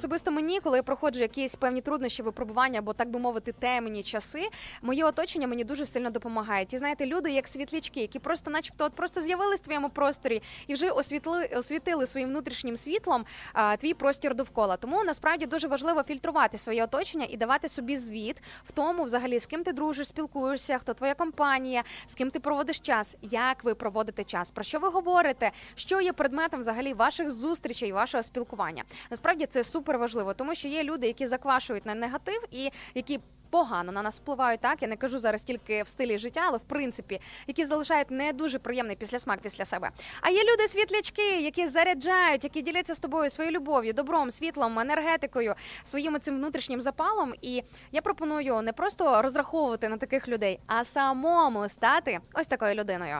Особисто 0.00 0.30
мені, 0.30 0.60
коли 0.60 0.78
я 0.78 0.82
проходжу 0.82 1.20
якісь 1.20 1.54
певні 1.54 1.80
труднощі, 1.80 2.22
випробування 2.22 2.78
або 2.78 2.92
так 2.92 3.10
би 3.10 3.18
мовити, 3.18 3.52
темні 3.52 4.02
часи, 4.02 4.48
моє 4.82 5.04
оточення 5.04 5.46
мені 5.46 5.64
дуже 5.64 5.86
сильно 5.86 6.10
допомагає. 6.10 6.64
Ті 6.64 6.78
знаєте, 6.78 7.06
люди 7.06 7.30
як 7.30 7.48
світлячки, 7.48 8.00
які 8.00 8.18
просто, 8.18 8.50
начебто, 8.50 8.84
от 8.84 8.92
просто 8.92 9.22
з'явились 9.22 9.60
в 9.60 9.62
твоєму 9.62 9.90
просторі 9.90 10.42
і 10.66 10.74
вже 10.74 10.90
освітли 10.90 11.46
освітили 11.46 12.06
своїм 12.06 12.28
внутрішнім 12.28 12.76
світлом 12.76 13.24
а, 13.52 13.76
твій 13.76 13.94
простір 13.94 14.34
довкола. 14.34 14.76
Тому 14.76 15.04
насправді 15.04 15.46
дуже 15.46 15.68
важливо 15.68 16.02
фільтрувати 16.02 16.58
своє 16.58 16.84
оточення 16.84 17.26
і 17.30 17.36
давати 17.36 17.68
собі 17.68 17.96
звіт 17.96 18.42
в 18.64 18.72
тому, 18.72 19.04
взагалі, 19.04 19.38
з 19.38 19.46
ким 19.46 19.64
ти 19.64 19.72
дружиш, 19.72 20.08
спілкуєшся, 20.08 20.78
хто 20.78 20.94
твоя 20.94 21.14
компанія, 21.14 21.82
з 22.06 22.14
ким 22.14 22.30
ти 22.30 22.40
проводиш 22.40 22.78
час, 22.78 23.16
як 23.22 23.64
ви 23.64 23.74
проводите 23.74 24.24
час, 24.24 24.50
про 24.50 24.64
що 24.64 24.78
ви 24.78 24.88
говорите, 24.88 25.50
що 25.74 26.00
є 26.00 26.12
предметом 26.12 26.60
взагалі 26.60 26.94
ваших 26.94 27.30
зустрічей, 27.30 27.92
вашого 27.92 28.22
спілкування. 28.22 28.84
Насправді 29.10 29.46
це 29.46 29.64
супер 29.64 29.89
важливо, 29.98 30.34
тому 30.34 30.54
що 30.54 30.68
є 30.68 30.84
люди, 30.84 31.06
які 31.06 31.26
заквашують 31.26 31.86
на 31.86 31.94
негатив 31.94 32.44
і 32.50 32.70
які. 32.94 33.20
Погано 33.50 33.92
на 33.92 34.02
нас 34.02 34.20
впливають 34.20 34.60
так. 34.60 34.82
Я 34.82 34.88
не 34.88 34.96
кажу 34.96 35.18
зараз 35.18 35.44
тільки 35.44 35.82
в 35.82 35.88
стилі 35.88 36.18
життя, 36.18 36.40
але 36.46 36.58
в 36.58 36.60
принципі, 36.60 37.20
які 37.46 37.64
залишають 37.64 38.10
не 38.10 38.32
дуже 38.32 38.58
приємний 38.58 38.96
післясмак 38.96 39.40
після 39.40 39.64
себе. 39.64 39.90
А 40.20 40.30
є 40.30 40.42
люди 40.42 40.68
світлячки, 40.68 41.40
які 41.40 41.66
заряджають, 41.66 42.44
які 42.44 42.62
діляться 42.62 42.94
з 42.94 42.98
тобою 42.98 43.30
своєю 43.30 43.56
любов'ю, 43.56 43.92
добром, 43.92 44.30
світлом, 44.30 44.78
енергетикою, 44.78 45.54
своїм 45.82 46.20
цим 46.20 46.36
внутрішнім 46.36 46.80
запалом. 46.80 47.34
І 47.42 47.62
я 47.92 48.02
пропоную 48.02 48.62
не 48.62 48.72
просто 48.72 49.22
розраховувати 49.22 49.88
на 49.88 49.96
таких 49.96 50.28
людей, 50.28 50.60
а 50.66 50.84
самому 50.84 51.68
стати 51.68 52.20
ось 52.34 52.46
такою 52.46 52.74
людиною. 52.74 53.16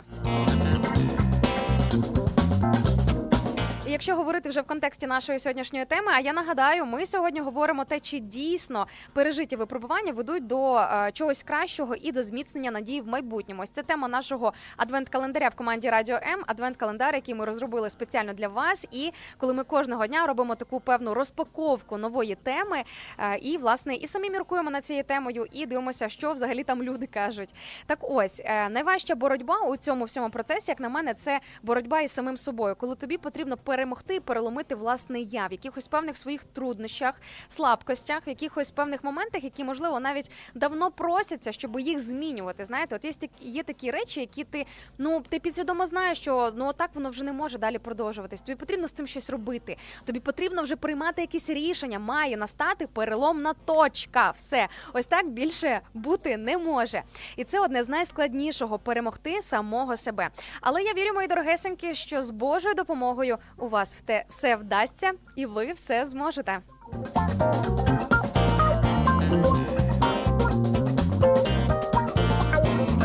І 3.91 3.93
якщо 3.93 4.17
говорити 4.17 4.49
вже 4.49 4.61
в 4.61 4.65
контексті 4.65 5.07
нашої 5.07 5.39
сьогоднішньої 5.39 5.85
теми, 5.85 6.13
а 6.15 6.21
я 6.21 6.33
нагадаю, 6.33 6.87
ми 6.87 7.07
сьогодні 7.07 7.41
говоримо 7.41 7.85
те, 7.85 8.01
чи 8.01 8.19
дійсно 8.19 8.87
пережиті 9.13 9.57
випробування 9.57 10.13
ведуть 10.13 10.47
до 10.47 10.77
е, 10.77 11.11
чогось 11.13 11.43
кращого 11.43 11.95
і 11.95 12.13
до 12.13 12.23
зміцнення 12.23 12.71
надії 12.71 13.01
в 13.01 13.07
майбутньому. 13.07 13.63
Ось 13.63 13.71
це 13.71 13.83
тема 13.83 14.09
нашого 14.09 14.53
адвент-календаря 14.77 15.49
в 15.49 15.55
команді 15.55 15.91
Радіо 15.91 16.17
М. 16.17 16.45
Адвент-календар, 16.47 17.15
який 17.15 17.35
ми 17.35 17.45
розробили 17.45 17.91
спеціально 17.91 18.33
для 18.33 18.49
вас. 18.49 18.87
І 18.91 19.13
коли 19.39 19.55
ми 19.55 19.65
кожного 19.65 20.07
дня 20.07 20.27
робимо 20.27 20.55
таку 20.55 20.81
певну 20.81 21.15
розпаковку 21.15 21.99
нової 21.99 22.35
теми, 22.35 22.85
е, 23.19 23.39
і 23.39 23.57
власне 23.57 23.95
і 23.95 24.07
самі 24.07 24.31
міркуємо 24.31 24.71
над 24.71 24.85
цією 24.85 25.05
темою, 25.05 25.47
і 25.53 25.67
дивимося, 25.67 26.09
що 26.09 26.33
взагалі 26.33 26.65
там 26.65 26.83
люди 26.83 27.07
кажуть. 27.07 27.55
Так 27.87 27.99
ось 28.01 28.41
е, 28.45 28.69
найважча 28.69 29.15
боротьба 29.15 29.61
у 29.61 29.77
цьому 29.77 30.05
всьому 30.05 30.31
процесі, 30.31 30.71
як 30.71 30.81
на 30.81 30.89
мене, 30.89 31.15
це 31.15 31.41
боротьба 31.63 32.01
із 32.01 32.13
самим 32.13 32.37
собою, 32.37 32.77
коли 32.77 32.97
тобі 32.97 33.19
потрібно 33.19 33.57
перемогти 33.81 34.15
і 34.15 34.21
переломити 34.21 34.75
власне 34.75 35.21
я 35.21 35.47
в 35.47 35.53
якихось 35.53 35.89
певних 35.89 36.17
своїх 36.17 36.45
труднощах, 36.45 37.21
слабкостях, 37.49 38.27
в 38.27 38.29
якихось 38.29 38.71
певних 38.71 39.05
моментах, 39.05 39.45
які 39.45 39.65
можливо 39.65 40.01
навіть 40.01 40.31
давно 40.55 40.91
просяться, 40.91 41.53
щоб 41.53 41.81
їх 41.81 42.01
змінювати. 42.01 42.65
Знаєте, 42.65 42.97
от 42.97 43.05
є 43.05 43.13
є 43.41 43.63
такі 43.63 43.91
речі, 43.91 44.21
які 44.21 44.45
ти 44.45 44.67
ну 44.99 45.23
ти 45.29 45.39
підсвідомо 45.39 45.87
знаєш, 45.87 46.19
що 46.19 46.53
ну 46.57 46.73
так 46.73 46.91
воно 46.95 47.11
вже 47.11 47.25
не 47.25 47.33
може 47.33 47.59
далі 47.59 47.79
продовжуватись. 47.79 48.41
Тобі 48.41 48.57
потрібно 48.57 48.89
з 48.89 48.93
цим 48.93 49.07
щось 49.07 49.31
робити. 49.31 49.77
Тобі 50.05 50.21
потрібно 50.21 50.63
вже 50.63 50.77
приймати 50.77 51.21
якісь 51.21 51.51
рішення. 51.51 51.99
Має 51.99 52.37
настати 52.37 52.87
переломна 52.87 53.55
точка. 53.65 54.31
Все, 54.31 54.69
ось 54.93 55.07
так 55.07 55.29
більше 55.29 55.81
бути 55.95 56.37
не 56.37 56.59
може. 56.59 57.03
І 57.37 57.45
це 57.45 57.61
одне 57.61 57.85
з 57.85 57.89
найскладнішого 57.89 58.79
перемогти 58.79 59.43
самого 59.43 59.97
себе. 59.97 60.29
Але 60.61 60.83
я 60.83 60.95
вірю, 60.95 61.15
мої 61.15 61.29
дорогесенькі, 61.29 61.95
що 61.95 62.23
з 62.23 62.31
Божою 62.31 62.75
допомогою 62.75 63.39
у 63.57 63.69
вас 63.71 63.97
все 64.29 64.57
вдасться, 64.57 65.13
і 65.37 65.47
ви 65.47 65.73
все 65.73 66.07
зможете. 66.07 66.59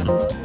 Так, 0.07 0.44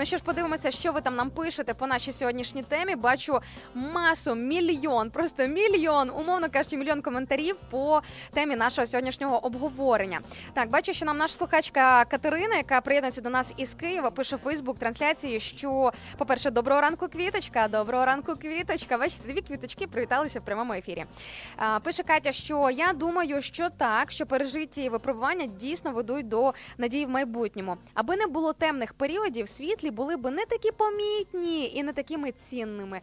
ну 0.00 0.06
що 0.06 0.16
ж, 0.16 0.22
подивимося, 0.24 0.70
що 0.70 0.92
ви 0.92 1.00
там 1.00 1.16
нам 1.16 1.30
пишете 1.30 1.74
по 1.74 1.86
нашій 1.86 2.12
сьогоднішній 2.12 2.62
темі. 2.62 2.96
Бачу 2.96 3.40
масу, 3.74 4.34
мільйон, 4.34 5.10
просто 5.10 5.46
мільйон, 5.46 6.10
умовно 6.10 6.48
кажучи, 6.52 6.76
мільйон 6.76 7.02
коментарів 7.02 7.56
по 7.70 8.02
темі 8.32 8.56
нашого 8.56 8.86
сьогоднішнього 8.86 9.46
обговорення. 9.46 10.20
Так, 10.54 10.70
бачу, 10.70 10.92
що 10.92 11.06
нам 11.06 11.18
наша 11.18 11.34
слухачка 11.34 12.04
Катерина, 12.04 12.56
яка 12.56 12.80
приєднується 12.80 13.20
до 13.20 13.30
нас 13.30 13.52
із 13.56 13.74
Києва, 13.74 14.10
пише 14.10 14.36
в 14.36 14.38
Фейсбук 14.38 14.78
трансляції, 14.78 15.40
що, 15.40 15.92
по-перше, 16.18 16.50
доброго 16.50 16.80
ранку, 16.80 17.08
квіточка, 17.08 17.68
доброго 17.68 18.04
ранку, 18.04 18.36
квіточка. 18.36 18.98
Бачите, 18.98 19.32
дві 19.32 19.40
квіточки 19.40 19.86
привіталися 19.86 20.40
в 20.40 20.44
прямому 20.44 20.72
ефірі. 20.72 21.04
А, 21.56 21.80
пише 21.80 22.02
Катя, 22.02 22.32
що 22.32 22.70
я 22.70 22.92
думаю, 22.92 23.42
що 23.42 23.68
так, 23.70 24.12
що 24.12 24.26
пережиті 24.26 24.88
випробування 24.88 25.46
дійсно 25.46 25.92
ведуть 25.92 26.28
до 26.28 26.54
надії 26.78 27.06
в 27.06 27.10
майбутньому. 27.10 27.76
Аби 27.94 28.16
не 28.16 28.26
було 28.26 28.52
темних 28.52 28.92
періодів, 28.92 29.48
світлі 29.48 29.89
були 29.90 30.16
б 30.16 30.30
не 30.30 30.44
такі 30.46 30.70
помітні 30.72 31.72
і 31.74 31.82
не 31.82 31.92
такими 31.92 32.32
цінними. 32.32 33.00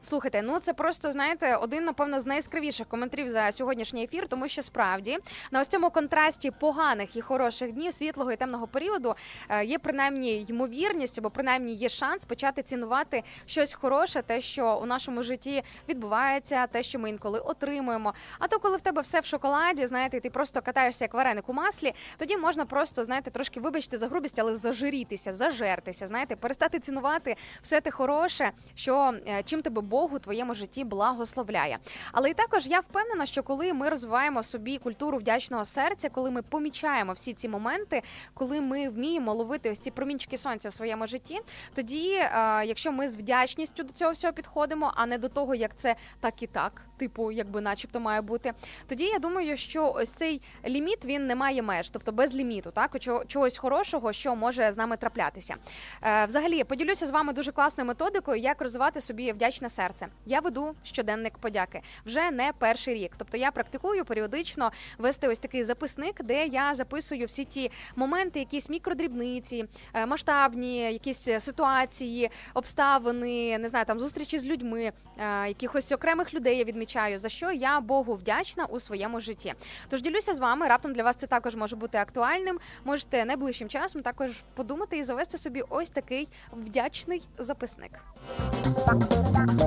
Слухайте, 0.00 0.42
ну 0.42 0.58
це 0.58 0.72
просто 0.72 1.12
знаєте 1.12 1.56
один, 1.56 1.84
напевно, 1.84 2.20
з 2.20 2.26
найяскравіших 2.26 2.86
коментарів 2.86 3.30
за 3.30 3.52
сьогоднішній 3.52 4.04
ефір, 4.04 4.28
тому 4.28 4.48
що 4.48 4.62
справді 4.62 5.18
на 5.50 5.60
ось 5.60 5.68
цьому 5.68 5.90
контрасті 5.90 6.50
поганих 6.50 7.16
і 7.16 7.20
хороших 7.20 7.72
днів, 7.72 7.92
світлого 7.92 8.32
і 8.32 8.36
темного 8.36 8.66
періоду 8.66 9.14
е, 9.48 9.64
є 9.64 9.78
принаймні 9.78 10.46
ймовірність, 10.48 11.18
або 11.18 11.30
принаймні 11.30 11.74
є 11.74 11.88
шанс 11.88 12.24
почати 12.24 12.62
цінувати 12.62 13.22
щось 13.46 13.72
хороше, 13.72 14.22
те, 14.22 14.40
що 14.40 14.78
у 14.82 14.86
нашому 14.86 15.22
житті 15.22 15.62
відбувається, 15.88 16.66
те, 16.66 16.82
що 16.82 16.98
ми 16.98 17.10
інколи 17.10 17.38
отримуємо. 17.38 18.14
А 18.38 18.48
то, 18.48 18.58
коли 18.58 18.76
в 18.76 18.80
тебе 18.80 19.02
все 19.02 19.20
в 19.20 19.26
шоколаді, 19.26 19.86
знаєте, 19.86 20.16
і 20.16 20.20
ти 20.20 20.30
просто 20.30 20.62
катаєшся 20.62 21.04
як 21.04 21.14
вареник 21.14 21.48
у 21.48 21.52
маслі, 21.52 21.94
тоді 22.16 22.36
можна 22.36 22.64
просто 22.64 23.04
знаєте, 23.04 23.30
трошки 23.30 23.60
вибачте 23.60 23.98
за 23.98 24.08
грубість, 24.08 24.38
але 24.38 24.56
зажирітися, 24.56 25.32
зажертися, 25.32 26.06
знаєте, 26.06 26.36
перестати 26.36 26.78
цінувати 26.78 27.36
все 27.62 27.80
те 27.80 27.90
хороше, 27.90 28.50
що 28.74 29.14
е, 29.28 29.42
чим 29.42 29.62
тебе 29.62 29.82
Бог 29.88 30.14
у 30.14 30.18
твоєму 30.18 30.54
житті 30.54 30.84
благословляє. 30.84 31.78
Але 32.12 32.30
і 32.30 32.34
також 32.34 32.66
я 32.66 32.80
впевнена, 32.80 33.26
що 33.26 33.42
коли 33.42 33.72
ми 33.72 33.88
розвиваємо 33.88 34.42
собі 34.42 34.78
культуру 34.78 35.18
вдячного 35.18 35.64
серця, 35.64 36.08
коли 36.08 36.30
ми 36.30 36.42
помічаємо 36.42 37.12
всі 37.12 37.34
ці 37.34 37.48
моменти, 37.48 38.02
коли 38.34 38.60
ми 38.60 38.88
вміємо 38.88 39.34
ловити 39.34 39.70
ось 39.70 39.78
ці 39.78 39.90
промінчики 39.90 40.38
сонця 40.38 40.68
в 40.68 40.72
своєму 40.72 41.06
житті, 41.06 41.40
тоді, 41.74 42.10
е, 42.12 42.28
якщо 42.66 42.92
ми 42.92 43.08
з 43.08 43.16
вдячністю 43.16 43.82
до 43.82 43.92
цього 43.92 44.12
всього 44.12 44.32
підходимо, 44.32 44.92
а 44.94 45.06
не 45.06 45.18
до 45.18 45.28
того, 45.28 45.54
як 45.54 45.76
це 45.76 45.96
так 46.20 46.42
і 46.42 46.46
так, 46.46 46.82
типу, 46.96 47.30
якби 47.30 47.60
начебто 47.60 48.00
має 48.00 48.20
бути, 48.20 48.52
тоді 48.88 49.04
я 49.04 49.18
думаю, 49.18 49.56
що 49.56 49.92
ось 49.92 50.10
цей 50.10 50.42
ліміт 50.66 51.04
він 51.04 51.26
не 51.26 51.34
має 51.34 51.62
меж, 51.62 51.90
тобто 51.90 52.12
без 52.12 52.34
ліміту, 52.34 52.70
так 52.70 52.98
чого- 53.00 53.24
чогось 53.24 53.58
хорошого, 53.58 54.12
що 54.12 54.36
може 54.36 54.72
з 54.72 54.76
нами 54.76 54.96
траплятися. 54.96 55.54
Е, 56.02 56.26
Взагалі, 56.26 56.64
поділюся 56.64 57.06
з 57.06 57.10
вами 57.10 57.32
дуже 57.32 57.52
класною 57.52 57.86
методикою, 57.88 58.40
як 58.40 58.62
розвивати 58.62 59.00
собі 59.00 59.32
вдячне 59.32 59.68
серце. 59.68 59.77
Я 60.26 60.40
веду 60.40 60.74
щоденник 60.82 61.38
подяки 61.38 61.80
вже 62.06 62.30
не 62.30 62.52
перший 62.58 62.94
рік. 62.94 63.12
Тобто 63.16 63.36
я 63.36 63.50
практикую 63.50 64.04
періодично 64.04 64.72
вести 64.98 65.28
ось 65.28 65.38
такий 65.38 65.64
записник, 65.64 66.22
де 66.22 66.46
я 66.46 66.74
записую 66.74 67.26
всі 67.26 67.44
ті 67.44 67.70
моменти, 67.96 68.38
якісь 68.38 68.70
мікродрібниці, 68.70 69.64
е, 69.94 70.06
масштабні, 70.06 70.78
якісь 70.78 71.28
ситуації, 71.40 72.30
обставини, 72.54 73.58
не 73.58 73.68
знаю, 73.68 73.84
там 73.84 74.00
зустрічі 74.00 74.38
з 74.38 74.46
людьми, 74.46 74.92
е, 75.18 75.48
якихось 75.48 75.92
окремих 75.92 76.34
людей 76.34 76.58
я 76.58 76.64
відмічаю, 76.64 77.18
за 77.18 77.28
що 77.28 77.52
я 77.52 77.80
Богу 77.80 78.14
вдячна 78.14 78.64
у 78.64 78.80
своєму 78.80 79.20
житті. 79.20 79.54
Тож 79.88 80.02
ділюся 80.02 80.34
з 80.34 80.38
вами. 80.38 80.68
Раптом 80.68 80.92
для 80.92 81.02
вас 81.02 81.16
це 81.16 81.26
також 81.26 81.54
може 81.54 81.76
бути 81.76 81.98
актуальним. 81.98 82.58
Можете 82.84 83.24
найближчим 83.24 83.68
часом 83.68 84.02
також 84.02 84.30
подумати 84.54 84.98
і 84.98 85.04
завести 85.04 85.38
собі 85.38 85.62
ось 85.68 85.90
такий 85.90 86.28
вдячний 86.52 87.28
записник. 87.38 87.90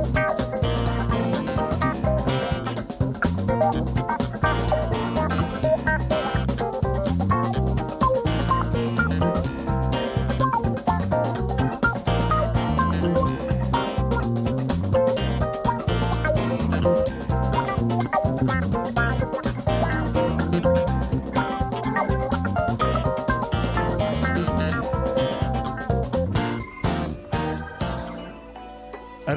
Thank 0.03 0.17
you. 4.21 4.30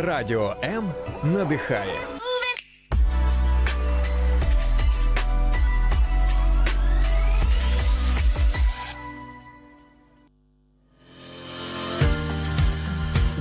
Радіо 0.05 0.57
М 0.65 0.93
надихає. 1.25 1.95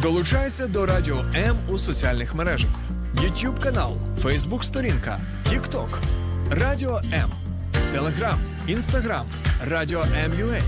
Долучайся 0.01 0.67
до 0.67 0.85
Радіо 0.85 1.17
М 1.35 1.57
у 1.69 1.77
соціальних 1.77 2.35
мережах: 2.35 2.69
YouTube 3.15 3.63
канал, 3.63 3.97
Facebook 4.21 4.63
сторінка, 4.63 5.19
TikTok, 5.45 5.97
Радіо 6.51 7.01
М, 7.13 7.29
Телеграм, 7.91 8.39
Інстаграм, 8.67 9.25
Радіо 9.67 10.01
М.Ua, 10.01 10.61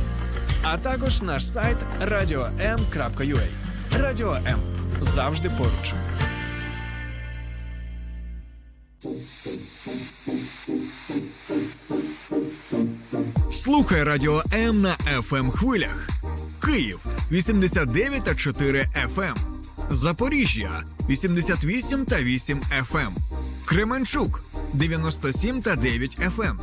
а 0.64 0.78
також 0.78 1.22
наш 1.22 1.48
сайт 1.48 1.78
radio.m.ua. 2.02 3.48
Радіо 4.00 4.34
М 4.34 4.75
завжди 5.02 5.50
поруч. 5.50 5.94
Слухай 13.54 14.04
Радіо 14.04 14.44
М 14.54 14.82
на 14.82 14.96
fm 14.96 15.52
хвилях. 15.52 16.08
Київ 16.66 17.00
89 17.32 18.24
та 18.24 18.36
4 18.36 18.86
FM. 19.16 19.36
Запоріжжя 19.90 20.84
88 21.10 22.06
та 22.06 22.22
8 22.22 22.60
FM. 22.92 23.10
Кременчук 23.66 24.44
97 24.74 25.62
та 25.62 25.76
9 25.76 26.20
FM. 26.20 26.56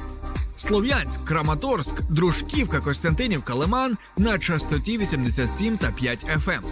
Слов'янськ, 0.57 1.25
Краматорськ, 1.25 2.03
Дружківка, 2.11 2.81
Костянтинівка, 2.81 3.55
Лиман 3.55 3.97
на 4.19 4.39
частоті 4.39 4.99
87 4.99 5.77
та 5.77 5.91
5 5.91 6.27
FM. 6.27 6.63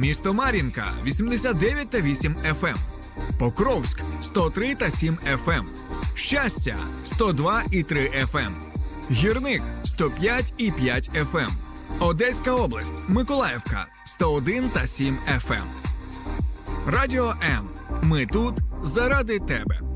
Місто 0.00 0.34
Мар'їнка 0.34 0.84
89 1.04 1.90
та 1.90 2.00
8 2.00 2.34
FM. 2.34 2.76
Покровськ 3.38 4.00
103 4.22 4.74
та 4.74 4.90
7 4.90 5.18
FM. 5.46 5.62
Щастя 6.14 6.76
102 7.04 7.62
і 7.70 7.82
3 7.82 8.10
FM. 8.32 8.50
Гірник 9.10 9.62
105,5 9.84 11.26
FM. 11.32 11.50
Одеська 12.00 12.54
область, 12.54 12.94
Миколаївка 13.08 13.86
101 14.04 14.68
та 14.68 14.86
7 14.86 15.16
FM. 15.28 15.64
Радіо 16.86 17.34
М. 17.42 17.68
Ми 18.02 18.26
тут 18.26 18.54
заради 18.82 19.38
тебе. 19.38 19.89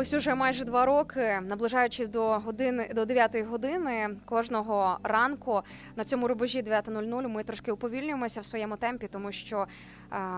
Ось 0.00 0.14
уже 0.14 0.34
майже 0.34 0.64
два 0.64 0.84
роки, 0.84 1.40
наближаючись 1.42 2.08
до 2.08 2.38
години 2.38 2.90
до 2.94 3.04
9 3.04 3.46
години 3.46 4.16
кожного 4.24 4.98
ранку 5.02 5.62
на 5.96 6.04
цьому 6.04 6.28
рубежі 6.28 6.62
9.00 6.62 7.28
ми 7.28 7.44
трошки 7.44 7.72
уповільнюємося 7.72 8.40
в 8.40 8.46
своєму 8.46 8.76
темпі, 8.76 9.06
тому 9.06 9.32
що 9.32 9.66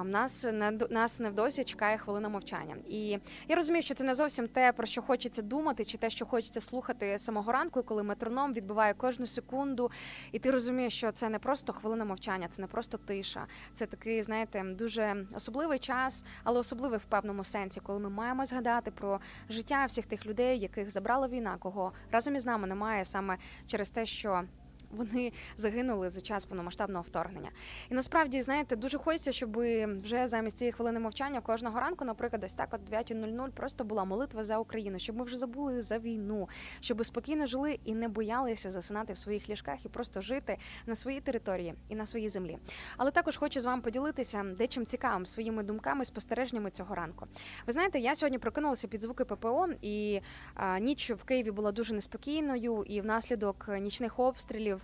нас 0.04 0.44
не 0.44 0.70
нас 0.90 1.20
невдовзі 1.20 1.64
чекає 1.64 1.98
хвилина 1.98 2.28
мовчання. 2.28 2.76
І 2.88 3.18
я 3.48 3.56
розумію, 3.56 3.82
що 3.82 3.94
це 3.94 4.04
не 4.04 4.14
зовсім 4.14 4.48
те, 4.48 4.72
про 4.72 4.86
що 4.86 5.02
хочеться 5.02 5.42
думати, 5.42 5.84
чи 5.84 5.98
те, 5.98 6.10
що 6.10 6.26
хочеться 6.26 6.60
слухати 6.60 7.18
самого 7.18 7.52
ранку, 7.52 7.82
коли 7.82 8.02
метроном 8.02 8.52
відбиває 8.52 8.94
кожну 8.94 9.26
секунду, 9.26 9.90
і 10.32 10.38
ти 10.38 10.50
розумієш, 10.50 10.96
що 10.96 11.12
це 11.12 11.28
не 11.28 11.38
просто 11.38 11.72
хвилина 11.72 12.04
мовчання, 12.04 12.48
це 12.48 12.62
не 12.62 12.68
просто 12.68 12.98
тиша. 12.98 13.46
Це 13.74 13.86
такий, 13.86 14.22
знаєте, 14.22 14.64
дуже 14.78 15.26
особливий 15.34 15.78
час, 15.78 16.24
але 16.44 16.60
особливий 16.60 16.98
в 16.98 17.04
певному 17.04 17.44
сенсі, 17.44 17.80
коли 17.80 17.98
ми 17.98 18.10
маємо 18.10 18.46
згадати 18.46 18.90
про 18.90 19.20
життя 19.48 19.84
всіх 19.84 20.06
тих 20.06 20.26
людей, 20.26 20.58
яких 20.58 20.90
забрала 20.90 21.28
війна, 21.28 21.56
кого 21.58 21.92
разом 22.10 22.36
із 22.36 22.46
нами 22.46 22.66
немає 22.66 23.04
саме 23.04 23.36
через 23.66 23.90
те, 23.90 24.06
що. 24.06 24.44
Вони 24.93 25.32
загинули 25.57 26.11
за 26.11 26.20
час 26.20 26.47
повномасштабного 26.47 27.03
вторгнення, 27.03 27.51
і 27.90 27.95
насправді 27.95 28.43
знаєте, 28.43 28.76
дуже 28.76 28.99
хочеться, 28.99 29.32
щоб 29.32 29.59
вже 30.03 30.28
замість 30.28 30.59
цієї 30.59 30.72
хвилини 30.72 31.01
мовчання 31.01 31.40
кожного 31.40 31.80
ранку, 31.80 32.05
наприклад, 32.05 32.45
ось 32.45 32.55
так, 32.55 32.68
от 32.72 32.80
9.00 32.90 33.51
просто 33.51 33.84
була 33.84 34.05
молитва 34.05 34.45
за 34.45 34.59
Україну, 34.59 34.99
щоб 34.99 35.16
ми 35.16 35.24
вже 35.24 35.36
забули 35.36 35.82
за 35.82 35.99
війну, 35.99 36.49
щоб 36.80 37.07
спокійно 37.07 37.47
жили 37.47 37.78
і 37.84 37.95
не 37.95 38.09
боялися 38.09 38.70
засинати 38.70 39.12
в 39.12 39.18
своїх 39.18 39.49
ліжках 39.49 39.84
і 39.84 39.88
просто 39.88 40.20
жити 40.20 40.59
на 40.86 40.95
своїй 40.95 41.20
території 41.20 41.74
і 41.88 41.95
на 41.95 42.07
своїй 42.07 42.28
землі. 42.28 42.59
Але 42.97 43.11
також 43.11 43.36
хочу 43.36 43.61
з 43.61 43.64
вами 43.64 43.82
поділитися 43.82 44.45
дечим 44.59 44.86
цікавим 44.86 45.26
своїми 45.26 45.62
думками, 45.62 46.05
спостереженнями 46.05 46.70
цього 46.70 46.95
ранку. 46.95 47.26
Ви 47.66 47.72
знаєте, 47.72 47.99
я 47.99 48.14
сьогодні 48.14 48.38
прокинулася 48.38 48.88
під 48.88 49.01
звуки 49.01 49.24
ППО, 49.24 49.68
і 49.82 50.20
а, 50.55 50.78
ніч 50.78 51.11
в 51.11 51.24
Києві 51.24 51.51
була 51.51 51.72
дуже 51.72 51.95
неспокійною, 51.95 52.84
і 52.86 53.01
внаслідок 53.01 53.68
нічних 53.80 54.18
обстрілів. 54.18 54.82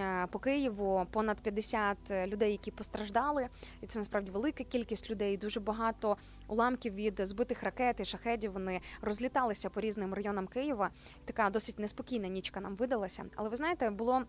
Е, 0.00 0.26
По 0.26 0.38
Києву 0.38 1.06
понад 1.10 1.40
50 1.40 1.96
людей, 2.10 2.52
які 2.52 2.70
постраждали, 2.70 3.48
і 3.82 3.86
це 3.86 3.98
насправді 3.98 4.30
велика 4.30 4.64
кількість 4.64 5.10
людей. 5.10 5.36
Дуже 5.36 5.60
багато 5.60 6.16
уламків 6.48 6.94
від 6.94 7.20
збитих 7.24 7.62
ракет 7.62 8.00
і 8.00 8.04
шахедів. 8.04 8.52
Вони 8.52 8.80
розліталися 9.02 9.70
по 9.70 9.80
різним 9.80 10.14
районам 10.14 10.46
Києва. 10.46 10.90
Така 11.24 11.50
досить 11.50 11.78
неспокійна 11.78 12.28
нічка 12.28 12.60
нам 12.60 12.76
видалася. 12.76 13.24
Але 13.36 13.48
ви 13.48 13.56
знаєте, 13.56 13.90
було 13.90 14.22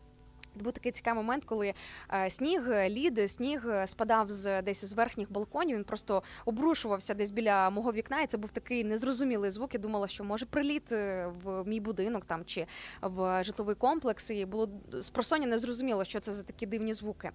був 0.55 0.73
такий 0.73 0.91
цікавий 0.91 1.23
момент, 1.23 1.45
коли 1.45 1.73
е, 2.13 2.29
сніг, 2.29 2.69
лід, 2.69 3.31
сніг 3.31 3.69
е, 3.69 3.87
спадав 3.87 4.31
з 4.31 4.61
десь 4.61 4.85
з 4.85 4.93
верхніх 4.93 5.31
балконів. 5.31 5.77
Він 5.77 5.83
просто 5.83 6.23
обрушувався 6.45 7.13
десь 7.13 7.31
біля 7.31 7.69
мого 7.69 7.91
вікна, 7.91 8.21
і 8.21 8.27
це 8.27 8.37
був 8.37 8.51
такий 8.51 8.83
незрозумілий 8.83 9.51
звук. 9.51 9.73
Я 9.73 9.79
думала, 9.79 10.07
що 10.07 10.23
може 10.23 10.45
приліт 10.45 10.91
е, 10.91 11.31
в 11.43 11.67
мій 11.67 11.79
будинок 11.79 12.25
там 12.25 12.45
чи 12.45 12.65
в 13.01 13.43
житловий 13.43 13.75
комплекс. 13.75 14.29
І 14.29 14.45
було 14.45 14.69
з 14.93 15.09
просоння 15.09 15.47
незрозуміло, 15.47 16.03
що 16.03 16.19
це 16.19 16.33
за 16.33 16.43
такі 16.43 16.65
дивні 16.65 16.93
звуки. 16.93 17.31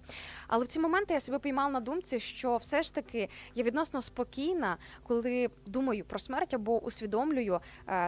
Але 0.47 0.65
в 0.65 0.67
ці 0.67 0.79
моменти 0.79 1.13
я 1.13 1.19
себе 1.19 1.39
піймала 1.39 1.69
на 1.69 1.79
думці, 1.79 2.19
що 2.19 2.57
все 2.57 2.83
ж 2.83 2.93
таки 2.93 3.29
я 3.55 3.63
відносно 3.63 4.01
спокійна, 4.01 4.77
коли 5.03 5.49
думаю 5.65 6.05
про 6.05 6.19
смерть 6.19 6.53
або 6.53 6.83
усвідомлюю 6.83 7.59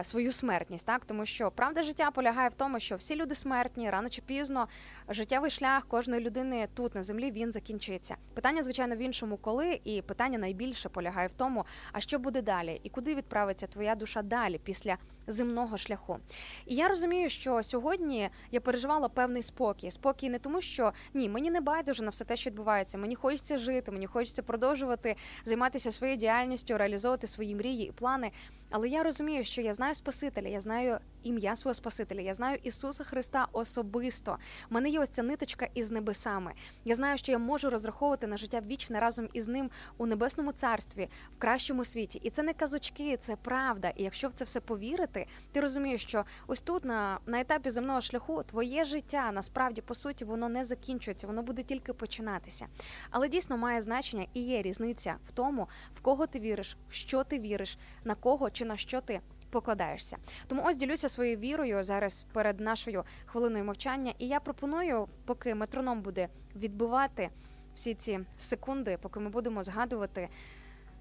свою 0.02 0.32
смертність, 0.32 0.86
так 0.86 1.04
тому 1.04 1.26
що 1.26 1.50
правда 1.50 1.82
життя 1.82 2.10
полягає 2.10 2.48
в 2.48 2.54
тому, 2.54 2.80
що 2.80 2.96
всі 2.96 3.16
люди 3.16 3.34
смертні 3.34 3.90
рано 3.90 4.10
чи 4.10 4.22
пізно 4.22 4.68
життєвий 5.08 5.50
шлях 5.50 5.86
кожної 5.86 6.20
людини 6.20 6.68
тут 6.74 6.94
на 6.94 7.02
землі 7.02 7.30
він 7.30 7.52
закінчиться. 7.52 8.16
Питання, 8.34 8.62
звичайно, 8.62 8.96
в 8.96 8.98
іншому, 8.98 9.36
коли, 9.36 9.80
і 9.84 10.02
питання 10.02 10.38
найбільше 10.38 10.88
полягає 10.88 11.28
в 11.28 11.32
тому, 11.32 11.64
а 11.92 12.00
що 12.00 12.18
буде 12.18 12.42
далі, 12.42 12.80
і 12.82 12.88
куди 12.88 13.14
відправиться 13.14 13.66
твоя 13.66 13.94
душа 13.94 14.22
далі 14.22 14.60
після 14.64 14.96
земного 15.28 15.78
шляху. 15.78 16.18
І 16.66 16.74
я 16.74 16.88
розумію, 16.88 17.28
що 17.28 17.62
сьогодні 17.62 18.30
я 18.50 18.60
переживала 18.60 19.08
певний 19.08 19.42
спокій. 19.42 19.90
Спокій 19.90 20.30
не 20.30 20.38
тому, 20.38 20.60
що 20.60 20.92
ні, 21.14 21.28
мені 21.28 21.50
не 21.50 21.60
байдуже 21.60 22.04
на 22.04 22.10
все 22.10 22.24
те, 22.24 22.36
що 22.36 22.50
відбувається. 22.50 22.98
Мені 22.98 23.14
хочеться 23.14 23.58
жити, 23.58 23.92
мені 23.92 24.06
хочеться 24.06 24.42
продовжувати 24.42 25.16
займатися 25.44 25.92
своєю 25.92 26.18
діяльністю, 26.18 26.78
реалізовувати 26.78 27.26
свої 27.26 27.54
мрії 27.54 27.88
і 27.88 27.92
плани. 27.92 28.30
Але 28.70 28.88
я 28.88 29.02
розумію, 29.02 29.44
що 29.44 29.60
я 29.60 29.74
знаю 29.74 29.94
Спасителя, 29.94 30.48
я 30.48 30.60
знаю 30.60 30.98
ім'я 31.22 31.56
свого 31.56 31.74
Спасителя, 31.74 32.20
я 32.20 32.34
знаю 32.34 32.58
Ісуса 32.62 33.04
Христа 33.04 33.46
особисто. 33.52 34.38
У 34.70 34.74
мене 34.74 34.88
є 34.88 35.00
ось 35.00 35.08
ця 35.08 35.22
ниточка 35.22 35.68
із 35.74 35.90
небесами. 35.90 36.52
Я 36.84 36.94
знаю, 36.94 37.18
що 37.18 37.32
я 37.32 37.38
можу 37.38 37.70
розраховувати 37.70 38.26
на 38.26 38.36
життя 38.36 38.62
вічне 38.66 39.00
разом 39.00 39.28
із 39.32 39.48
ним 39.48 39.70
у 39.98 40.06
небесному 40.06 40.52
царстві, 40.52 41.08
в 41.36 41.38
кращому 41.38 41.84
світі. 41.84 42.20
І 42.22 42.30
це 42.30 42.42
не 42.42 42.52
казочки, 42.52 43.16
це 43.16 43.36
правда. 43.36 43.92
І 43.96 44.02
якщо 44.02 44.28
в 44.28 44.32
це 44.32 44.44
все 44.44 44.60
повірити, 44.60 45.17
ти 45.52 45.60
розумієш, 45.60 46.02
що 46.02 46.24
ось 46.46 46.60
тут 46.60 46.84
на, 46.84 47.18
на 47.26 47.40
етапі 47.40 47.70
земного 47.70 48.00
шляху 48.00 48.42
твоє 48.42 48.84
життя 48.84 49.32
насправді 49.32 49.80
по 49.80 49.94
суті 49.94 50.24
воно 50.24 50.48
не 50.48 50.64
закінчується, 50.64 51.26
воно 51.26 51.42
буде 51.42 51.62
тільки 51.62 51.92
починатися. 51.92 52.66
Але 53.10 53.28
дійсно 53.28 53.56
має 53.56 53.80
значення 53.80 54.26
і 54.34 54.40
є 54.40 54.62
різниця 54.62 55.16
в 55.28 55.32
тому, 55.32 55.68
в 55.94 56.00
кого 56.00 56.26
ти 56.26 56.40
віриш, 56.40 56.76
в 56.88 56.92
що 56.92 57.24
ти 57.24 57.38
віриш, 57.38 57.78
на 58.04 58.14
кого 58.14 58.50
чи 58.50 58.64
на 58.64 58.76
що 58.76 59.00
ти 59.00 59.20
покладаєшся. 59.50 60.16
Тому 60.46 60.62
ось 60.64 60.76
ділюся 60.76 61.08
своєю 61.08 61.36
вірою 61.36 61.84
зараз 61.84 62.26
перед 62.32 62.60
нашою 62.60 63.04
хвилиною 63.26 63.64
мовчання. 63.64 64.14
І 64.18 64.28
я 64.28 64.40
пропоную, 64.40 65.08
поки 65.24 65.54
метроном 65.54 66.02
буде 66.02 66.28
відбивати 66.56 67.30
всі 67.74 67.94
ці 67.94 68.20
секунди, 68.38 68.98
поки 69.02 69.20
ми 69.20 69.30
будемо 69.30 69.62
згадувати 69.62 70.28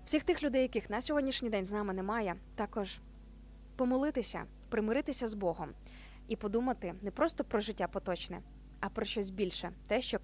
всіх 0.06 0.24
тих 0.24 0.44
людей, 0.44 0.62
яких 0.62 0.90
на 0.90 1.02
сьогоднішній 1.02 1.50
день 1.50 1.66
з 1.66 1.72
нами 1.72 1.94
немає, 1.94 2.36
також 2.56 3.00
помолитися, 3.78 4.46
примиритися 4.70 5.28
з 5.28 5.34
Богом 5.34 5.70
і 6.28 6.36
подумати 6.36 6.96
не 7.02 7.12
просто 7.12 7.44
про 7.44 7.60
життя 7.60 7.88
поточне, 7.88 8.42
а 8.80 8.90
про 8.90 9.06
щось 9.06 9.30
більше, 9.30 9.72
те, 9.88 10.02
що 10.02 10.20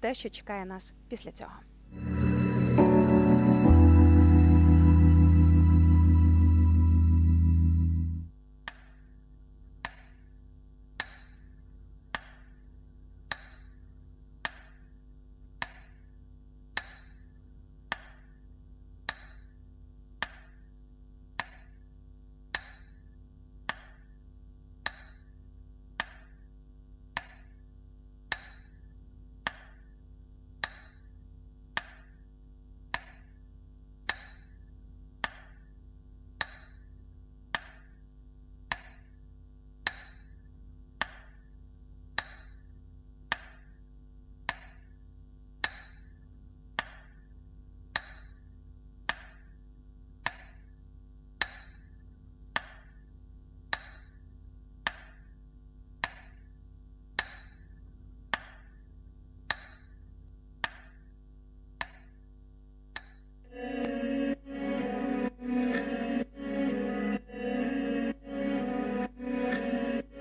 те, 0.00 0.14
що 0.14 0.30
чекає 0.30 0.64
нас 0.64 0.92
після 1.08 1.32
цього. 1.32 1.52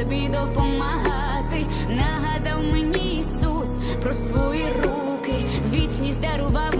собі 0.00 0.28
допомагати. 0.28 1.66
Нагадав 1.88 2.64
мені 2.72 3.14
Ісус 3.14 3.70
про 4.02 4.14
свої 4.14 4.64
руки. 4.82 5.34
Вічність 5.72 6.20
дарував 6.20 6.79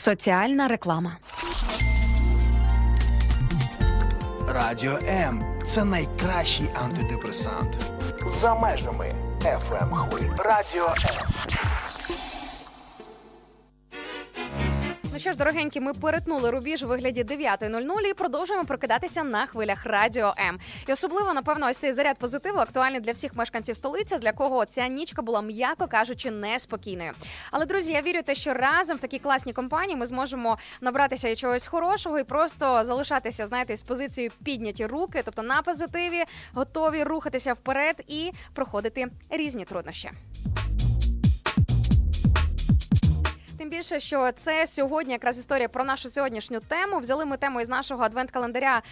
Соціальна 0.00 0.68
реклама. 0.68 1.12
Радіо 4.48 4.98
М 5.08 5.44
це 5.66 5.84
найкращий 5.84 6.70
антидепресант. 6.82 7.90
За 8.26 8.54
межами 8.54 9.12
FM 9.42 10.08
хвиль. 10.08 10.28
Радіо 10.38 10.86
М. 10.86 10.94
Ну 15.12 15.18
що 15.18 15.30
ж, 15.32 15.36
дорогенькі, 15.38 15.80
ми 15.80 15.92
перетнули 15.92 16.50
рубіж 16.50 16.82
у 16.82 16.86
вигляді 16.86 17.24
9.00 17.24 18.10
і 18.10 18.14
продовжуємо 18.14 18.64
прокидатися 18.64 19.24
на 19.24 19.46
хвилях 19.46 19.86
радіо 19.86 20.34
М. 20.48 20.58
І 20.88 20.92
особливо, 20.92 21.32
напевно, 21.32 21.66
ось 21.70 21.76
цей 21.76 21.92
заряд 21.92 22.18
позитиву 22.18 22.58
актуальний 22.58 23.00
для 23.00 23.12
всіх 23.12 23.36
мешканців 23.36 23.76
столиці, 23.76 24.18
для 24.18 24.32
кого 24.32 24.64
ця 24.64 24.88
нічка 24.88 25.22
була, 25.22 25.42
м'яко 25.42 25.86
кажучи, 25.86 26.30
неспокійною. 26.30 27.12
Але 27.50 27.66
друзі, 27.66 27.92
я 27.92 28.02
вірю, 28.02 28.22
те, 28.22 28.34
що 28.34 28.54
разом 28.54 28.96
в 28.96 29.00
такій 29.00 29.18
класній 29.18 29.52
компанії 29.52 29.96
ми 29.96 30.06
зможемо 30.06 30.58
набратися 30.80 31.28
і 31.28 31.36
чогось 31.36 31.66
хорошого 31.66 32.18
і 32.18 32.24
просто 32.24 32.84
залишатися, 32.84 33.46
знаєте, 33.46 33.76
з 33.76 33.82
позицією 33.82 34.32
підняті 34.44 34.86
руки, 34.86 35.22
тобто 35.24 35.42
на 35.42 35.62
позитиві, 35.62 36.24
готові 36.54 37.02
рухатися 37.02 37.52
вперед 37.52 37.96
і 38.08 38.30
проходити 38.54 39.06
різні 39.30 39.64
труднощі. 39.64 40.10
Тим 43.60 43.68
більше, 43.68 44.00
що 44.00 44.32
це 44.32 44.66
сьогодні 44.66 45.12
якраз 45.12 45.38
історія 45.38 45.68
про 45.68 45.84
нашу 45.84 46.08
сьогоднішню 46.08 46.60
тему. 46.60 46.98
Взяли 46.98 47.24
ми 47.24 47.36
тему 47.36 47.60
із 47.60 47.68
нашого 47.68 48.04
адвент-календаря 48.04 48.82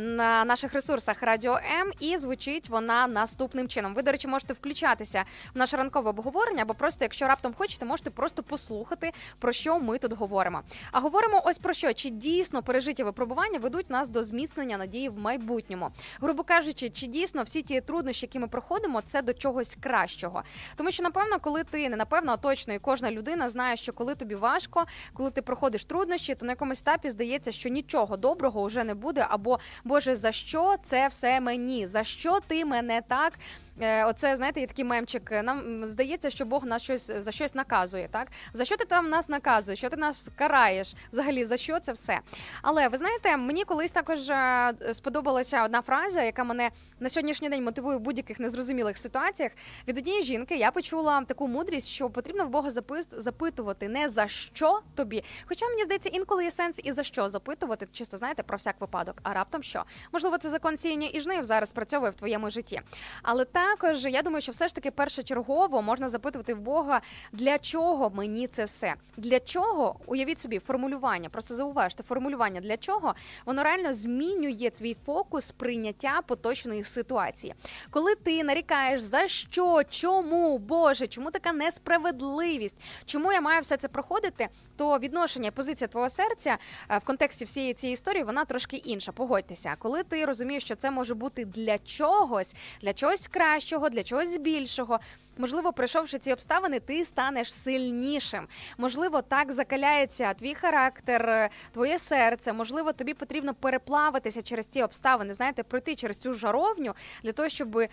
на 0.00 0.44
наших 0.44 0.72
ресурсах 0.72 1.22
Радіо 1.22 1.52
М, 1.52 1.90
і 2.00 2.16
звучить 2.16 2.68
вона 2.68 3.06
наступним 3.06 3.68
чином. 3.68 3.94
Ви, 3.94 4.02
до 4.02 4.12
речі, 4.12 4.28
можете 4.28 4.54
включатися 4.54 5.24
в 5.54 5.58
наше 5.58 5.76
ранкове 5.76 6.10
обговорення, 6.10 6.62
або 6.62 6.74
просто, 6.74 7.04
якщо 7.04 7.26
раптом 7.26 7.54
хочете, 7.54 7.84
можете 7.84 8.10
просто 8.10 8.42
послухати 8.42 9.12
про 9.38 9.52
що 9.52 9.80
ми 9.80 9.98
тут 9.98 10.12
говоримо. 10.12 10.62
А 10.92 11.00
говоримо 11.00 11.42
ось 11.44 11.58
про 11.58 11.72
що: 11.74 11.92
чи 11.92 12.10
дійсно 12.10 12.62
пережиті 12.62 13.02
випробування 13.02 13.58
ведуть 13.58 13.90
нас 13.90 14.08
до 14.08 14.24
зміцнення 14.24 14.78
надії 14.78 15.08
в 15.08 15.18
майбутньому, 15.18 15.90
грубо 16.20 16.42
кажучи, 16.42 16.90
чи 16.90 17.06
дійсно 17.06 17.42
всі 17.42 17.62
ті 17.62 17.80
труднощі, 17.80 18.26
які 18.26 18.38
ми 18.38 18.48
проходимо, 18.48 19.02
це 19.02 19.22
до 19.22 19.34
чогось 19.34 19.76
кращого. 19.80 20.42
Тому 20.76 20.90
що 20.90 21.02
напевно, 21.02 21.38
коли 21.40 21.64
ти 21.64 21.88
не 21.88 21.96
напевно, 21.96 22.32
а 22.32 22.36
точно, 22.36 22.74
і 22.74 22.78
кожна 22.78 23.10
людина 23.10 23.50
знає, 23.50 23.76
що 23.76 23.92
коли 23.92 24.15
тобі 24.16 24.34
важко, 24.34 24.84
коли 25.12 25.30
ти 25.30 25.42
проходиш 25.42 25.84
труднощі, 25.84 26.34
то 26.34 26.46
на 26.46 26.52
якомусь 26.52 26.80
етапі 26.80 27.10
здається, 27.10 27.52
що 27.52 27.68
нічого 27.68 28.16
доброго 28.16 28.64
вже 28.64 28.84
не 28.84 28.94
буде, 28.94 29.26
або 29.30 29.58
Боже, 29.84 30.16
за 30.16 30.32
що 30.32 30.76
це 30.82 31.08
все 31.08 31.40
мені? 31.40 31.86
За 31.86 32.04
що 32.04 32.40
ти 32.40 32.64
мене 32.64 33.02
так 33.08 33.32
оце 33.80 34.36
знаєте, 34.36 34.60
є 34.60 34.66
такий 34.66 34.84
мемчик. 34.84 35.32
е, 35.32 35.42
Нам 35.42 35.84
здається, 35.84 36.30
що 36.30 36.44
Бог 36.44 36.64
нас 36.66 36.82
щось 36.82 37.06
за 37.18 37.32
щось 37.32 37.54
наказує. 37.54 38.08
Так 38.10 38.28
за 38.52 38.64
що 38.64 38.76
ти 38.76 38.84
там 38.84 39.08
нас 39.08 39.28
наказуєш? 39.28 39.78
Що 39.78 39.88
ти 39.88 39.96
нас 39.96 40.28
караєш? 40.36 40.94
Взагалі 41.12 41.44
за 41.44 41.56
що 41.56 41.80
це 41.80 41.92
все? 41.92 42.20
Але 42.62 42.88
ви 42.88 42.98
знаєте, 42.98 43.36
мені 43.36 43.64
колись 43.64 43.90
також 43.90 44.30
е, 44.30 44.74
сподобалася 44.92 45.64
одна 45.64 45.82
фраза, 45.82 46.22
яка 46.22 46.44
мене 46.44 46.70
на 47.00 47.08
сьогоднішній 47.08 47.48
день 47.48 47.64
мотивує 47.64 47.96
в 47.96 48.00
будь-яких 48.00 48.40
незрозумілих 48.40 48.98
ситуаціях. 48.98 49.52
Від 49.88 49.98
однієї 49.98 50.22
жінки 50.22 50.56
я 50.56 50.70
почула 50.70 51.24
таку 51.24 51.48
мудрість, 51.48 51.88
що 51.88 52.10
потрібно 52.10 52.46
в 52.46 52.48
Бога 52.48 52.70
запитувати 53.10 53.88
не 53.88 54.08
за 54.08 54.28
що 54.28 54.80
тобі. 54.94 55.24
Хоча 55.46 55.68
мені 55.68 55.84
здається, 55.84 56.08
інколи 56.08 56.44
є 56.44 56.50
сенс 56.50 56.80
і 56.84 56.92
за 56.92 57.02
що 57.02 57.28
запитувати, 57.28 57.88
чисто 57.92 58.18
знаєте, 58.18 58.42
про 58.42 58.56
всяк 58.56 58.80
випадок. 58.80 59.16
А 59.22 59.32
раптом 59.34 59.62
що? 59.62 59.84
Можливо, 60.12 60.38
це 60.38 60.50
закон 60.50 60.76
сіяння 60.76 61.08
і 61.12 61.20
жнив 61.20 61.44
зараз 61.44 61.72
працьовує 61.72 62.10
в 62.10 62.14
твоєму 62.14 62.50
житті. 62.50 62.80
Але 63.22 63.44
також 63.70 64.04
я 64.04 64.22
думаю, 64.22 64.40
що 64.40 64.52
все 64.52 64.68
ж 64.68 64.74
таки 64.74 64.90
першочергово 64.90 65.82
можна 65.82 66.08
запитувати 66.08 66.54
в 66.54 66.60
Бога, 66.60 67.00
для 67.32 67.58
чого 67.58 68.10
мені 68.10 68.46
це 68.46 68.64
все? 68.64 68.94
Для 69.16 69.40
чого? 69.40 69.96
Уявіть 70.06 70.40
собі, 70.40 70.58
формулювання. 70.58 71.28
Просто 71.28 71.54
зауважте, 71.54 72.02
формулювання 72.02 72.60
для 72.60 72.76
чого 72.76 73.14
воно 73.46 73.62
реально 73.62 73.92
змінює 73.92 74.70
твій 74.70 74.96
фокус 75.06 75.52
прийняття 75.52 76.20
поточної 76.26 76.84
ситуації. 76.84 77.54
Коли 77.90 78.14
ти 78.14 78.44
нарікаєш 78.44 79.00
за 79.00 79.28
що, 79.28 79.82
чому, 79.90 80.58
Боже, 80.58 81.06
чому 81.06 81.30
така 81.30 81.52
несправедливість? 81.52 82.76
Чому 83.06 83.32
я 83.32 83.40
маю 83.40 83.62
все 83.62 83.76
це 83.76 83.88
проходити? 83.88 84.48
То 84.76 84.98
відношення, 84.98 85.50
позиція 85.50 85.88
твого 85.88 86.08
серця 86.10 86.58
е, 86.90 86.98
в 86.98 87.04
контексті 87.04 87.44
всієї 87.44 87.74
цієї 87.74 87.94
історії 87.94 88.24
вона 88.24 88.44
трошки 88.44 88.76
інша. 88.76 89.12
Погодьтеся, 89.12 89.76
коли 89.78 90.02
ти 90.02 90.24
розумієш, 90.24 90.64
що 90.64 90.74
це 90.74 90.90
може 90.90 91.14
бути 91.14 91.44
для 91.44 91.78
чогось, 91.78 92.54
для 92.80 92.92
чогось 92.92 93.26
кращого, 93.56 93.90
для 93.90 94.02
чогось 94.02 94.36
більшого. 94.36 95.00
Можливо, 95.38 95.72
пройшовши 95.72 96.18
ці 96.18 96.32
обставини, 96.32 96.80
ти 96.80 97.04
станеш 97.04 97.54
сильнішим. 97.54 98.48
Можливо, 98.78 99.22
так 99.22 99.52
закаляється 99.52 100.34
твій 100.34 100.54
характер, 100.54 101.30
е, 101.30 101.50
твоє 101.72 101.98
серце. 101.98 102.52
Можливо, 102.52 102.92
тобі 102.92 103.14
потрібно 103.14 103.54
переплавитися 103.54 104.42
через 104.42 104.66
ці 104.66 104.82
обставини. 104.82 105.34
Знаєте, 105.34 105.62
пройти 105.62 105.94
через 105.94 106.16
цю 106.16 106.32
жаровню 106.32 106.94
для 107.22 107.32
того, 107.32 107.48
щоб 107.48 107.78
е, 107.78 107.88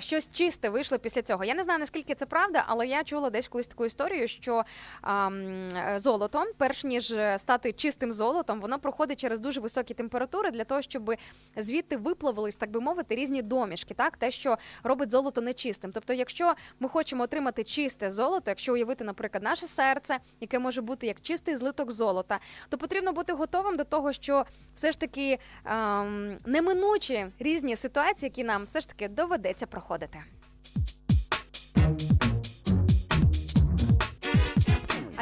щось 0.00 0.28
чисте 0.32 0.68
вийшло 0.68 0.98
після 0.98 1.22
цього. 1.22 1.44
Я 1.44 1.54
не 1.54 1.62
знаю 1.62 1.80
наскільки 1.80 2.14
це 2.14 2.26
правда, 2.26 2.64
але 2.66 2.86
я 2.86 3.04
чула 3.04 3.30
десь 3.30 3.48
колись 3.48 3.66
таку 3.66 3.86
історію, 3.86 4.28
що 4.28 4.64
ам, 5.00 5.42
е, 5.76 6.00
золото, 6.00 6.44
перш 6.58 6.84
ніж 6.84 7.14
стати 7.36 7.72
чистим 7.72 8.12
золотом, 8.12 8.60
воно 8.60 8.78
проходить 8.78 9.20
через 9.20 9.40
дуже 9.40 9.60
високі 9.60 9.94
температури 9.94 10.50
для 10.50 10.64
того, 10.64 10.82
щоб 10.82 11.14
звідти 11.56 11.96
виплавились, 11.96 12.56
так 12.56 12.70
би 12.70 12.80
мовити, 12.80 13.14
різні 13.14 13.42
домішки, 13.42 13.94
так 13.94 14.16
те, 14.16 14.30
що 14.30 14.56
робить 14.82 15.10
золото 15.10 15.40
нечистим. 15.40 15.92
Тобто, 15.92 16.12
якщо 16.12 16.54
ми 16.80 16.88
хочемо 16.88 17.22
отримати 17.24 17.64
чисте 17.64 18.10
золото, 18.10 18.50
якщо 18.50 18.72
уявити, 18.72 19.04
наприклад, 19.04 19.42
наше 19.42 19.66
серце, 19.66 20.18
яке 20.40 20.58
може 20.58 20.82
бути 20.82 21.06
як 21.06 21.20
чистий 21.22 21.56
злиток 21.56 21.92
золота, 21.92 22.40
то 22.68 22.78
потрібно 22.78 23.12
бути 23.12 23.32
готовим 23.32 23.76
до 23.76 23.84
того, 23.84 24.12
що 24.12 24.44
все 24.74 24.92
ж 24.92 25.00
таки 25.00 25.38
ем, 25.64 26.38
неминучі 26.46 27.26
різні 27.38 27.76
ситуації, 27.76 28.28
які 28.28 28.44
нам 28.44 28.64
все 28.64 28.80
ж 28.80 28.88
таки 28.88 29.08
доведеться 29.08 29.66
проходити. 29.66 30.18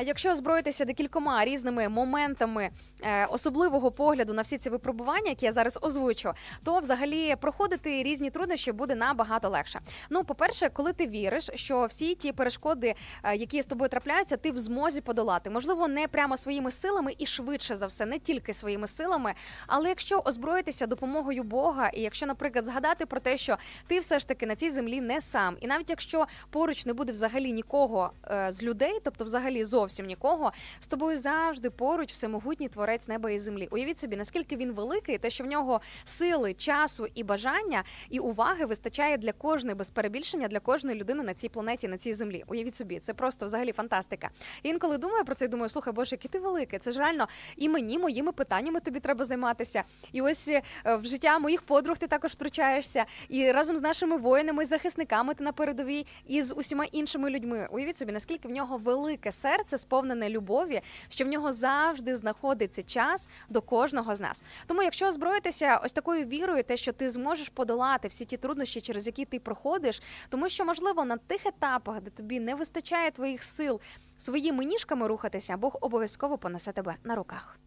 Якщо 0.07 0.33
озброїтися 0.33 0.85
декількома 0.85 1.45
різними 1.45 1.89
моментами 1.89 2.71
е, 3.03 3.27
особливого 3.27 3.91
погляду 3.91 4.33
на 4.33 4.43
всі 4.43 4.59
ці 4.59 4.71
випробування, 4.71 5.29
які 5.29 5.47
я 5.47 5.53
зараз 5.53 5.79
озвучу, 5.83 6.33
то 6.65 6.79
взагалі 6.79 7.37
проходити 7.41 8.03
різні 8.03 8.31
труднощі 8.31 8.73
буде 8.73 8.95
набагато 8.95 9.49
легше. 9.49 9.81
Ну, 10.11 10.25
по-перше, 10.25 10.69
коли 10.69 10.93
ти 10.93 11.07
віриш, 11.07 11.51
що 11.55 11.87
всі 11.87 12.15
ті 12.15 12.33
перешкоди, 12.33 12.95
е, 13.23 13.37
які 13.37 13.63
з 13.63 13.67
тобою 13.67 13.89
трапляються, 13.89 14.37
ти 14.37 14.53
в 14.53 14.59
змозі 14.59 15.01
подолати. 15.01 15.51
Можливо, 15.51 15.89
не 15.89 16.09
прямо 16.09 16.37
своїми 16.37 16.71
силами 16.71 17.15
і 17.19 17.27
швидше 17.27 17.77
за 17.77 17.87
все, 17.87 18.07
не 18.07 18.19
тільки 18.19 18.55
своїми 18.55 18.87
силами. 18.87 19.35
Але 19.67 19.89
якщо 19.89 20.19
озброїтися 20.25 20.87
допомогою 20.87 21.43
Бога, 21.43 21.89
і 21.89 22.01
якщо, 22.01 22.27
наприклад, 22.27 22.65
згадати 22.65 23.07
про 23.07 23.21
те, 23.21 23.39
що 23.39 23.57
ти 23.87 24.01
все 24.01 24.19
ж 24.19 24.29
таки 24.29 24.47
на 24.47 24.57
цій 24.57 24.71
землі 24.71 25.01
не 25.01 25.21
сам, 25.21 25.57
і 25.61 25.67
навіть 25.67 25.91
якщо 25.91 26.27
поруч 26.51 26.87
не 26.87 26.93
буде 26.93 27.13
взагалі 27.13 27.53
нікого 27.53 28.13
е, 28.31 28.49
з 28.53 28.63
людей, 28.63 29.01
тобто 29.05 29.25
взагалі 29.25 29.65
зовсім 29.65 29.91
нікого, 30.01 30.53
з 30.80 30.86
тобою 30.86 31.18
завжди 31.18 31.70
поруч 31.70 32.12
всемогутній 32.12 32.68
творець 32.68 33.09
неба 33.09 33.30
і 33.30 33.38
землі. 33.38 33.68
Уявіть 33.70 33.99
собі, 33.99 34.16
наскільки 34.16 34.57
він 34.57 34.72
великий, 34.72 35.18
те, 35.18 35.30
що 35.30 35.45
в 35.45 35.47
нього 35.47 35.80
сили, 36.05 36.55
часу 36.55 37.07
і 37.14 37.24
бажання 37.24 37.84
і 38.11 38.18
уваги 38.18 38.64
вистачає 38.64 39.18
для 39.18 39.32
кожної 39.32 39.74
без 39.74 39.90
перебільшення 39.90 40.49
для 40.49 40.61
кожної 40.61 40.99
людини 40.99 41.22
на 41.22 41.34
цій 41.34 41.49
планеті, 41.49 41.88
на 41.88 41.99
цій 41.99 42.14
землі. 42.14 42.45
Уявіть 42.47 42.74
собі, 42.74 42.99
це 42.99 43.14
просто 43.14 43.47
взагалі 43.47 43.72
фантастика. 43.72 44.30
І 44.62 44.68
інколи 44.68 44.99
думаю 44.99 45.24
про 45.24 45.34
це 45.34 45.45
і 45.45 45.49
думаю, 45.49 45.68
слухай, 45.68 45.93
боже, 45.93 46.14
який 46.14 46.30
ти 46.30 46.38
великий. 46.38 46.78
Це 46.78 46.93
ж 46.93 46.99
реально 46.99 47.28
і 47.57 47.68
мені, 47.68 47.99
моїми 47.99 48.32
питаннями 48.32 48.80
тобі 48.80 49.01
треба 49.01 49.24
займатися. 49.24 49.82
І 50.12 50.22
ось 50.22 50.49
е, 50.49 50.62
в 50.97 51.07
життя 51.07 51.38
моїх 51.38 51.62
подруг 51.62 51.99
ти 51.99 52.07
також 52.07 52.30
втручаєшся. 52.30 53.05
І 53.28 53.53
разом 53.53 53.76
з 53.76 53.82
нашими 53.82 54.16
воїнами, 54.16 54.66
захисниками 54.66 55.34
ти 55.34 55.45
на 55.45 55.53
передовій, 55.53 56.07
і 56.26 56.43
з 56.43 56.55
усіма 56.55 56.84
іншими 56.84 57.30
людьми. 57.30 57.68
Уявіть 57.70 57.97
собі, 57.97 58.12
наскільки 58.12 58.49
в 58.49 58.51
нього 58.51 58.76
велике 58.76 59.32
серце, 59.32 59.78
сповнене 59.83 60.30
любові, 60.30 60.80
що 61.09 61.24
в 61.24 61.28
нього 61.28 61.53
завжди 61.53 62.16
знаходиться 62.16 62.83
час 62.83 63.28
до 63.49 63.62
кожного 63.62 64.14
з 64.14 64.20
нас. 64.20 64.43
Тому, 64.66 64.83
якщо 64.83 65.09
озброїтися 65.09 65.80
ось 65.85 65.93
такою 65.93 66.26
вірою, 66.26 66.64
те, 66.64 66.76
що 66.76 66.93
ти 66.93 67.11
зможеш 67.11 67.49
подолати 67.49 68.09
всі 68.09 68.24
ті 68.24 68.37
труднощі, 68.37 68.80
через 68.80 69.07
які 69.07 69.24
ти 69.24 69.39
проходиш, 69.41 70.03
тому 70.28 70.49
що 70.49 70.64
можливо 70.64 71.05
на 71.05 71.16
тих 71.16 71.47
етапах, 71.47 72.01
де 72.01 72.11
тобі 72.11 72.41
не 72.41 72.55
вистачає 72.55 73.11
твоїх 73.11 73.43
сил 73.43 73.80
своїми 74.18 74.64
ніжками 74.64 75.07
рухатися, 75.07 75.57
Бог 75.57 75.78
обов'язково 75.80 76.39
понесе 76.39 76.72
тебе 76.72 76.97
на 77.05 77.14
руках. 77.14 77.59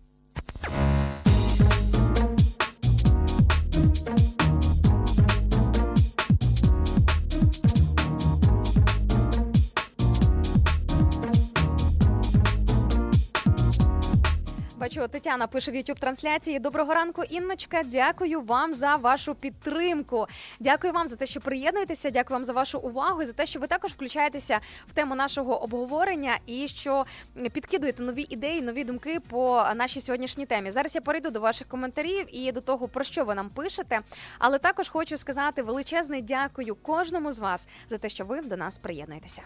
Бачу, 14.86 15.08
Тетяна 15.08 15.48
пише 15.48 15.72
в 15.72 15.76
youtube 15.76 16.00
трансляції. 16.00 16.60
Доброго 16.60 16.94
ранку, 16.94 17.24
Інночка. 17.24 17.84
Дякую 17.84 18.42
вам 18.42 18.74
за 18.74 18.96
вашу 18.96 19.36
підтримку. 19.36 20.28
Дякую 20.60 20.94
вам 20.94 21.08
за 21.08 21.16
те, 21.16 21.26
що 21.26 21.42
приєднуєтеся. 21.42 22.10
Дякую 22.10 22.36
вам 22.36 22.46
за 22.46 22.54
вашу 22.54 22.80
увагу 22.80 23.22
і 23.22 23.26
за 23.26 23.34
те, 23.34 23.46
що 23.46 23.60
ви 23.60 23.68
також 23.68 23.92
включаєтеся 23.92 24.60
в 24.88 24.94
тему 24.94 25.16
нашого 25.16 25.64
обговорення 25.64 26.38
і 26.46 26.68
що 26.68 27.06
підкидуєте 27.52 28.04
нові 28.04 28.26
ідеї, 28.30 28.62
нові 28.62 28.84
думки 28.84 29.20
по 29.20 29.64
нашій 29.76 30.02
сьогоднішній 30.02 30.46
темі. 30.46 30.72
Зараз 30.72 30.96
я 30.96 31.02
перейду 31.02 31.30
до 31.30 31.40
ваших 31.40 31.68
коментарів 31.68 32.26
і 32.36 32.52
до 32.52 32.62
того, 32.62 32.88
про 32.88 33.04
що 33.04 33.26
ви 33.26 33.36
нам 33.36 33.50
пишете. 33.50 34.00
Але 34.40 34.60
також 34.60 34.90
хочу 34.90 35.18
сказати 35.18 35.62
величезне 35.62 36.22
дякую 36.22 36.76
кожному 36.76 37.32
з 37.32 37.40
вас 37.40 37.68
за 37.90 37.98
те, 37.98 38.10
що 38.10 38.26
ви 38.26 38.42
до 38.42 38.58
нас 38.58 38.78
приєднуєтеся. 38.78 39.42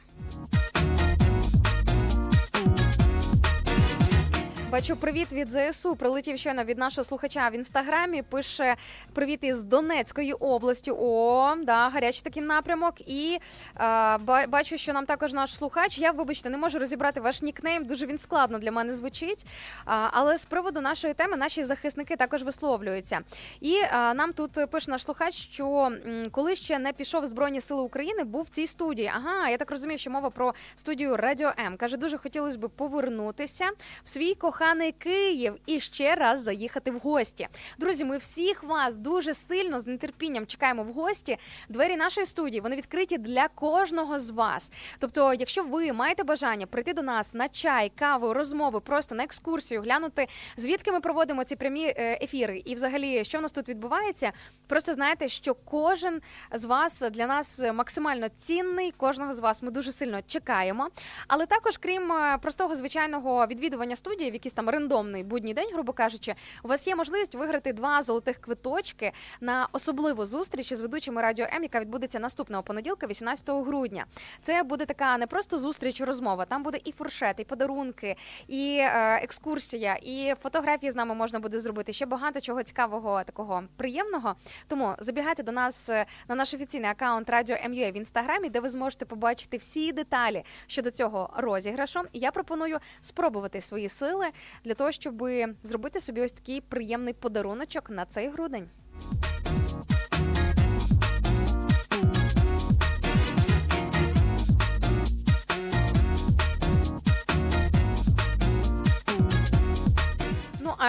Бачу, 4.72 4.96
привіт 4.96 5.34
від 5.34 5.48
ЗСУ. 5.52 5.96
Прилетів 5.96 6.38
щойно 6.38 6.64
від 6.64 6.78
нашого 6.78 7.06
слухача 7.06 7.50
в 7.50 7.56
інстаграмі. 7.56 8.22
Пише 8.22 8.76
привіт 9.14 9.40
із 9.42 9.64
Донецької 9.64 10.34
області. 10.34 10.92
О, 11.00 11.56
да, 11.64 11.90
гарячий 11.90 12.22
такий 12.24 12.44
напрямок. 12.44 13.02
І 13.10 13.40
е, 13.80 14.18
бачу, 14.48 14.78
що 14.78 14.94
нам 14.94 15.06
також 15.06 15.34
наш 15.34 15.56
слухач. 15.56 15.98
Я, 15.98 16.12
вибачте, 16.12 16.50
не 16.50 16.58
можу 16.58 16.80
розібрати 16.80 17.22
ваш 17.22 17.42
нікнейм. 17.42 17.86
Дуже 17.86 18.06
він 18.06 18.18
складно 18.18 18.60
для 18.60 18.72
мене 18.72 18.94
звучить. 18.94 19.46
А, 19.86 20.10
але 20.12 20.38
з 20.38 20.46
приводу 20.46 20.82
нашої 20.82 21.14
теми 21.14 21.38
наші 21.38 21.64
захисники 21.64 22.16
також 22.16 22.44
висловлюються. 22.44 23.20
І 23.62 23.76
е, 23.76 24.14
нам 24.14 24.34
тут 24.34 24.72
пише 24.72 24.92
наш 24.92 25.04
слухач, 25.04 25.36
що 25.36 25.92
коли 26.32 26.56
ще 26.56 26.80
не 26.80 26.94
пішов 26.94 27.28
Збройні 27.28 27.62
Сили 27.62 27.82
України, 27.82 28.24
був 28.24 28.44
в 28.44 28.50
цій 28.50 28.68
студії. 28.68 29.12
Ага, 29.16 29.50
я 29.50 29.58
так 29.58 29.72
розумію, 29.72 29.98
що 29.98 30.12
мова 30.12 30.30
про 30.30 30.54
студію 30.76 31.18
Радіо 31.18 31.54
М. 31.60 31.78
Каже, 31.78 31.98
дуже 31.98 32.18
хотілося 32.18 32.58
б 32.58 32.70
повернутися 32.70 33.70
в 34.04 34.10
свій 34.10 34.36
коханий 34.36 34.59
Київ 34.92 35.56
і 35.66 35.80
ще 35.80 36.16
раз 36.16 36.42
заїхати 36.42 36.92
в 36.92 37.00
гості. 37.00 37.48
Друзі, 37.78 38.06
ми 38.06 38.18
всіх 38.18 38.64
вас 38.64 38.98
дуже 38.98 39.34
сильно 39.34 39.80
з 39.80 39.98
нетерпінням 39.98 40.46
чекаємо 40.46 40.84
в 40.84 40.94
гості. 40.94 41.38
Двері 41.70 41.96
нашої 41.96 42.26
студії 42.26 42.62
вони 42.62 42.76
відкриті 42.76 43.18
для 43.18 43.48
кожного 43.48 44.20
з 44.20 44.30
вас. 44.30 44.72
Тобто, 45.00 45.34
якщо 45.34 45.64
ви 45.64 45.94
маєте 45.94 46.24
бажання 46.24 46.66
прийти 46.66 46.94
до 46.94 47.02
нас 47.02 47.34
на 47.34 47.50
чай, 47.50 47.92
каву, 48.00 48.34
розмови, 48.34 48.80
просто 48.80 49.16
на 49.16 49.24
екскурсію, 49.24 49.82
глянути 49.82 50.28
звідки 50.58 50.92
ми 50.92 51.00
проводимо 51.00 51.44
ці 51.44 51.56
прямі 51.56 51.86
е, 51.86 52.20
ефіри, 52.22 52.62
і 52.66 52.76
взагалі 52.76 53.26
що 53.26 53.38
в 53.40 53.42
нас 53.42 53.52
тут 53.52 53.70
відбувається, 53.70 54.32
просто 54.68 54.94
знаєте, 54.94 55.30
що 55.30 55.56
кожен 55.56 56.22
з 56.52 56.66
вас 56.66 57.04
для 57.12 57.28
нас 57.28 57.62
максимально 57.74 58.30
цінний. 58.38 58.92
Кожного 58.92 59.34
з 59.34 59.40
вас 59.40 59.64
ми 59.64 59.72
дуже 59.72 59.92
сильно 59.92 60.20
чекаємо. 60.28 60.90
Але 61.28 61.46
також, 61.46 61.78
крім 61.78 62.12
е, 62.12 62.38
простого 62.42 62.76
звичайного 62.76 63.48
відвідування 63.48 63.96
студії, 63.96 64.32
в 64.32 64.34
якій 64.34 64.49
якийсь 64.50 64.56
там 64.56 64.70
рандомний 64.70 65.24
будній 65.24 65.54
день, 65.54 65.70
грубо 65.74 65.94
кажучи, 65.94 66.36
у 66.64 66.68
вас 66.68 66.88
є 66.88 66.96
можливість 66.96 67.36
виграти 67.36 67.74
два 67.74 68.02
золотих 68.02 68.38
квиточки 68.38 69.12
на 69.42 69.68
особливу 69.72 70.26
зустріч 70.26 70.72
із 70.72 70.82
ведучими 70.82 71.22
радіо 71.22 71.46
М, 71.46 71.64
яка 71.64 71.80
відбудеться 71.80 72.20
наступного 72.20 72.64
понеділка, 72.64 73.08
18 73.08 73.64
грудня. 73.64 74.06
Це 74.42 74.64
буде 74.64 74.86
така 74.86 75.18
не 75.18 75.28
просто 75.28 75.58
зустріч, 75.58 76.02
розмова. 76.02 76.46
Там 76.46 76.64
буде 76.64 76.80
і 76.86 76.92
фуршет, 76.92 77.36
і 77.40 77.44
подарунки, 77.44 78.16
і 78.48 78.78
е, 78.80 79.20
екскурсія, 79.24 79.96
і 80.02 80.34
фотографії 80.44 80.92
з 80.92 80.96
нами 80.96 81.16
можна 81.16 81.40
буде 81.40 81.60
зробити. 81.60 81.94
Ще 81.94 82.06
багато 82.06 82.42
чого 82.42 82.64
цікавого, 82.64 83.24
такого 83.24 83.64
приємного. 83.78 84.36
Тому 84.68 84.94
забігайте 85.00 85.44
до 85.44 85.52
нас 85.52 85.90
е, 85.90 86.06
на 86.28 86.36
наш 86.36 86.54
офіційний 86.54 86.90
аккаунт 86.90 87.30
Радіо 87.30 87.58
МЮА 87.70 87.92
в 87.92 87.98
інстаграмі, 87.98 88.50
де 88.50 88.60
ви 88.60 88.70
зможете 88.70 89.06
побачити 89.06 89.58
всі 89.58 89.92
деталі 89.92 90.44
щодо 90.68 90.92
цього 90.92 91.30
розіграшу. 91.38 92.02
Я 92.14 92.32
пропоную 92.32 92.80
спробувати 93.02 93.62
свої 93.62 93.90
сили 93.90 94.26
для 94.64 94.74
того, 94.74 94.92
щоб 94.92 95.24
зробити 95.64 96.02
собі 96.02 96.22
ось 96.22 96.32
такий 96.32 96.62
приємний 96.62 97.14
подаруночок 97.14 97.90
на 97.90 98.06
цей 98.06 98.30
грудень. 98.30 98.70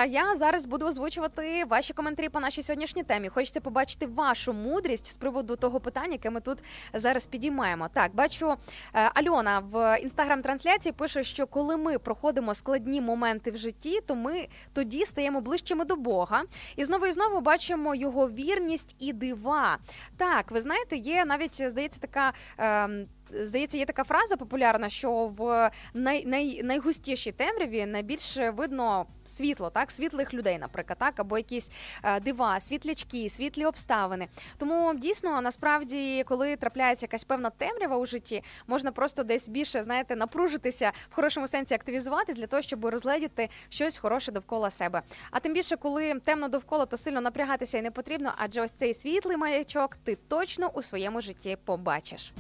А 0.01 0.07
я 0.07 0.37
зараз 0.37 0.67
буду 0.67 0.87
озвучувати 0.87 1.65
ваші 1.65 1.93
коментарі 1.93 2.29
по 2.29 2.41
нашій 2.41 2.63
сьогоднішній 2.63 3.03
темі. 3.03 3.29
Хочеться 3.29 3.61
побачити 3.61 4.07
вашу 4.07 4.53
мудрість 4.53 5.13
з 5.13 5.17
приводу 5.17 5.57
того 5.57 5.81
питання, 5.81 6.13
яке 6.13 6.31
ми 6.31 6.41
тут 6.41 6.59
зараз 6.95 7.27
підіймаємо. 7.27 7.89
Так, 7.93 8.15
бачу, 8.15 8.51
е, 8.51 8.57
Альона 9.15 9.59
в 9.59 9.99
інстаграм-трансляції 10.03 10.93
пише, 10.93 11.25
що 11.25 11.47
коли 11.47 11.77
ми 11.77 11.99
проходимо 11.99 12.55
складні 12.55 13.01
моменти 13.01 13.51
в 13.51 13.57
житті, 13.57 14.01
то 14.07 14.15
ми 14.15 14.49
тоді 14.73 15.07
стаємо 15.07 15.41
ближчими 15.41 15.85
до 15.85 15.97
Бога. 15.97 16.43
І 16.77 16.85
знову 16.85 17.07
і 17.07 17.13
знову 17.13 17.41
бачимо 17.41 17.95
його 17.95 18.31
вірність 18.31 18.97
і 18.99 19.13
дива. 19.13 19.79
Так, 20.17 20.51
ви 20.51 20.61
знаєте, 20.61 20.97
є 20.97 21.25
навіть 21.25 21.71
здається 21.71 22.01
така. 22.01 22.33
ем, 22.59 23.07
Здається, 23.43 23.79
є 23.79 23.85
така 23.85 24.05
фраза 24.05 24.37
популярна, 24.37 24.89
що 24.89 25.13
в 25.27 25.71
най, 25.95 26.27
най, 26.27 26.63
найгустішій 26.63 27.33
темряві 27.33 27.87
найбільше 27.87 28.51
видно 28.51 29.07
світло, 29.41 29.71
так 29.71 29.91
світлих 29.91 30.35
людей, 30.35 30.59
наприклад, 30.59 30.99
так 30.99 31.21
або 31.21 31.39
якісь 31.39 31.71
е, 32.03 32.21
дива, 32.21 32.61
світлячки, 32.61 33.31
світлі 33.31 33.65
обставини. 33.65 34.29
Тому 34.59 34.95
дійсно, 34.95 35.41
насправді, 35.41 36.25
коли 36.29 36.57
трапляється 36.57 37.05
якась 37.05 37.25
певна 37.25 37.51
темрява 37.51 37.97
у 37.97 38.07
житті, 38.07 38.43
можна 38.67 38.93
просто 38.93 39.25
десь 39.25 39.49
більше 39.49 39.83
знаєте, 39.83 40.17
напружитися 40.17 40.93
в 41.11 41.15
хорошому 41.15 41.49
сенсі 41.49 41.75
активізуватись 41.75 42.37
для 42.37 42.47
того, 42.47 42.63
щоб 42.63 42.85
розгледіти 42.85 43.49
щось 43.69 43.97
хороше 43.97 44.33
довкола 44.33 44.71
себе. 44.71 45.03
А 45.31 45.41
тим 45.41 45.55
більше, 45.55 45.77
коли 45.77 46.15
темно 46.15 46.49
довкола, 46.49 46.87
то 46.87 46.97
сильно 46.97 47.21
напрягатися 47.21 47.79
і 47.79 47.83
не 47.83 47.91
потрібно, 47.91 48.33
адже 48.37 48.63
ось 48.63 48.73
цей 48.73 48.95
світлий 48.95 49.37
маячок 49.37 49.97
ти 49.97 50.17
точно 50.29 50.69
у 50.69 50.83
своєму 50.83 51.21
житті 51.21 51.57
побачиш. 51.65 52.33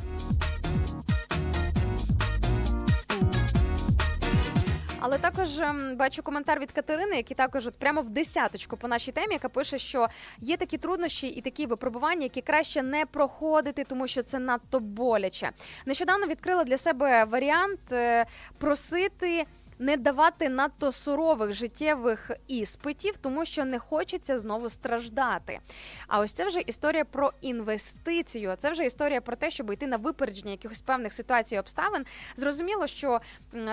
Але 5.02 5.18
також 5.18 5.58
ем, 5.60 5.96
бачу 5.96 6.22
коментар 6.22 6.60
від 6.60 6.72
Катерини, 6.72 7.16
який 7.16 7.36
також 7.36 7.66
от 7.66 7.74
прямо 7.74 8.00
в 8.02 8.08
десяточку 8.08 8.76
по 8.76 8.88
нашій 8.88 9.12
темі, 9.12 9.32
яка 9.32 9.48
пише, 9.48 9.78
що 9.78 10.08
є 10.38 10.56
такі 10.56 10.78
труднощі 10.78 11.26
і 11.26 11.40
такі 11.40 11.66
випробування, 11.66 12.22
які 12.22 12.40
краще 12.42 12.82
не 12.82 13.06
проходити, 13.06 13.84
тому 13.84 14.08
що 14.08 14.22
це 14.22 14.38
надто 14.38 14.80
боляче. 14.80 15.50
Нещодавно 15.86 16.26
відкрила 16.26 16.64
для 16.64 16.78
себе 16.78 17.24
варіант 17.24 17.80
е, 17.92 18.26
просити. 18.58 19.46
Не 19.82 19.96
давати 19.96 20.48
надто 20.48 20.92
сурових 20.92 21.52
життєвих 21.52 22.30
іспитів, 22.46 23.16
тому 23.16 23.44
що 23.44 23.64
не 23.64 23.78
хочеться 23.78 24.38
знову 24.38 24.70
страждати. 24.70 25.60
А 26.08 26.20
ось 26.20 26.32
це 26.32 26.46
вже 26.46 26.60
історія 26.60 27.04
про 27.04 27.32
інвестицію. 27.40 28.54
Це 28.58 28.70
вже 28.70 28.84
історія 28.86 29.20
про 29.20 29.36
те, 29.36 29.50
щоб 29.50 29.72
йти 29.72 29.86
на 29.86 29.96
випередження 29.96 30.50
якихось 30.50 30.80
певних 30.80 31.12
ситуацій 31.12 31.54
і 31.54 31.58
обставин. 31.58 32.04
Зрозуміло, 32.36 32.86
що 32.86 33.20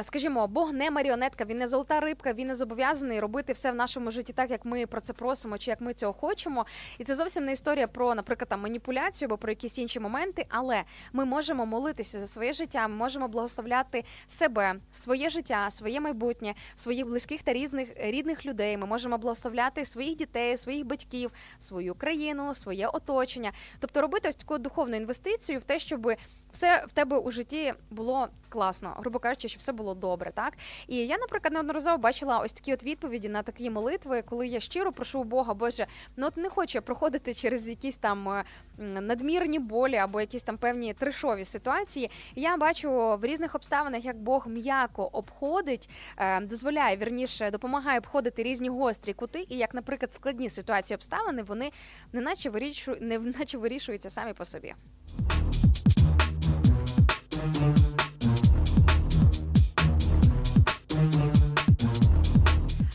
скажімо, 0.01 0.47
Бог 0.47 0.73
не 0.73 0.91
маріонетка, 0.91 1.45
він 1.45 1.57
не 1.57 1.67
золота 1.67 1.99
рибка, 1.99 2.34
він 2.34 2.47
не 2.47 2.55
зобов'язаний 2.55 3.19
робити 3.19 3.53
все 3.53 3.71
в 3.71 3.75
нашому 3.75 4.11
житті 4.11 4.34
так, 4.34 4.51
як 4.51 4.65
ми 4.65 4.85
про 4.85 5.01
це 5.01 5.13
просимо, 5.13 5.57
чи 5.57 5.71
як 5.71 5.81
ми 5.81 5.93
цього 5.93 6.13
хочемо. 6.13 6.65
І 6.97 7.03
це 7.03 7.15
зовсім 7.15 7.45
не 7.45 7.51
історія 7.51 7.88
про, 7.88 8.15
наприклад, 8.15 8.49
там 8.49 8.61
маніпуляцію 8.61 9.27
або 9.27 9.38
про 9.38 9.51
якісь 9.51 9.77
інші 9.77 9.99
моменти. 9.99 10.45
Але 10.49 10.84
ми 11.13 11.25
можемо 11.25 11.65
молитися 11.65 12.19
за 12.19 12.27
своє 12.27 12.53
життя, 12.53 12.88
ми 12.88 12.95
можемо 12.95 13.27
благословляти 13.27 14.03
себе, 14.27 14.75
своє 14.91 15.29
життя, 15.29 15.71
своє 15.71 15.96
майбутнє, 16.01 16.53
своїх 16.75 17.05
близьких 17.05 17.41
та 17.41 17.53
різних 17.53 17.89
рідних 17.97 18.45
людей. 18.45 18.77
Ми 18.77 18.85
можемо 18.85 19.17
благословляти 19.17 19.85
своїх 19.85 20.17
дітей, 20.17 20.57
своїх 20.57 20.85
батьків, 20.85 21.31
свою 21.59 21.95
країну, 21.95 22.55
своє 22.55 22.87
оточення. 22.87 23.51
Тобто 23.79 24.01
робити 24.01 24.29
ось 24.29 24.35
таку 24.35 24.57
духовну 24.57 24.95
інвестицію 24.95 25.59
в 25.59 25.63
те, 25.63 25.79
щоб 25.79 26.11
все 26.53 26.83
в 26.87 26.91
тебе 26.91 27.17
у 27.17 27.31
житті 27.31 27.73
було 27.89 28.27
класно, 28.49 28.93
грубо 28.97 29.19
кажучи, 29.19 29.47
щоб 29.47 29.59
все 29.59 29.71
було 29.71 29.95
добре, 29.95 30.31
так 30.31 30.53
і 30.87 30.95
я, 30.95 31.17
наприклад, 31.17 31.53
неодноразово 31.53 31.97
бачила 31.97 32.39
ось 32.39 32.53
такі 32.53 32.73
от 32.73 32.83
відповіді 32.83 33.29
на 33.29 33.43
такі 33.43 33.69
молитви, 33.69 34.21
коли 34.21 34.47
я 34.47 34.59
щиро 34.59 34.91
прошу 34.91 35.23
Бога, 35.23 35.53
Боже, 35.53 35.87
ну 36.15 36.27
от 36.27 36.37
не 36.37 36.49
хочу 36.49 36.77
я 36.77 36.81
проходити 36.81 37.33
через 37.33 37.69
якісь 37.69 37.95
там 37.95 38.29
е, 38.29 38.43
надмірні 38.77 39.59
болі 39.59 39.95
або 39.95 40.21
якісь 40.21 40.43
там 40.43 40.57
певні 40.57 40.93
трешові 40.93 41.45
ситуації. 41.45 42.11
Я 42.35 42.57
бачу 42.57 43.17
в 43.17 43.25
різних 43.25 43.55
обставинах, 43.55 44.05
як 44.05 44.17
Бог 44.17 44.47
м'яко 44.47 45.09
обходить, 45.13 45.89
е, 46.17 46.41
дозволяє 46.41 46.97
вірніше, 46.97 47.51
допомагає 47.51 47.99
обходити 47.99 48.43
різні 48.43 48.69
гострі 48.69 49.13
кути, 49.13 49.45
і 49.49 49.57
як, 49.57 49.73
наприклад, 49.73 50.13
складні 50.13 50.49
ситуації 50.49 50.95
обставини, 50.95 51.43
вони 51.43 51.71
неначе 52.13 52.49
вирішу, 52.49 52.95
не 53.01 53.19
наче 53.19 53.57
вирішуються 53.57 54.09
самі 54.09 54.33
по 54.33 54.45
собі. 54.45 54.73
Thank 57.57 58.01
you. 58.01 58.06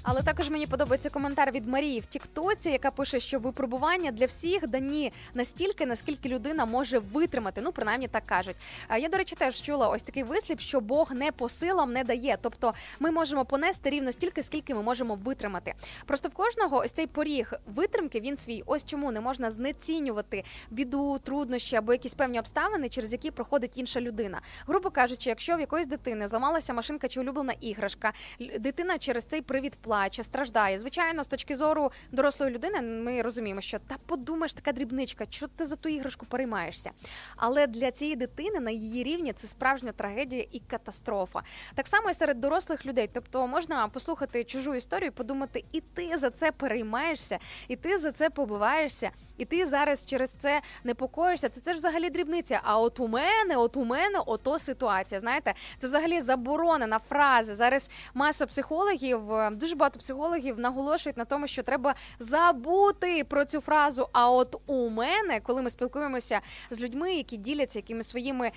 Але 0.02 0.22
також 0.22 0.50
мені 0.50 0.66
подобається 0.66 1.10
коментар 1.10 1.52
від 1.52 1.68
Марії 1.68 2.00
в 2.00 2.06
Тіктоці, 2.06 2.70
яка 2.70 2.90
пише, 2.90 3.20
що 3.20 3.38
випробування 3.38 4.10
для 4.10 4.26
всіх 4.26 4.68
дані 4.68 5.12
настільки, 5.34 5.86
наскільки 5.86 6.28
людина 6.28 6.66
може 6.66 6.98
витримати. 6.98 7.60
Ну, 7.60 7.72
принаймні 7.72 8.08
так 8.08 8.26
кажуть. 8.26 8.56
Я, 8.98 9.08
до 9.08 9.16
речі, 9.16 9.36
теж 9.36 9.62
чула 9.62 9.88
ось 9.88 10.02
такий 10.02 10.22
вислів, 10.22 10.60
що 10.60 10.80
Бог 10.80 11.12
не 11.12 11.32
по 11.32 11.48
силам 11.48 11.92
не 11.92 12.04
дає. 12.04 12.36
Тобто 12.42 12.74
ми 13.00 13.10
можемо 13.10 13.44
понести 13.44 13.90
рівно 13.90 14.12
стільки, 14.12 14.42
скільки 14.42 14.74
ми 14.74 14.82
можемо 14.82 15.14
витримати. 15.14 15.74
Просто 16.06 16.28
в 16.28 16.32
кожного 16.32 16.76
ось 16.76 16.92
цей 16.92 17.06
поріг 17.06 17.52
витримки 17.66 18.20
він 18.20 18.36
свій. 18.36 18.62
Ось 18.66 18.84
чому 18.84 19.12
не 19.12 19.20
можна 19.20 19.50
знецінювати 19.50 20.44
біду, 20.70 21.18
труднощі 21.18 21.76
або 21.76 21.92
якісь 21.92 22.14
певні 22.14 22.38
обставини, 22.38 22.88
через 22.88 23.12
які 23.12 23.30
проходить 23.30 23.72
інша 23.74 24.00
людина. 24.00 24.40
Грубо 24.66 24.90
кажучи, 24.90 25.30
якщо 25.30 25.56
в 25.56 25.60
якоїсь 25.60 25.86
дитини 25.86 26.28
зламалася 26.28 26.74
машинка 26.74 27.08
чи 27.08 27.20
улюблена 27.20 27.52
іграшка, 27.60 28.12
дитина 28.58 28.98
через 28.98 29.24
цей 29.24 29.42
привід 29.42 29.74
плаче, 29.74 29.92
страждає. 30.10 30.78
Звичайно, 30.78 31.24
з 31.24 31.26
точки 31.26 31.56
зору 31.56 31.92
дорослої 32.12 32.52
людини, 32.52 32.82
ми 32.82 33.22
розуміємо, 33.22 33.60
що 33.60 33.78
та 33.78 33.96
подумаєш, 34.06 34.54
така 34.54 34.72
дрібничка, 34.72 35.24
що 35.30 35.48
ти 35.48 35.66
за 35.66 35.76
ту 35.76 35.88
іграшку 35.88 36.26
переймаєшся. 36.26 36.90
Але 37.36 37.66
для 37.66 37.90
цієї 37.90 38.16
дитини 38.16 38.60
на 38.60 38.70
її 38.70 39.04
рівні 39.04 39.32
це 39.32 39.46
справжня 39.46 39.92
трагедія 39.92 40.44
і 40.52 40.60
катастрофа. 40.60 41.42
Так 41.74 41.86
само 41.86 42.10
і 42.10 42.14
серед 42.14 42.40
дорослих 42.40 42.86
людей. 42.86 43.10
Тобто 43.12 43.46
можна 43.46 43.88
послухати 43.88 44.44
чужу 44.44 44.74
історію, 44.74 45.08
і 45.08 45.10
подумати, 45.10 45.64
і 45.72 45.80
ти 45.80 46.16
за 46.16 46.30
це 46.30 46.52
переймаєшся, 46.52 47.38
і 47.68 47.76
ти 47.76 47.98
за 47.98 48.12
це 48.12 48.30
побиваєшся, 48.30 49.10
і 49.38 49.44
ти 49.44 49.66
зараз 49.66 50.06
через 50.06 50.30
це 50.30 50.62
непокоїшся. 50.84 51.48
Це, 51.48 51.60
це 51.60 51.70
ж 51.70 51.76
взагалі 51.76 52.10
дрібниця. 52.10 52.60
А 52.64 52.80
от 52.80 53.00
у 53.00 53.08
мене, 53.08 53.56
от 53.56 53.76
у 53.76 53.84
мене, 53.84 54.18
ото 54.26 54.58
ситуація. 54.58 55.20
Знаєте, 55.20 55.54
це 55.78 55.86
взагалі 55.86 56.20
заборонена 56.20 56.98
фраза. 56.98 57.54
Зараз 57.54 57.90
маса 58.14 58.46
психологів, 58.46 59.32
е, 59.32 59.50
дуже 59.50 59.76
психологів 59.90 60.58
наголошують 60.58 61.16
на 61.16 61.24
тому, 61.24 61.46
що 61.46 61.62
треба 61.62 61.94
забути 62.18 63.24
про 63.24 63.44
цю 63.44 63.60
фразу. 63.60 64.08
А 64.12 64.30
от 64.30 64.56
у 64.66 64.88
мене, 64.88 65.40
коли 65.40 65.62
ми 65.62 65.70
спілкуємося 65.70 66.40
з 66.70 66.80
людьми, 66.80 67.14
які 67.14 67.36
діляться 67.36 67.78
якимись 67.78 68.08
своїми 68.08 68.50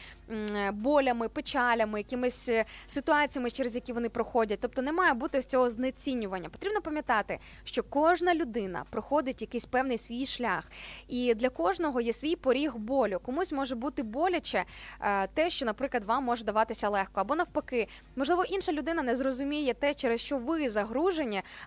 болями, 0.72 1.30
печалями, 1.30 1.99
якимись 1.99 2.49
е, 2.49 2.65
ситуаціями, 2.88 3.52
через 3.52 3.76
які 3.76 3.93
вони 3.93 4.10
проходять. 4.10 4.60
Тобто 4.61 4.81
не 4.81 4.91
має 4.91 5.14
бути 5.14 5.39
ось 5.39 5.45
цього 5.45 5.69
знецінювання. 5.69 6.49
Потрібно 6.49 6.81
пам'ятати, 6.81 7.39
що 7.64 7.84
кожна 7.84 8.35
людина 8.35 8.84
проходить 8.89 9.41
якийсь 9.41 9.65
певний 9.65 9.97
свій 9.97 10.26
шлях, 10.26 10.72
І 11.07 11.34
для 11.34 11.49
кожного 11.49 12.02
є 12.02 12.14
свій 12.14 12.35
поріг 12.35 12.76
болю. 12.76 13.19
Комусь 13.23 13.52
може 13.52 13.76
бути 13.76 14.03
боляче 14.03 14.65
е, 15.02 15.27
те, 15.27 15.49
що, 15.49 15.65
наприклад, 15.65 16.03
вам 16.03 16.23
може 16.23 16.45
даватися 16.45 16.89
легко, 16.89 17.22
або 17.22 17.35
навпаки, 17.35 17.88
можливо, 18.15 18.43
інша 18.43 18.72
людина 18.72 19.02
не 19.02 19.15
зрозуміє 19.15 19.73
те, 19.73 19.93
через 19.93 20.22
що 20.22 20.38
ви 20.38 20.69
загружені, 20.69 21.15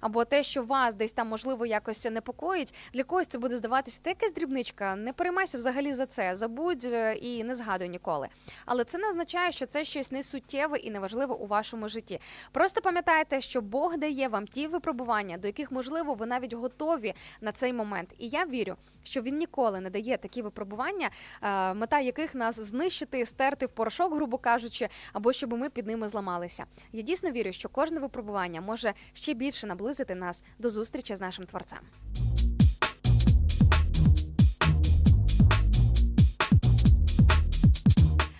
або 0.00 0.24
те, 0.24 0.42
що 0.42 0.62
вас 0.62 0.94
десь 0.94 1.12
там 1.12 1.28
можливо 1.28 1.66
якось 1.66 2.04
непокоїть. 2.04 2.74
Для 2.92 3.04
когось 3.04 3.26
це 3.26 3.38
буде 3.38 3.56
здаватися 3.56 4.00
та 4.02 4.10
якась 4.10 4.32
дрібничка. 4.32 4.96
Не 4.96 5.12
переймайся 5.12 5.58
взагалі 5.58 5.94
за 5.94 6.06
це. 6.06 6.36
Забудь 6.36 6.84
е, 6.84 7.14
і 7.14 7.44
не 7.44 7.54
згадуй 7.54 7.88
ніколи. 7.88 8.28
Але 8.66 8.84
це 8.84 8.98
не 8.98 9.08
означає, 9.08 9.52
що 9.52 9.66
це 9.66 9.84
щось 9.84 10.12
несуттєве 10.12 10.78
і 10.78 10.90
неважливе 10.90 11.34
у 11.34 11.46
вашому 11.46 11.88
житті. 11.88 12.20
Просто 12.52 12.80
пам'ятайте, 12.80 13.40
що 13.40 13.60
Бог 13.60 13.96
дає 13.96 14.28
вам 14.28 14.46
ті 14.46 14.66
випробування, 14.66 15.38
до 15.38 15.46
яких 15.46 15.72
можливо 15.72 16.14
ви 16.14 16.26
навіть 16.26 16.52
готові 16.52 17.14
на 17.40 17.52
цей 17.52 17.72
момент. 17.72 18.14
І 18.18 18.28
я 18.28 18.44
вірю, 18.44 18.76
що 19.08 19.22
він 19.22 19.38
ніколи 19.38 19.80
не 19.80 19.90
дає 19.90 20.16
такі 20.16 20.42
випробування, 20.42 21.10
е, 21.42 21.74
мета 21.74 22.00
яких 22.00 22.34
нас 22.34 22.60
знищити, 22.60 23.26
стерти 23.26 23.66
в 23.66 23.68
порошок, 23.68 24.14
грубо 24.14 24.38
кажучи, 24.38 24.88
або 25.12 25.32
щоб 25.32 25.52
ми 25.52 25.70
під 25.70 25.86
ними 25.86 26.08
зламалися. 26.08 26.64
Я 26.92 27.02
дійсно 27.02 27.30
вірю, 27.30 27.52
що 27.52 27.68
кожне 27.68 28.00
випробування 28.00 28.60
може 28.60 28.94
ще 29.12 29.34
більше 29.34 29.66
наблизити 29.66 30.14
нас 30.14 30.44
до 30.58 30.70
зустрічі 30.70 31.16
з 31.16 31.20
нашим 31.20 31.46
творцем. 31.46 31.78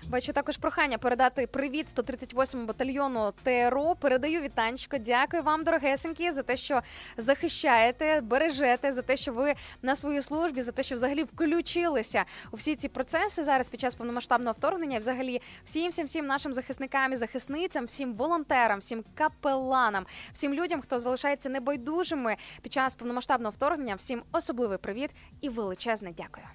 Бачу 0.09 0.33
також 0.33 0.57
прохання 0.57 0.99
передати 0.99 1.47
привіт 1.47 1.87
138-му 1.97 2.67
батальйону 2.67 3.33
ТРО. 3.43 3.95
Передаю 4.01 4.41
вітанечко. 4.41 4.99
Дякую 4.99 5.43
вам, 5.43 5.65
дорогесенькі, 5.65 6.31
за 6.31 6.43
те, 6.43 6.57
що 6.57 6.81
захищаєте, 7.17 8.21
бережете, 8.21 8.93
за 8.93 9.03
те, 9.03 9.17
що 9.17 9.33
ви 9.33 9.55
на 9.83 9.97
своїй 9.97 10.23
службі, 10.23 10.63
за 10.63 10.73
те, 10.73 10.83
що 10.83 10.95
взагалі 10.95 11.25
включилися 11.25 12.25
у 12.53 12.57
всі 12.57 12.77
ці 12.77 12.89
процеси 12.89 13.45
зараз 13.45 13.69
під 13.69 13.81
час 13.81 13.95
повномасштабного 13.95 14.53
вторгнення. 14.53 14.99
Взагалі, 14.99 15.41
всім 15.65 15.91
всім 15.91 16.07
всім 16.07 16.27
нашим 16.27 16.53
захисникам 16.53 17.13
і 17.13 17.17
захисницям, 17.17 17.85
всім 17.85 18.15
волонтерам, 18.15 18.79
всім 18.79 19.05
капеланам, 19.15 20.07
всім 20.33 20.55
людям, 20.55 20.81
хто 20.81 21.01
залишається 21.01 21.49
небайдужими 21.49 22.37
під 22.63 22.73
час 22.73 22.95
повномасштабного 22.95 23.51
вторгнення. 23.51 23.95
Всім 23.95 24.23
особливий 24.33 24.79
привіт 24.79 25.11
і 25.41 25.49
величезне 25.49 26.13
дякую. 26.17 26.47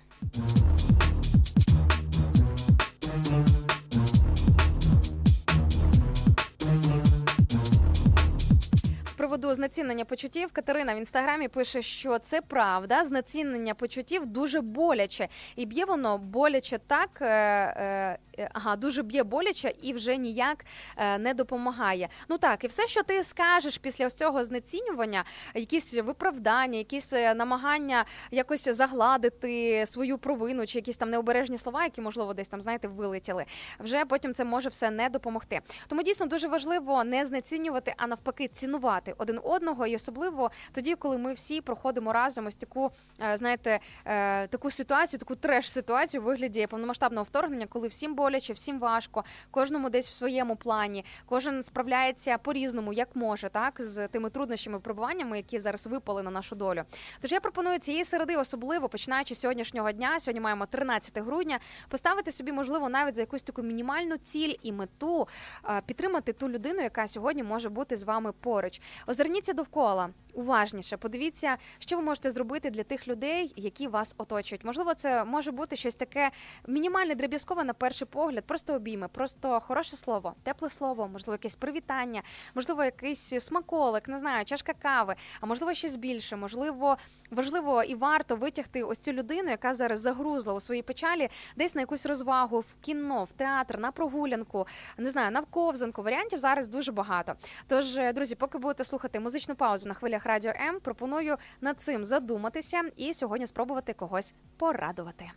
Приводу 9.24 9.54
знецінення 9.56 10.06
почуттів 10.06 10.52
Катерина 10.52 10.96
в 10.96 10.98
інстаграмі 10.98 11.48
пише, 11.48 11.82
що 11.82 12.20
це 12.20 12.42
правда. 12.42 13.06
Знецінення 13.06 13.74
почуттів 13.74 14.26
дуже 14.26 14.62
боляче, 14.62 15.28
і 15.56 15.66
б'є 15.66 15.86
воно 15.86 16.18
боляче 16.18 16.80
так. 16.88 17.10
Е, 17.22 17.28
е, 17.28 18.18
е, 18.40 18.50
ага, 18.54 18.76
дуже 18.76 19.04
б'є 19.04 19.24
боляче 19.24 19.74
і 19.82 19.94
вже 19.94 20.18
ніяк 20.18 20.66
е, 20.98 21.18
не 21.18 21.34
допомагає. 21.34 22.10
Ну 22.30 22.38
так, 22.38 22.64
і 22.64 22.68
все, 22.68 22.88
що 22.88 23.04
ти 23.04 23.24
скажеш 23.24 23.78
після 23.78 24.08
ось 24.08 24.14
цього 24.14 24.44
знецінювання, 24.44 25.24
якісь 25.54 25.94
виправдання, 25.94 26.78
якісь 26.78 27.14
е, 27.14 27.34
намагання 27.34 28.06
якось 28.32 28.70
загладити 28.70 29.86
свою 29.88 30.18
провину, 30.18 30.68
чи 30.68 30.78
якісь 30.78 30.98
там 30.98 31.10
необережні 31.10 31.58
слова, 31.58 31.84
які 31.84 32.02
можливо 32.02 32.34
десь 32.34 32.48
там 32.48 32.62
знаєте 32.62 32.88
вилетіли. 32.88 33.46
Вже 33.80 34.06
потім 34.06 34.34
це 34.34 34.46
може 34.46 34.70
все 34.70 34.92
не 34.92 35.10
допомогти. 35.10 35.62
Тому 35.88 36.04
дійсно 36.04 36.26
дуже 36.26 36.48
важливо 36.48 37.04
не 37.04 37.26
знецінювати, 37.26 37.94
а 37.98 38.08
навпаки, 38.08 38.48
цінувати 38.48 39.13
один 39.18 39.40
одного, 39.44 39.88
і 39.88 39.96
особливо 39.96 40.52
тоді, 40.72 40.96
коли 40.96 41.18
ми 41.18 41.34
всі 41.34 41.62
проходимо 41.62 42.14
разом 42.14 42.46
ось 42.48 42.56
таку, 42.56 42.92
е, 43.22 43.38
знаєте, 43.38 43.80
е, 44.06 44.48
таку 44.48 44.72
ситуацію, 44.72 45.20
таку 45.20 45.36
треш-ситуацію 45.36 46.22
у 46.22 46.26
вигляді 46.26 46.68
повномасштабного 46.68 47.24
вторгнення, 47.24 47.68
коли 47.68 47.88
всім 47.88 48.16
боляче, 48.16 48.54
всім 48.54 48.80
важко, 48.80 49.24
кожному 49.52 49.90
десь 49.90 50.10
в 50.10 50.14
своєму 50.14 50.56
плані, 50.56 51.06
кожен 51.26 51.64
справляється 51.64 52.38
по-різному, 52.38 52.94
як 52.94 53.16
може, 53.16 53.50
так 53.50 53.82
з 53.82 54.08
тими 54.08 54.30
труднощами, 54.30 54.78
випробуваннями, 54.78 55.38
які 55.38 55.60
зараз 55.60 55.88
випали 55.88 56.24
на 56.24 56.32
нашу 56.32 56.56
долю. 56.56 56.84
Тож 57.22 57.32
я 57.32 57.40
пропоную 57.40 57.80
цієї 57.80 58.04
середи, 58.04 58.36
особливо 58.36 58.90
починаючи 58.90 59.36
з 59.36 59.40
сьогоднішнього 59.40 59.92
дня. 59.92 60.20
Сьогодні 60.20 60.42
маємо 60.42 60.66
13 60.66 61.18
грудня, 61.18 61.60
поставити 61.90 62.32
собі, 62.32 62.52
можливо, 62.52 62.90
навіть 62.90 63.16
за 63.16 63.22
якусь 63.22 63.42
таку 63.42 63.62
мінімальну 63.62 64.18
ціль 64.18 64.54
і 64.62 64.72
мету 64.72 65.28
е, 65.70 65.82
підтримати 65.86 66.34
ту 66.34 66.50
людину, 66.50 66.82
яка 66.82 67.08
сьогодні 67.08 67.44
може 67.44 67.70
бути 67.70 67.98
з 67.98 68.04
вами 68.04 68.32
поруч. 68.32 68.82
Озирніться 69.08 69.54
довкола 69.54 70.10
уважніше. 70.34 70.98
Подивіться, 70.98 71.58
що 71.80 71.98
ви 71.98 72.02
можете 72.02 72.32
зробити 72.32 72.70
для 72.70 72.84
тих 72.84 73.08
людей, 73.08 73.54
які 73.56 73.88
вас 73.88 74.16
оточують. 74.18 74.66
Можливо, 74.66 74.94
це 74.94 75.24
може 75.24 75.52
бути 75.52 75.76
щось 75.76 75.96
таке 75.96 76.32
мінімальне, 76.68 77.16
дріб'язкове 77.16 77.64
на 77.64 77.74
перший 77.74 78.08
погляд, 78.08 78.44
просто 78.46 78.74
обійми, 78.74 79.08
просто 79.08 79.60
хороше 79.60 79.98
слово, 79.98 80.34
тепле 80.44 80.70
слово, 80.70 81.08
можливо, 81.08 81.34
якесь 81.34 81.56
привітання, 81.56 82.22
можливо, 82.56 82.84
якийсь 82.84 83.34
смаколик, 83.40 84.08
не 84.08 84.20
знаю, 84.20 84.46
чашка 84.46 84.74
кави, 84.74 85.16
а 85.42 85.46
можливо, 85.46 85.74
щось 85.74 85.96
більше. 85.96 86.36
Можливо, 86.36 86.98
важливо 87.32 87.84
і 87.84 87.96
варто 87.96 88.36
витягти 88.36 88.84
ось 88.84 89.00
цю 89.00 89.12
людину, 89.12 89.50
яка 89.50 89.74
зараз 89.74 90.00
загрузла 90.00 90.54
у 90.54 90.60
своїй 90.60 90.82
печалі, 90.82 91.30
десь 91.56 91.76
на 91.76 91.82
якусь 91.82 92.06
розвагу, 92.06 92.60
в 92.60 92.76
кіно, 92.82 93.24
в 93.24 93.34
театр, 93.34 93.80
на 93.80 93.92
прогулянку, 93.92 94.68
не 94.98 95.10
знаю, 95.10 95.32
на 95.32 95.42
ковзанку. 95.42 96.04
Варіантів 96.04 96.40
зараз 96.40 96.68
дуже 96.68 96.92
багато. 96.92 97.34
Тож, 97.68 97.98
друзі, 98.16 98.36
поки 98.36 98.58
будете 98.58 98.84
слухати 98.84 99.20
музичну 99.20 99.56
паузу 99.56 99.88
на 99.88 99.94
хвилях 99.94 100.23
радіо 100.26 100.52
М, 100.56 100.80
пропоную 100.80 101.38
над 101.62 101.82
цим 101.82 102.06
задуматися 102.06 102.82
і 102.98 103.14
сьогодні 103.14 103.48
спробувати 103.48 103.94
когось 103.94 104.34
порадувати. 104.58 105.32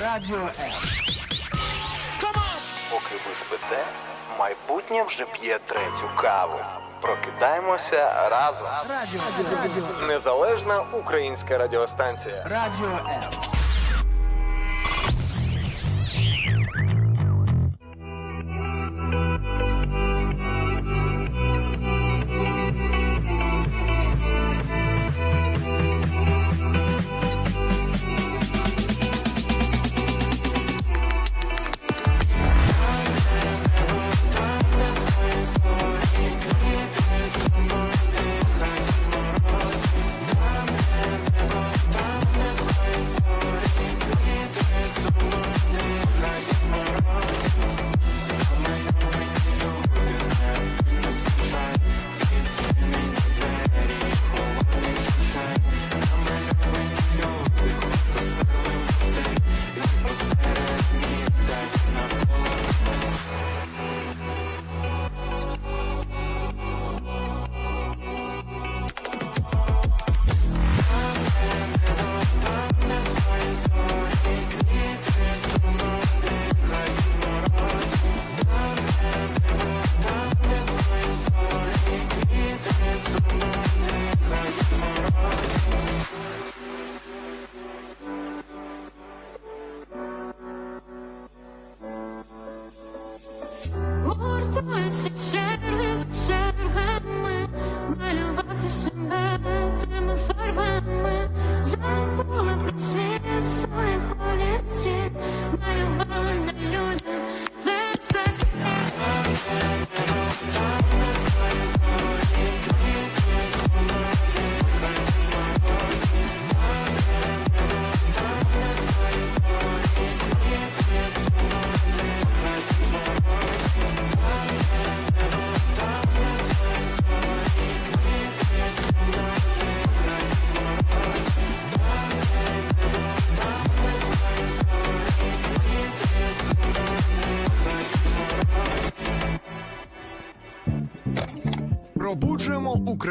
Радіо 0.00 0.36
М. 0.36 0.72
Поки 2.90 3.14
ви 3.28 3.34
спите, 3.34 3.84
майбутнє 4.38 5.02
вже 5.02 5.24
п'є 5.26 5.58
третю 5.66 6.10
каву. 6.20 6.58
Прокидаємося 7.00 8.28
разом. 8.30 8.66
Радіо. 8.88 9.20
Незалежна 10.08 10.80
українська 10.92 11.58
радіостанція. 11.58 12.34
Радіо 12.44 12.86
М. 12.86 13.22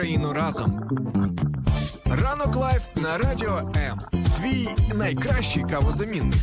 Україну 0.02 0.34
разом. 0.34 0.90
Ранок 2.06 2.56
Live 2.56 2.81
на 2.95 3.18
радіо 3.18 3.72
М. 3.78 3.99
Твій 4.38 4.69
найкращий 4.95 5.64
кавозамінник. 5.64 6.41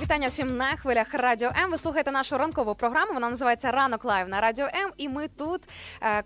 Вітання 0.00 0.28
всім 0.28 0.56
на 0.56 0.76
хвилях 0.76 1.06
Радіо 1.12 1.50
М. 1.64 1.70
Ви 1.70 1.78
слухаєте 1.78 2.10
нашу 2.10 2.38
ранкову 2.38 2.74
програму. 2.74 3.12
Вона 3.14 3.30
називається 3.30 3.70
Ранок 3.70 4.04
Live 4.04 4.28
на 4.28 4.40
Радіо 4.40 4.66
М. 4.66 4.92
І 4.96 5.08
ми 5.08 5.28
тут 5.28 5.55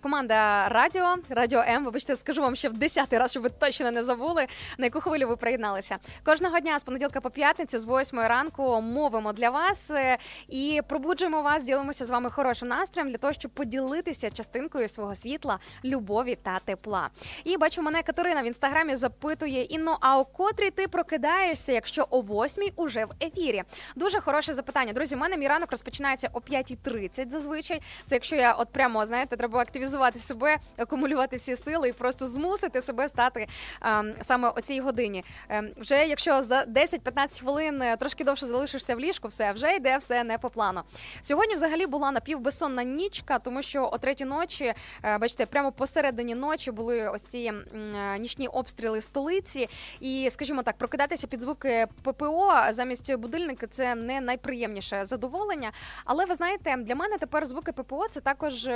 команда 0.01 0.69
Радіо 0.69 1.15
Радіо 1.29 1.59
М. 1.67 1.85
Вибачте, 1.85 2.15
скажу 2.15 2.41
вам 2.41 2.55
ще 2.55 2.69
в 2.69 2.73
десятий 2.73 3.19
раз, 3.19 3.31
щоб 3.31 3.43
ви 3.43 3.49
точно 3.49 3.91
не 3.91 4.03
забули, 4.03 4.47
на 4.77 4.85
яку 4.85 5.01
хвилю 5.01 5.27
ви 5.27 5.35
приєдналися. 5.35 5.97
Кожного 6.25 6.59
дня 6.59 6.79
з 6.79 6.83
понеділка 6.83 7.21
по 7.21 7.29
п'ятницю, 7.29 7.79
з 7.79 7.85
8 7.85 8.19
ранку, 8.19 8.81
мовимо 8.81 9.33
для 9.33 9.49
вас 9.49 9.91
е, 9.91 10.17
і 10.49 10.81
пробуджуємо 10.87 11.41
вас, 11.41 11.63
ділимося 11.63 12.05
з 12.05 12.09
вами 12.09 12.29
хорошим 12.29 12.67
настроєм 12.67 13.09
для 13.09 13.17
того, 13.17 13.33
щоб 13.33 13.51
поділитися 13.51 14.29
частинкою 14.29 14.87
свого 14.87 15.15
світла, 15.15 15.59
любові 15.85 16.37
та 16.43 16.59
тепла. 16.59 17.09
І 17.43 17.57
бачу, 17.57 17.81
мене 17.81 18.03
Катерина 18.03 18.41
в 18.41 18.45
інстаграмі 18.45 18.95
запитує: 18.95 19.63
Інно, 19.63 19.97
а 20.01 20.19
о 20.19 20.25
котрій 20.25 20.69
ти 20.69 20.87
прокидаєшся, 20.87 21.71
якщо 21.71 22.07
о 22.09 22.21
8 22.21 22.71
уже 22.75 23.05
в 23.05 23.11
ефірі? 23.21 23.63
Дуже 23.95 24.19
хороше 24.19 24.53
запитання. 24.53 24.93
Друзі, 24.93 25.15
у 25.15 25.19
мене 25.19 25.37
мій 25.37 25.47
ранок 25.47 25.71
розпочинається 25.71 26.29
о 26.33 26.39
5.30 26.39 27.29
зазвичай. 27.29 27.81
Це 28.05 28.15
якщо 28.15 28.35
я 28.35 28.53
от 28.53 28.69
прямо 28.69 29.05
знаєте, 29.05 29.37
треба 29.37 29.59
активізувати 29.71 30.19
себе, 30.19 30.57
акумулювати 30.77 31.37
всі 31.37 31.55
сили 31.55 31.89
і 31.89 31.93
просто 31.93 32.27
змусити 32.27 32.81
себе 32.81 33.09
стати 33.09 33.47
ем, 33.81 34.13
саме 34.21 34.49
о 34.49 34.61
цій 34.61 34.79
годині. 34.79 35.23
Ем, 35.49 35.69
вже 35.77 36.07
якщо 36.07 36.43
за 36.43 36.63
10-15 36.63 37.41
хвилин 37.41 37.81
е, 37.81 37.97
трошки 37.97 38.23
довше 38.23 38.45
залишишся 38.45 38.95
в 38.95 38.99
ліжку, 38.99 39.27
все 39.27 39.51
вже 39.51 39.75
йде 39.75 39.97
все 39.97 40.23
не 40.23 40.37
по 40.37 40.49
плану. 40.49 40.81
Сьогодні 41.21 41.55
взагалі 41.55 41.85
була 41.85 42.11
напівбезсонна 42.11 42.83
нічка, 42.83 43.39
тому 43.39 43.61
що 43.61 43.89
о 43.93 43.97
третій 43.97 44.25
ночі, 44.25 44.73
е, 45.03 45.17
бачите, 45.17 45.45
прямо 45.45 45.71
посередині 45.71 46.35
ночі 46.35 46.71
були 46.71 47.07
ось 47.07 47.25
ці 47.25 47.39
е, 47.39 48.19
нічні 48.19 48.47
обстріли 48.47 49.01
столиці. 49.01 49.69
І, 49.99 50.29
скажімо 50.31 50.63
так, 50.63 50.77
прокидатися 50.77 51.27
під 51.27 51.41
звуки 51.41 51.87
ППО 52.03 52.53
замість 52.69 53.15
будильника 53.15 53.67
це 53.67 53.95
не 53.95 54.21
найприємніше 54.21 55.05
задоволення. 55.05 55.71
Але 56.05 56.25
ви 56.25 56.35
знаєте, 56.35 56.75
для 56.77 56.95
мене 56.95 57.17
тепер 57.17 57.45
звуки 57.45 57.71
ППО 57.71 58.07
це 58.09 58.21
також. 58.21 58.69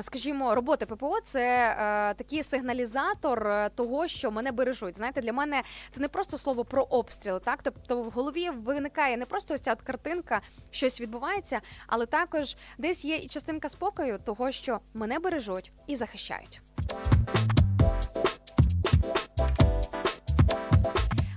Скажімо, 0.00 0.54
роботи 0.54 0.86
ППО 0.86 1.20
це 1.20 1.70
е, 1.70 2.14
такий 2.14 2.42
сигналізатор 2.42 3.48
е, 3.48 3.68
того, 3.68 4.08
що 4.08 4.30
мене 4.30 4.52
бережуть. 4.52 4.96
Знаєте, 4.96 5.20
для 5.20 5.32
мене 5.32 5.62
це 5.90 6.00
не 6.00 6.08
просто 6.08 6.38
слово 6.38 6.64
про 6.64 6.82
обстріл, 6.82 7.40
так 7.40 7.62
тобто 7.62 8.02
в 8.02 8.10
голові 8.10 8.50
виникає 8.50 9.16
не 9.16 9.26
просто 9.26 9.54
ось 9.54 9.60
ця 9.60 9.72
от 9.72 9.82
картинка, 9.82 10.40
щось 10.70 11.00
відбувається, 11.00 11.60
але 11.86 12.06
також 12.06 12.56
десь 12.78 13.04
є 13.04 13.16
і 13.16 13.28
частинка 13.28 13.68
спокою, 13.68 14.18
того, 14.24 14.52
що 14.52 14.80
мене 14.94 15.18
бережуть 15.18 15.72
і 15.86 15.96
захищають. 15.96 16.60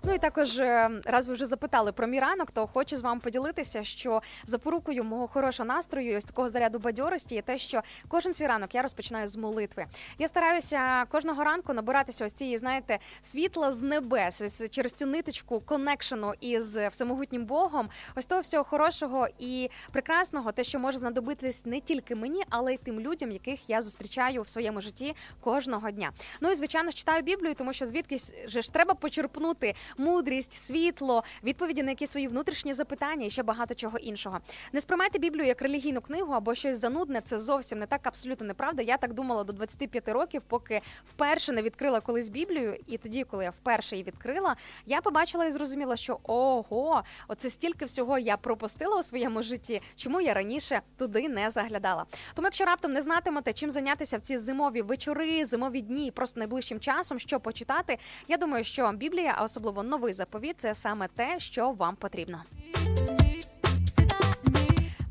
Ну 0.07 0.13
і 0.13 0.17
також, 0.17 0.59
е, 0.59 0.89
раз 1.05 1.27
ви 1.27 1.33
вже 1.33 1.45
запитали 1.45 1.91
про 1.91 2.07
мій 2.07 2.19
ранок, 2.19 2.51
то 2.51 2.67
хочу 2.67 2.97
з 2.97 3.01
вами 3.01 3.19
поділитися, 3.19 3.83
що 3.83 4.21
запорукою 4.45 5.03
мого 5.03 5.27
хорошого 5.27 5.67
настрою 5.67 6.11
і 6.11 6.17
ось 6.17 6.23
такого 6.23 6.49
заряду 6.49 6.79
бадьорості 6.79 7.35
є 7.35 7.41
те, 7.41 7.57
що 7.57 7.81
кожен 8.07 8.33
свій 8.33 8.47
ранок 8.47 8.75
я 8.75 8.81
розпочинаю 8.81 9.27
з 9.27 9.35
молитви. 9.35 9.85
Я 10.19 10.27
стараюся 10.27 11.05
кожного 11.05 11.43
ранку 11.43 11.73
набиратися 11.73 12.25
ось 12.25 12.33
цієї, 12.33 12.57
знаєте, 12.57 12.99
світла 13.21 13.71
з 13.71 13.81
небес, 13.81 14.41
ось 14.41 14.69
через 14.71 14.93
цю 14.93 15.05
ниточку 15.05 15.59
коннекшену 15.59 16.33
із 16.39 16.77
всемогутнім 16.77 17.45
Богом, 17.45 17.89
ось 18.15 18.25
того 18.25 18.41
всього 18.41 18.63
хорошого 18.63 19.27
і 19.39 19.69
прекрасного, 19.91 20.51
те, 20.51 20.63
що 20.63 20.79
може 20.79 20.97
знадобитись 20.97 21.65
не 21.65 21.81
тільки 21.81 22.15
мені, 22.15 22.43
але 22.49 22.73
й 22.73 22.77
тим 22.77 22.99
людям, 22.99 23.31
яких 23.31 23.69
я 23.69 23.81
зустрічаю 23.81 24.41
в 24.41 24.49
своєму 24.49 24.81
житті 24.81 25.15
кожного 25.41 25.91
дня. 25.91 26.11
Ну 26.41 26.51
і 26.51 26.55
звичайно 26.55 26.91
ж 26.91 26.97
читаю 26.97 27.23
Біблію, 27.23 27.55
тому 27.55 27.73
що 27.73 27.87
звідки 27.87 28.17
ж 28.47 28.73
треба 28.73 28.93
почерпнути 28.93 29.73
мудрість, 29.99 30.53
світло, 30.53 31.23
відповіді 31.43 31.83
на 31.83 31.89
якісь 31.89 32.11
свої 32.11 32.27
внутрішні 32.27 32.73
запитання 32.73 33.25
і 33.25 33.29
ще 33.29 33.43
багато 33.43 33.75
чого 33.75 33.97
іншого. 33.97 34.39
Не 34.73 34.81
сприймайте 34.81 35.19
Біблію 35.19 35.47
як 35.47 35.61
релігійну 35.61 36.01
книгу 36.01 36.33
або 36.33 36.55
щось 36.55 36.77
занудне. 36.77 37.21
Це 37.21 37.39
зовсім 37.39 37.79
не 37.79 37.85
так, 37.85 38.01
абсолютно 38.03 38.47
неправда. 38.47 38.81
Я 38.81 38.97
так 38.97 39.13
думала 39.13 39.43
до 39.43 39.53
25 39.53 40.09
років, 40.09 40.41
поки 40.47 40.81
вперше 41.09 41.51
не 41.51 41.61
відкрила 41.61 41.99
колись 41.99 42.29
Біблію. 42.29 42.77
І 42.87 42.97
тоді, 42.97 43.23
коли 43.23 43.43
я 43.43 43.49
вперше 43.49 43.95
її 43.95 44.03
відкрила, 44.03 44.55
я 44.85 45.01
побачила 45.01 45.45
і 45.45 45.51
зрозуміла, 45.51 45.95
що 45.97 46.19
ого, 46.23 47.03
оце 47.27 47.49
стільки 47.49 47.85
всього 47.85 48.19
я 48.19 48.37
пропустила 48.37 48.99
у 48.99 49.03
своєму 49.03 49.43
житті, 49.43 49.81
чому 49.95 50.21
я 50.21 50.33
раніше 50.33 50.81
туди 50.97 51.29
не 51.29 51.49
заглядала. 51.49 52.05
Тому, 52.33 52.45
якщо 52.45 52.65
раптом 52.65 52.93
не 52.93 53.01
знатимете, 53.01 53.53
чим 53.53 53.71
зайнятися 53.71 54.17
в 54.17 54.21
ці 54.21 54.37
зимові 54.37 54.81
вечори, 54.81 55.45
зимові 55.45 55.81
дні, 55.81 56.11
просто 56.11 56.39
найближчим 56.39 56.79
часом, 56.79 57.19
що 57.19 57.39
почитати, 57.39 57.97
я 58.27 58.37
думаю, 58.37 58.63
що 58.63 58.91
Біблія, 58.91 59.35
а 59.37 59.43
особливо 59.43 59.83
новий 59.87 60.13
заповіт, 60.13 60.55
це 60.57 60.75
саме 60.75 61.07
те, 61.07 61.39
що 61.39 61.71
вам 61.71 61.95
потрібно. 61.95 62.43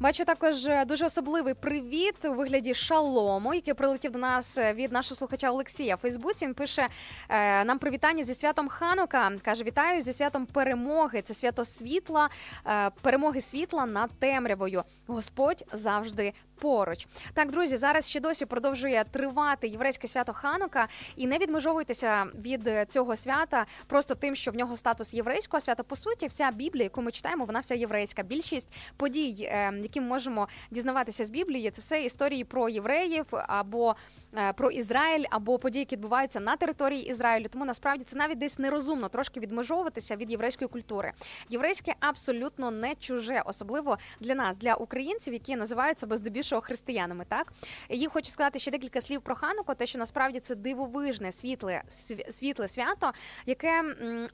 Бачу 0.00 0.24
також 0.24 0.66
е, 0.66 0.84
дуже 0.84 1.06
особливий 1.06 1.54
привіт 1.54 2.24
у 2.24 2.34
вигляді 2.34 2.74
шалому, 2.74 3.54
який 3.54 3.74
прилетів 3.74 4.10
до 4.12 4.18
нас 4.18 4.58
е, 4.58 4.74
від 4.74 4.92
нашого 4.92 5.16
слухача 5.16 5.50
Олексія 5.50 5.94
в 5.94 5.98
Фейсбуці. 5.98 6.46
Він 6.46 6.54
пише 6.54 6.88
е, 7.28 7.64
нам 7.64 7.78
привітання 7.78 8.24
зі 8.24 8.34
святом 8.34 8.68
Ханука. 8.68 9.32
каже: 9.42 9.64
Вітаю 9.64 10.02
зі 10.02 10.12
святом 10.12 10.46
перемоги. 10.46 11.22
Це 11.22 11.34
свято 11.34 11.64
світла, 11.64 12.28
перемоги 13.02 13.40
світла 13.40 13.86
над 13.86 14.10
темрявою. 14.18 14.82
Господь 15.06 15.64
завжди 15.72 16.32
поруч. 16.60 17.06
Так, 17.34 17.50
друзі, 17.50 17.76
зараз 17.76 18.10
ще 18.10 18.20
досі 18.20 18.46
продовжує 18.46 19.04
тривати 19.10 19.68
єврейське 19.68 20.08
свято 20.08 20.32
Ханука, 20.32 20.88
і 21.16 21.26
не 21.26 21.38
відмежовуйтеся 21.38 22.26
від 22.34 22.70
цього 22.88 23.16
свята 23.16 23.66
просто 23.86 24.14
тим, 24.14 24.36
що 24.36 24.50
в 24.50 24.54
нього 24.54 24.76
статус 24.76 25.14
єврейського 25.14 25.60
свята. 25.60 25.82
По 25.82 25.96
суті, 25.96 26.26
вся 26.26 26.50
Біблія, 26.50 26.84
яку 26.84 27.02
ми 27.02 27.12
читаємо, 27.12 27.44
вона 27.44 27.60
вся 27.60 27.74
єврейська. 27.74 28.22
Більшість 28.22 28.72
подій, 28.96 29.50
які 29.86 30.00
ми 30.00 30.06
можемо 30.06 30.48
дізнаватися 30.70 31.24
з 31.24 31.30
Біблії, 31.30 31.70
це 31.70 31.80
все 31.80 32.02
історії 32.02 32.44
про 32.44 32.68
євреїв 32.68 33.26
або 33.32 33.96
е, 34.34 34.52
про 34.52 34.70
Ізраїль, 34.70 35.24
або 35.30 35.58
події, 35.58 35.80
які 35.80 35.96
відбуваються 35.96 36.40
на 36.40 36.56
території 36.56 37.10
Ізраїлю. 37.10 37.46
Тому 37.52 37.64
насправді 37.64 38.04
це 38.04 38.16
навіть 38.16 38.38
десь 38.38 38.58
нерозумно 38.58 39.08
трошки 39.08 39.40
відмежовуватися 39.40 40.16
від 40.16 40.30
єврейської 40.30 40.68
культури. 40.68 41.12
Єврейське 41.48 41.94
абсолютно 42.00 42.70
не 42.70 42.94
чуже, 42.94 43.42
особливо 43.46 43.98
для 44.20 44.34
нас, 44.34 44.58
для 44.58 44.74
українців, 44.74 45.32
які 45.32 45.56
називають 45.56 45.98
себе 45.98 46.16
здебільшого 46.16 46.60
християнами. 46.60 47.24
Так 47.28 47.52
і 47.88 48.06
хочу 48.06 48.30
сказати 48.30 48.58
ще 48.58 48.70
декілька 48.70 49.00
слів 49.00 49.20
про 49.20 49.34
Хануку, 49.34 49.74
те, 49.74 49.86
що 49.86 49.98
насправді 49.98 50.40
це 50.40 50.54
дивовижне 50.54 51.32
світле 51.32 51.82
світле 52.30 52.68
свято, 52.68 53.12
яке 53.46 53.84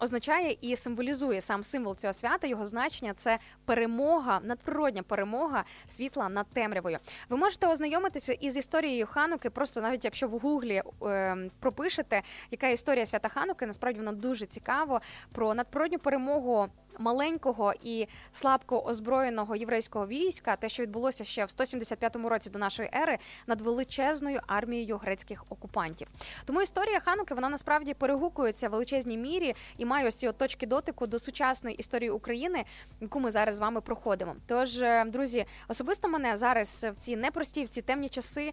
означає 0.01 0.57
і 0.61 0.77
символізує 0.77 1.41
сам 1.41 1.65
символ 1.65 1.97
цього 1.97 2.12
свята. 2.12 2.47
Його 2.47 2.66
значення 2.66 3.15
це 3.15 3.39
перемога, 3.65 4.41
надприродня 4.43 5.03
перемога 5.03 5.41
світла 5.86 6.28
над 6.28 6.47
темрявою. 6.47 6.98
Ви 7.28 7.36
можете 7.36 7.66
ознайомитися 7.66 8.32
із 8.32 8.56
історією 8.56 9.06
Хануки, 9.06 9.51
просто 9.51 9.81
навіть 9.81 10.05
якщо 10.05 10.28
в 10.28 10.39
гуглі 10.39 10.82
е, 11.02 11.36
пропишете, 11.60 12.23
яка 12.51 12.69
історія 12.69 13.06
свята 13.06 13.28
Хануки, 13.28 13.66
насправді 13.66 13.98
вона 13.98 14.12
дуже 14.12 14.47
цікаво 14.47 15.01
про 15.32 15.55
надприродню 15.55 15.98
перемогу. 15.98 16.69
Маленького 16.98 17.74
і 17.82 18.06
слабко 18.32 18.81
озброєного 18.81 19.56
єврейського 19.56 20.06
війська, 20.06 20.56
те, 20.56 20.69
що 20.69 20.82
відбулося 20.82 21.24
ще 21.24 21.44
в 21.44 21.51
175 21.51 22.16
році 22.16 22.51
до 22.51 22.59
нашої 22.59 22.90
ери, 22.94 23.19
над 23.47 23.60
величезною 23.60 24.40
армією 24.47 24.97
грецьких 24.97 25.44
окупантів. 25.48 26.09
Тому 26.44 26.62
історія 26.62 27.01
Хануки 27.01 27.35
вона 27.35 27.48
насправді 27.48 27.94
перегукується 27.94 28.69
в 28.69 28.70
величезній 28.70 29.19
мірі 29.19 29.55
і 29.78 29.85
має 29.85 30.09
ось 30.09 30.14
ці 30.14 30.28
от 30.28 30.39
точки 30.39 30.66
дотику 30.66 31.06
до 31.06 31.19
сучасної 31.19 31.77
історії 31.77 32.10
України, 32.10 32.64
яку 33.01 33.20
ми 33.20 33.31
зараз 33.31 33.56
з 33.56 33.59
вами 33.59 33.81
проходимо. 33.81 34.36
Тож, 34.47 34.82
е, 34.82 35.05
друзі, 35.05 35.44
особисто 35.69 36.09
мене 36.09 36.36
зараз 36.36 36.86
в 36.97 36.97
ці 36.97 37.16
непрості, 37.16 37.64
в 37.64 37.69
ці 37.69 37.82
темні 37.82 38.09
часи. 38.09 38.52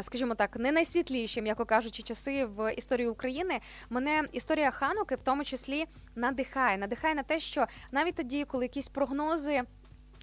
Скажімо 0.00 0.34
так, 0.34 0.56
не 0.56 0.72
найсвітліші, 0.72 1.42
м'яко 1.42 1.64
кажучи, 1.64 2.02
часи 2.02 2.44
в 2.44 2.74
історії 2.74 3.08
України. 3.08 3.60
Мене 3.90 4.24
історія 4.32 4.70
Хануки 4.70 5.14
в 5.14 5.22
тому 5.22 5.44
числі 5.44 5.86
надихає. 6.16 6.78
Надихає 6.78 7.14
на 7.14 7.22
те, 7.22 7.40
що 7.40 7.66
навіть 7.92 8.14
тоді, 8.14 8.44
коли 8.44 8.64
якісь 8.64 8.88
прогнози. 8.88 9.62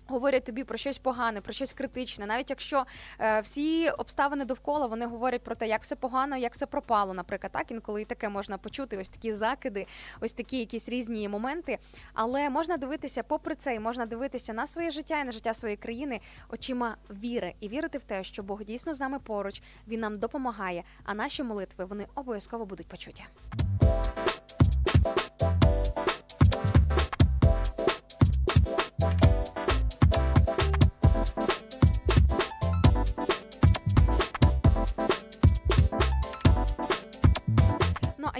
Говорять 0.07 0.43
тобі 0.43 0.63
про 0.63 0.77
щось 0.77 0.97
погане, 0.97 1.41
про 1.41 1.53
щось 1.53 1.73
критичне, 1.73 2.25
навіть 2.25 2.49
якщо 2.49 2.85
е, 3.19 3.41
всі 3.41 3.89
обставини 3.89 4.45
довкола 4.45 4.87
вони 4.87 5.05
говорять 5.05 5.41
про 5.41 5.55
те, 5.55 5.67
як 5.67 5.83
все 5.83 5.95
погано, 5.95 6.37
як 6.37 6.53
все 6.53 6.65
пропало, 6.65 7.13
наприклад, 7.13 7.51
так 7.51 7.71
інколи 7.71 8.01
і 8.01 8.05
таке 8.05 8.29
можна 8.29 8.57
почути, 8.57 8.97
ось 8.97 9.09
такі 9.09 9.33
закиди, 9.33 9.87
ось 10.21 10.33
такі 10.33 10.59
якісь 10.59 10.89
різні 10.89 11.29
моменти. 11.29 11.77
Але 12.13 12.49
можна 12.49 12.77
дивитися, 12.77 13.23
попри 13.23 13.55
це, 13.55 13.75
і 13.75 13.79
можна 13.79 14.05
дивитися 14.05 14.53
на 14.53 14.67
своє 14.67 14.91
життя 14.91 15.19
і 15.19 15.25
на 15.25 15.31
життя 15.31 15.53
своєї 15.53 15.77
країни 15.77 16.19
очима 16.49 16.97
віри 17.09 17.53
і 17.59 17.69
вірити 17.69 17.97
в 17.97 18.03
те, 18.03 18.23
що 18.23 18.43
Бог 18.43 18.63
дійсно 18.63 18.93
з 18.93 18.99
нами 18.99 19.19
поруч, 19.19 19.61
він 19.87 19.99
нам 19.99 20.19
допомагає. 20.19 20.83
А 21.03 21.13
наші 21.13 21.43
молитви 21.43 21.85
вони 21.85 22.05
обов'язково 22.15 22.65
будуть 22.65 22.87
почуті. 22.87 23.25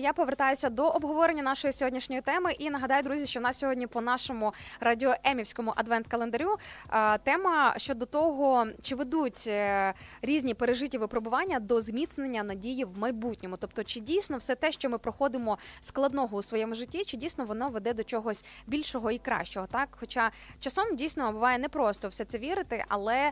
Я 0.06 0.14
повертаюся 0.14 0.70
до 0.70 0.88
обговорення 0.88 1.44
нашої 1.44 1.74
сьогоднішньої 1.74 2.22
теми 2.22 2.52
і 2.52 2.70
нагадаю, 2.70 3.04
друзі, 3.04 3.26
що 3.26 3.40
в 3.40 3.44
нас 3.44 3.58
сьогодні 3.58 3.88
по 3.88 4.02
нашому 4.02 4.54
радіоемівському 4.80 5.74
адвент-календарю 5.76 6.56
е, 6.92 7.18
тема 7.18 7.74
щодо 7.78 8.06
того, 8.06 8.68
чи 8.82 8.96
ведуть 8.96 9.44
е, 9.48 9.94
різні 10.22 10.54
пережиті 10.54 10.98
випробування 10.98 11.60
до 11.60 11.82
зміцнення 11.82 12.44
надії 12.44 12.86
в 12.86 12.98
майбутньому. 12.98 13.58
Тобто, 13.58 13.84
чи 13.84 14.00
дійсно 14.00 14.38
все 14.38 14.56
те, 14.56 14.72
що 14.72 14.90
ми 14.90 14.98
проходимо 14.98 15.58
складного 15.82 16.38
у 16.38 16.44
своєму 16.44 16.76
житті, 16.76 17.06
чи 17.06 17.18
дійсно 17.18 17.46
воно 17.46 17.70
веде 17.70 17.94
до 17.94 18.04
чогось 18.04 18.46
більшого 18.68 19.12
і 19.12 19.18
кращого, 19.18 19.68
так? 19.72 19.90
Хоча 19.92 20.32
часом 20.60 20.96
дійсно 20.96 21.32
буває 21.32 21.58
непросто 21.58 22.08
все 22.08 22.26
це 22.26 22.38
вірити, 22.38 22.86
але 22.88 23.32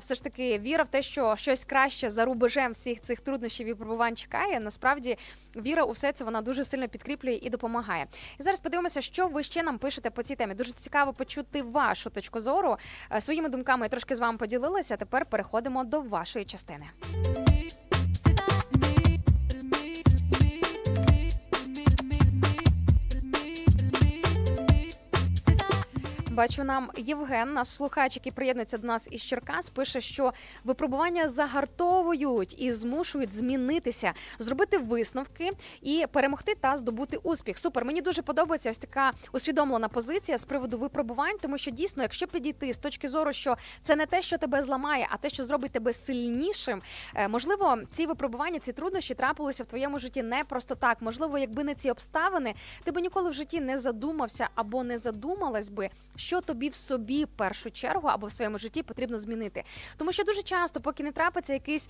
все 0.00 0.14
ж 0.14 0.24
таки 0.24 0.58
віра 0.58 0.84
в 0.84 0.88
те, 0.88 1.02
що 1.02 1.36
щось 1.36 1.64
краще 1.64 2.10
за 2.10 2.24
рубежем 2.24 2.72
всіх 2.72 3.00
цих 3.00 3.20
труднощів 3.20 3.66
і 3.66 3.72
випробувань 3.72 4.16
чекає. 4.16 4.60
Насправді 4.60 5.18
віра 5.56 5.82
у 5.82 5.92
все 5.92 6.05
це 6.12 6.24
вона 6.24 6.40
дуже 6.42 6.64
сильно 6.64 6.88
підкріплює 6.88 7.38
і 7.42 7.50
допомагає. 7.50 8.06
І 8.40 8.42
зараз 8.42 8.60
подивимося, 8.60 9.00
що 9.00 9.28
ви 9.28 9.42
ще 9.42 9.62
нам 9.62 9.78
пишете 9.78 10.10
по 10.10 10.22
цій 10.22 10.36
темі. 10.36 10.54
Дуже 10.54 10.72
цікаво 10.72 11.12
почути 11.12 11.62
вашу 11.62 12.10
точку 12.10 12.40
зору. 12.40 12.76
Е, 13.12 13.20
Своїми 13.20 13.48
думками 13.48 13.84
я 13.86 13.88
трошки 13.88 14.14
з 14.16 14.18
вами 14.20 14.38
поділилася. 14.38 14.96
Тепер 14.96 15.26
переходимо 15.26 15.84
до 15.84 16.00
вашої 16.00 16.44
частини. 16.44 16.86
Бачу, 26.36 26.64
нам 26.64 26.90
Євген, 26.96 27.52
наш 27.52 27.68
слухач, 27.68 28.16
який 28.16 28.32
приєднується 28.32 28.78
до 28.78 28.86
нас 28.86 29.08
із 29.10 29.22
Черкас, 29.22 29.70
пише, 29.70 30.00
що 30.00 30.32
випробування 30.64 31.28
загартовують 31.28 32.60
і 32.60 32.72
змушують 32.72 33.32
змінитися, 33.32 34.12
зробити 34.38 34.78
висновки 34.78 35.50
і 35.82 36.06
перемогти 36.12 36.54
та 36.60 36.76
здобути 36.76 37.16
успіх. 37.16 37.58
Супер, 37.58 37.84
мені 37.84 38.02
дуже 38.02 38.22
подобається 38.22 38.70
ось 38.70 38.78
така 38.78 39.12
усвідомлена 39.32 39.88
позиція 39.88 40.38
з 40.38 40.44
приводу 40.44 40.78
випробувань, 40.78 41.36
тому 41.42 41.58
що 41.58 41.70
дійсно, 41.70 42.02
якщо 42.02 42.26
підійти 42.26 42.72
з 42.74 42.78
точки 42.78 43.08
зору, 43.08 43.32
що 43.32 43.56
це 43.82 43.96
не 43.96 44.06
те, 44.06 44.22
що 44.22 44.38
тебе 44.38 44.62
зламає, 44.62 45.06
а 45.10 45.16
те, 45.16 45.30
що 45.30 45.44
зробить 45.44 45.72
тебе 45.72 45.92
сильнішим. 45.92 46.82
е, 47.14 47.28
Можливо, 47.28 47.78
ці 47.92 48.06
випробування, 48.06 48.58
ці 48.58 48.72
труднощі 48.72 49.14
трапилися 49.14 49.62
в 49.62 49.66
твоєму 49.66 49.98
житті 49.98 50.22
не 50.22 50.44
просто 50.44 50.74
так. 50.74 51.02
Можливо, 51.02 51.38
якби 51.38 51.64
не 51.64 51.74
ці 51.74 51.90
обставини, 51.90 52.54
ти 52.84 52.92
би 52.92 53.00
ніколи 53.00 53.30
в 53.30 53.34
житті 53.34 53.60
не 53.60 53.78
задумався 53.78 54.48
або 54.54 54.84
не 54.84 54.98
задумалась 54.98 55.68
би, 55.68 55.90
що 56.26 56.40
тобі 56.40 56.68
в 56.68 56.74
собі 56.74 57.24
в 57.24 57.28
першу 57.28 57.70
чергу 57.70 58.08
або 58.08 58.26
в 58.26 58.32
своєму 58.32 58.58
житті 58.58 58.82
потрібно 58.82 59.18
змінити. 59.18 59.64
Тому 59.96 60.12
що 60.12 60.24
дуже 60.24 60.42
часто, 60.42 60.80
поки 60.80 61.02
не 61.02 61.12
трапиться 61.12 61.52
якийсь 61.52 61.88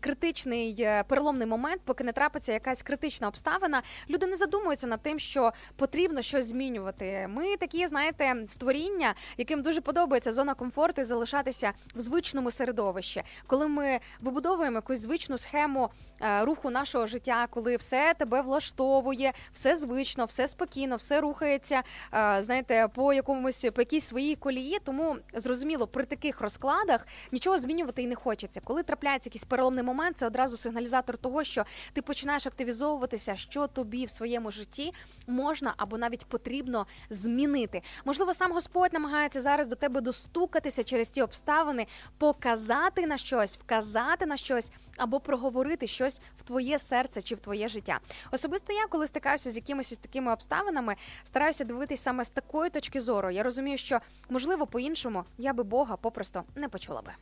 критичний 0.00 0.76
е, 0.80 1.04
переломний 1.08 1.46
момент, 1.46 1.82
поки 1.84 2.04
не 2.04 2.12
трапиться 2.12 2.52
якась 2.52 2.82
критична 2.82 3.28
обставина, 3.28 3.82
люди 4.10 4.26
не 4.26 4.36
задумуються 4.36 4.86
над 4.86 5.02
тим, 5.02 5.18
що 5.18 5.52
потрібно 5.76 6.22
щось 6.22 6.46
змінювати. 6.46 7.26
Ми 7.28 7.56
такі, 7.56 7.86
знаєте, 7.86 8.36
створіння, 8.46 9.14
яким 9.36 9.62
дуже 9.62 9.80
подобається 9.80 10.32
зона 10.32 10.54
комфорту 10.54 11.00
і 11.00 11.04
залишатися 11.04 11.72
в 11.94 12.00
звичному 12.00 12.50
середовищі. 12.50 13.22
Коли 13.46 13.68
ми 13.68 14.00
вибудовуємо 14.20 14.76
якусь 14.76 15.00
звичну 15.00 15.38
схему 15.38 15.90
руху 16.22 16.70
нашого 16.70 17.06
життя, 17.06 17.46
коли 17.50 17.76
все 17.76 18.14
тебе 18.18 18.40
влаштовує, 18.40 19.32
все 19.52 19.76
звично, 19.76 20.24
все 20.24 20.48
спокійно, 20.48 20.96
все 20.96 21.20
рухається, 21.20 21.82
е, 22.14 22.42
знаєте, 22.42 22.88
по 22.94 23.12
якомусь 23.12 23.66
по 23.74 23.80
якійсь 23.80 24.06
своїй 24.06 24.36
колії. 24.36 24.78
Тому 24.84 25.16
зрозуміло, 25.34 25.86
при 25.86 26.04
таких 26.04 26.40
розкладах 26.40 27.06
нічого 27.32 27.58
змінювати 27.58 28.02
і 28.02 28.06
не 28.06 28.14
хочеться. 28.14 28.60
Коли 28.64 28.82
трапляється 28.82 29.28
якийсь 29.28 29.44
переломний 29.44 29.84
момент, 29.84 30.18
це 30.18 30.26
одразу 30.26 30.56
сигналізатор 30.56 31.18
того, 31.18 31.44
що 31.44 31.64
ти 31.92 32.02
починаєш 32.02 32.46
активізовуватися, 32.46 33.36
що 33.36 33.66
тобі 33.66 34.06
в 34.06 34.10
своєму 34.10 34.50
житті 34.50 34.92
можна 35.26 35.74
або 35.76 35.98
навіть 35.98 36.26
потрібно 36.26 36.86
змінити. 37.10 37.82
Можливо, 38.04 38.34
сам 38.34 38.52
Господь 38.52 38.92
намагається 38.92 39.40
зараз 39.40 39.68
до 39.68 39.76
тебе 39.76 40.00
достукатися 40.00 40.84
через 40.84 41.08
ці 41.08 41.22
обставини, 41.22 41.86
показати 42.18 43.06
на 43.06 43.18
щось, 43.18 43.58
вказати 43.58 44.26
на 44.26 44.36
щось 44.36 44.70
або 44.96 45.20
проговорити 45.20 45.86
щось 45.86 46.20
в 46.38 46.42
твоє 46.42 46.78
серце 46.78 47.22
чи 47.22 47.34
в 47.34 47.40
твоє 47.40 47.68
життя. 47.68 48.00
Особисто 48.30 48.72
я, 48.72 48.86
коли 48.86 49.06
стикаюся 49.06 49.50
з 49.50 49.56
якимись 49.56 49.98
такими 49.98 50.32
обставинами, 50.32 50.96
стараюся 51.24 51.64
дивитися 51.64 52.02
саме 52.02 52.24
з 52.24 52.30
такої 52.30 52.70
точки 52.70 53.00
зору. 53.00 53.30
Я 53.30 53.42
розумію, 53.42 53.78
що 53.78 54.00
можливо 54.30 54.66
по-іншому 54.66 55.24
я 55.38 55.52
би 55.52 55.62
Бога 55.62 55.96
попросту 55.96 56.42
не 56.56 56.68
почула 56.68 57.02
би. 57.02 57.12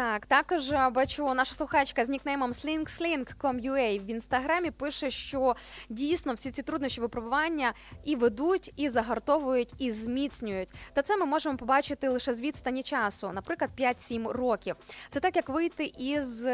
Так, 0.00 0.26
також 0.26 0.72
е, 0.72 0.90
бачу 0.90 1.34
наша 1.34 1.54
слухачка 1.54 2.04
з 2.04 2.08
нікнеймом 2.08 2.52
slingsling.com.ua 2.52 4.04
в 4.04 4.10
інстаграмі 4.10 4.70
пише, 4.70 5.10
що 5.10 5.56
дійсно 5.88 6.34
всі 6.34 6.50
ці 6.50 6.62
труднощі 6.62 7.00
випробування 7.00 7.72
і 8.04 8.16
ведуть, 8.16 8.72
і 8.76 8.88
загартовують, 8.88 9.72
і 9.78 9.92
зміцнюють. 9.92 10.68
Та 10.92 11.02
це 11.02 11.16
ми 11.16 11.26
можемо 11.26 11.56
побачити 11.56 12.08
лише 12.08 12.34
з 12.34 12.40
відстані 12.40 12.82
часу, 12.82 13.30
наприклад, 13.34 13.70
5-7 13.78 14.28
років. 14.28 14.76
Це 15.10 15.20
так, 15.20 15.36
як 15.36 15.48
вийти 15.48 15.92
із. 15.98 16.46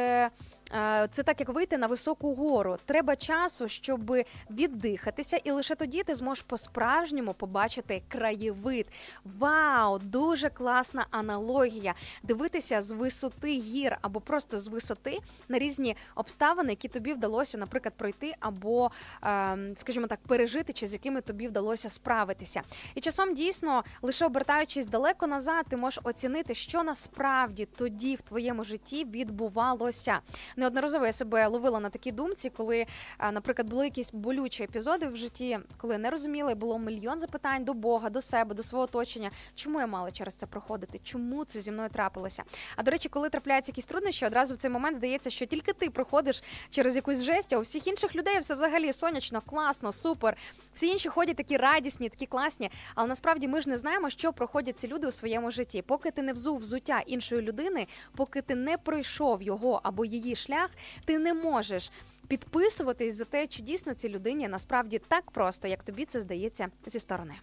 Е, 0.73 1.05
е, 1.05 1.09
Це 1.11 1.23
так, 1.23 1.41
як 1.41 1.49
вийти 1.49 1.79
на 1.79 1.87
високу 1.87 2.35
гору. 2.35 2.79
Треба 2.85 3.17
часу, 3.17 3.69
щоб 3.69 4.13
віддихатися, 4.51 5.37
і 5.37 5.51
лише 5.51 5.75
тоді 5.75 6.03
ти 6.03 6.15
зможеш 6.15 6.43
по-справжньому 6.43 7.35
побачити 7.35 8.03
краєвид. 8.09 8.87
Вау, 9.25 9.99
дуже 9.99 10.49
класна 10.49 11.07
аналогія. 11.11 11.95
Дивитися 12.23 12.83
з 12.83 12.91
висоти 12.91 13.49
гір 13.49 13.99
або 14.01 14.21
просто 14.21 14.59
з 14.59 14.69
висоти 14.69 15.19
на 15.49 15.59
різні 15.59 15.97
обставини, 16.15 16.71
які 16.71 16.89
тобі 16.89 17.13
вдалося, 17.13 17.59
наприклад, 17.59 17.95
пройти 17.97 18.35
або, 18.41 18.91
ем, 19.23 19.75
скажімо 19.77 20.07
так, 20.07 20.19
пережити, 20.27 20.73
чи 20.73 20.87
з 20.87 20.93
якими 20.93 21.21
тобі 21.21 21.49
вдалося 21.49 21.89
справитися. 21.89 22.63
І 22.95 23.01
часом 23.01 23.35
дійсно, 23.35 23.85
лише 24.03 24.27
обертаючись 24.27 24.87
далеко 24.87 25.27
назад, 25.27 25.67
ти 25.69 25.77
можеш 25.77 26.01
оцінити, 26.05 26.55
що 26.55 26.83
насправді 26.83 27.69
тоді 27.77 28.17
в 28.17 28.21
твоєму 28.21 28.65
житті 28.65 29.05
відбувалося. 29.05 30.21
Неодноразово 30.57 31.07
я 31.07 31.13
себе 31.13 31.47
ловила 31.47 31.81
на 31.81 31.91
такій 31.91 32.13
думці, 32.13 32.51
коли, 32.51 32.87
наприклад, 33.33 33.69
були 33.69 33.85
якісь 33.85 34.13
болючі 34.13 34.63
епізоди 34.63 35.09
в 35.09 35.17
житті, 35.17 35.59
коли 35.77 35.99
не 35.99 36.11
розуміла, 36.11 36.51
і 36.51 36.55
було 36.55 36.79
мільйон 36.79 37.21
запитань 37.21 37.65
до 37.65 37.75
Бога, 37.75 38.11
до 38.11 38.23
себе, 38.23 38.55
до 38.55 38.63
свого 38.63 38.85
оточення. 38.85 39.31
Чому 39.55 39.81
я 39.81 39.87
мала 39.87 40.11
через 40.11 40.35
це 40.35 40.47
проходити? 40.47 41.01
Чому 41.05 41.45
це 41.45 41.61
зі 41.61 41.71
мною 41.71 41.89
трапилося? 41.89 42.43
А 42.77 42.83
до 42.83 42.91
речі, 42.91 43.09
коли 43.09 43.31
трапляються 43.31 43.73
якісь 43.73 43.85
труднощі, 43.85 44.27
одразу 44.27 44.55
в 44.55 44.57
цей 44.57 44.71
момент 44.71 44.97
здається, 44.97 45.31
що 45.31 45.47
тільки 45.47 45.73
ти 45.73 45.91
проходиш 45.91 46.43
через 46.71 46.97
якусь 46.97 47.23
жесть, 47.23 47.53
а 47.53 47.59
у 47.59 47.61
всіх 47.61 47.87
інших 47.87 48.15
людей 48.15 48.39
все 48.39 48.55
взагалі 48.55 48.93
сонячно, 48.93 49.41
класно, 49.41 49.93
супер. 49.93 50.37
Всі 50.75 50.87
інші 50.87 51.09
ходять 51.09 51.37
такі 51.37 51.57
радісні, 51.57 52.09
такі 52.09 52.27
класні. 52.27 52.71
Але 52.95 53.09
насправді 53.09 53.49
ми 53.49 53.61
ж 53.61 53.69
не 53.69 53.77
знаємо, 53.77 54.11
що 54.11 54.33
проходять 54.33 54.79
ці 54.79 54.89
люди 54.89 55.07
у 55.07 55.13
своєму 55.13 55.51
житті. 55.51 55.83
Поки 55.83 56.11
ти 56.11 56.23
не 56.23 56.33
взув 56.33 56.59
взуття 56.59 57.01
іншої 57.07 57.43
людини, 57.43 57.87
поки 58.17 58.43
ти 58.43 58.55
не 58.55 58.79
пройшов 58.79 59.43
його 59.43 59.81
або 59.83 60.05
її 60.05 60.37
шлях, 60.47 60.71
ти 61.05 61.19
не 61.19 61.35
можеш. 61.35 61.91
Підписуватись 62.29 63.15
за 63.15 63.25
те, 63.25 63.47
чи 63.47 63.63
дійсно 63.63 63.95
цій 63.95 64.09
людині 64.09 64.49
насправді 64.49 65.01
так 65.09 65.31
просто, 65.31 65.69
як 65.69 65.83
тобі 65.83 66.05
це 66.05 66.21
здається 66.21 66.69
зі 66.87 66.99
сторони. 66.99 67.35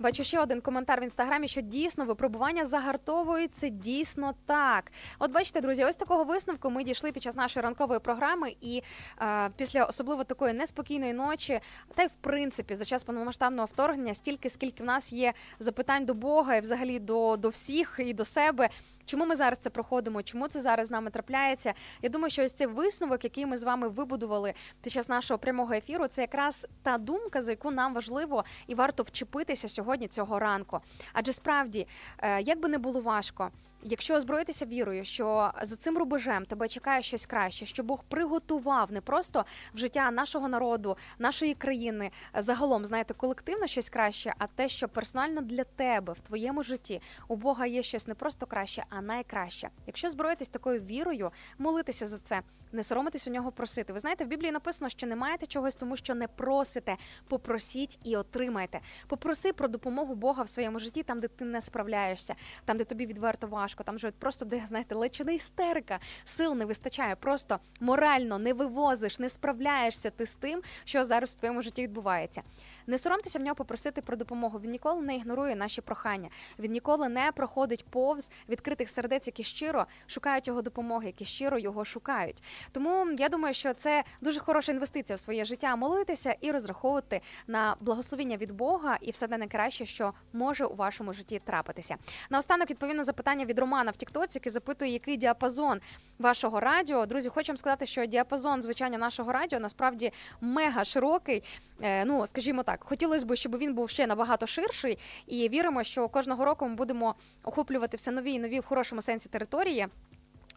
Бачу 0.00 0.24
ще 0.24 0.40
один 0.40 0.60
коментар 0.60 1.00
в 1.00 1.02
інстаграмі, 1.02 1.48
що 1.48 1.60
дійсно 1.60 2.04
випробування 2.04 2.64
загартовується 2.64 3.68
дійсно 3.68 4.34
так. 4.46 4.92
От 5.18 5.32
бачите, 5.32 5.60
друзі, 5.60 5.84
ось 5.84 5.96
такого 5.96 6.24
висновку 6.24 6.70
ми 6.70 6.84
дійшли 6.84 7.12
під 7.12 7.22
час 7.22 7.36
нашої 7.36 7.64
ранкової 7.64 8.00
програми, 8.00 8.54
і 8.60 8.82
е, 9.22 9.50
після 9.56 9.84
особливо 9.84 10.24
такої 10.24 10.54
неспокійної 10.54 11.12
ночі, 11.12 11.60
та 11.94 12.02
й 12.02 12.06
в 12.06 12.14
принципі 12.20 12.74
за 12.74 12.84
час 12.84 13.04
повномасштабного 13.04 13.66
вторгнення, 13.66 14.14
стільки 14.14 14.50
скільки 14.50 14.82
в 14.82 14.86
нас 14.86 15.12
є 15.12 15.32
запитань 15.58 16.04
до 16.04 16.14
Бога 16.14 16.56
і 16.56 16.60
взагалі 16.60 16.98
до, 16.98 17.36
до 17.36 17.48
всіх 17.48 18.00
і 18.02 18.14
до 18.14 18.24
себе. 18.24 18.68
Чому 19.04 19.26
ми 19.26 19.36
зараз 19.36 19.58
це 19.58 19.70
проходимо? 19.70 20.22
Чому 20.22 20.48
це 20.48 20.60
зараз 20.60 20.88
з 20.88 20.90
нами 20.90 21.10
трапляється? 21.10 21.74
Я 22.02 22.08
думаю, 22.08 22.30
що 22.30 22.44
ось 22.44 22.52
цей 22.52 22.66
висновок, 22.66 23.24
який 23.24 23.46
ми 23.46 23.56
з 23.56 23.62
вами 23.64 23.88
вибудували 23.88 24.54
під 24.82 24.92
час 24.92 25.08
нашого 25.08 25.38
прямого 25.38 25.74
ефіру, 25.74 26.06
це 26.06 26.20
якраз 26.20 26.68
та 26.82 26.98
думка, 26.98 27.42
за 27.42 27.50
яку 27.50 27.70
нам 27.70 27.94
важливо 27.94 28.44
і 28.66 28.74
варто 28.74 29.02
вчепитися 29.02 29.68
сьогодні 29.68 30.08
цього 30.08 30.38
ранку. 30.38 30.80
Адже 31.12 31.32
справді, 31.32 31.86
е, 32.18 32.42
як 32.42 32.60
би 32.60 32.68
не 32.68 32.78
було 32.78 33.00
важко. 33.00 33.50
Якщо 33.82 34.14
озброїтися 34.14 34.66
вірою, 34.66 35.04
що 35.04 35.52
за 35.62 35.76
цим 35.76 35.98
рубежем 35.98 36.46
тебе 36.46 36.68
чекає 36.68 37.02
щось 37.02 37.26
краще, 37.26 37.66
що 37.66 37.82
Бог 37.82 38.04
приготував 38.04 38.92
не 38.92 39.00
просто 39.00 39.44
в 39.74 39.78
життя 39.78 40.10
нашого 40.10 40.48
народу, 40.48 40.96
нашої 41.18 41.54
країни, 41.54 42.10
загалом, 42.34 42.84
знаєте, 42.84 43.14
колективно 43.14 43.66
щось 43.66 43.88
краще, 43.88 44.34
а 44.38 44.46
те, 44.46 44.68
що 44.68 44.88
персонально 44.88 45.40
для 45.40 45.64
тебе 45.64 46.12
в 46.12 46.20
твоєму 46.20 46.62
житті 46.62 47.00
у 47.28 47.36
Бога 47.36 47.66
є 47.66 47.82
щось 47.82 48.06
не 48.06 48.14
просто 48.14 48.46
краще, 48.46 48.84
а 48.88 49.00
найкраще. 49.00 49.68
Якщо 49.86 50.10
зброїтись 50.10 50.48
такою 50.48 50.80
вірою, 50.80 51.30
молитися 51.58 52.06
за 52.06 52.18
це, 52.18 52.42
не 52.72 52.84
соромитись 52.84 53.26
у 53.26 53.30
нього 53.30 53.52
просити. 53.52 53.92
Ви 53.92 54.00
знаєте, 54.00 54.24
в 54.24 54.28
Біблії 54.28 54.52
написано, 54.52 54.88
що 54.90 55.06
не 55.06 55.16
маєте 55.16 55.46
чогось, 55.46 55.74
тому 55.74 55.96
що 55.96 56.14
не 56.14 56.28
просите. 56.28 56.96
Попросіть 57.28 57.98
і 58.04 58.16
отримайте. 58.16 58.80
Попроси 59.06 59.52
про 59.52 59.68
допомогу 59.68 60.14
Бога 60.14 60.42
в 60.42 60.48
своєму 60.48 60.78
житті, 60.78 61.02
там, 61.02 61.20
де 61.20 61.28
ти 61.28 61.44
не 61.44 61.60
справляєшся, 61.60 62.34
там, 62.64 62.76
де 62.76 62.84
тобі 62.84 63.06
відверто 63.06 63.46
важко, 63.46 63.69
там 63.74 63.98
же 63.98 64.10
просто 64.10 64.44
де 64.44 64.62
знаєте, 64.68 64.94
лечена 64.94 65.32
істерика, 65.32 65.98
сил 66.24 66.54
не 66.54 66.64
вистачає. 66.64 67.16
Просто 67.16 67.58
морально 67.80 68.38
не 68.38 68.52
вивозиш, 68.52 69.18
не 69.18 69.28
справляєшся 69.28 70.10
ти 70.10 70.26
з 70.26 70.34
тим, 70.34 70.62
що 70.84 71.04
зараз 71.04 71.30
в 71.30 71.38
твоєму 71.38 71.62
житті 71.62 71.82
відбувається. 71.82 72.42
Не 72.86 72.98
соромтеся 72.98 73.38
в 73.38 73.42
нього 73.42 73.54
попросити 73.54 74.02
про 74.02 74.16
допомогу. 74.16 74.60
Він 74.60 74.70
ніколи 74.70 75.02
не 75.02 75.16
ігнорує 75.16 75.56
наші 75.56 75.80
прохання. 75.80 76.28
Він 76.58 76.72
ніколи 76.72 77.08
не 77.08 77.32
проходить 77.32 77.84
повз 77.90 78.30
відкритих 78.48 78.90
сердець, 78.90 79.26
які 79.26 79.44
щиро 79.44 79.86
шукають 80.06 80.46
його 80.46 80.62
допомоги, 80.62 81.06
які 81.06 81.24
щиро 81.24 81.58
його 81.58 81.84
шукають. 81.84 82.42
Тому 82.72 83.06
я 83.18 83.28
думаю, 83.28 83.54
що 83.54 83.74
це 83.74 84.04
дуже 84.20 84.40
хороша 84.40 84.72
інвестиція 84.72 85.16
в 85.16 85.20
своє 85.20 85.44
життя 85.44 85.76
молитися 85.76 86.36
і 86.40 86.50
розраховувати 86.50 87.20
на 87.46 87.76
благословіння 87.80 88.36
від 88.36 88.52
Бога 88.52 88.98
і 89.00 89.10
все 89.10 89.28
те 89.28 89.38
найкраще, 89.38 89.86
що 89.86 90.12
може 90.32 90.64
у 90.64 90.74
вашому 90.74 91.12
житті 91.12 91.40
трапитися. 91.44 91.96
Наостанок 92.30 92.70
відповім 92.70 92.96
на 92.96 93.04
запитання 93.04 93.44
від 93.44 93.58
Романа 93.60 93.90
в 93.90 93.96
Тіктоці, 93.96 94.38
який 94.38 94.52
запитує, 94.52 94.92
який 94.92 95.16
діапазон 95.16 95.80
вашого 96.18 96.60
радіо. 96.60 97.06
Друзі, 97.06 97.28
хочу 97.28 97.52
вам 97.52 97.56
сказати, 97.56 97.86
що 97.86 98.06
діапазон 98.06 98.62
звучання 98.62 98.98
нашого 98.98 99.32
радіо 99.32 99.60
насправді 99.60 100.12
мега 100.40 100.84
широкий. 100.84 101.42
Е, 101.82 102.04
Ну, 102.04 102.26
скажімо 102.26 102.62
так, 102.62 102.84
хотілося 102.84 103.26
б, 103.26 103.36
щоб 103.36 103.58
він 103.58 103.74
був 103.74 103.90
ще 103.90 104.06
набагато 104.06 104.46
ширший, 104.46 104.98
і 105.26 105.48
віримо, 105.48 105.84
що 105.84 106.08
кожного 106.08 106.44
року 106.44 106.68
ми 106.68 106.74
будемо 106.74 107.14
охоплювати 107.44 107.96
все 107.96 108.10
нові 108.10 108.32
і 108.32 108.38
нові 108.38 108.60
в 108.60 108.64
хорошому 108.64 109.02
сенсі 109.02 109.28
території. 109.28 109.86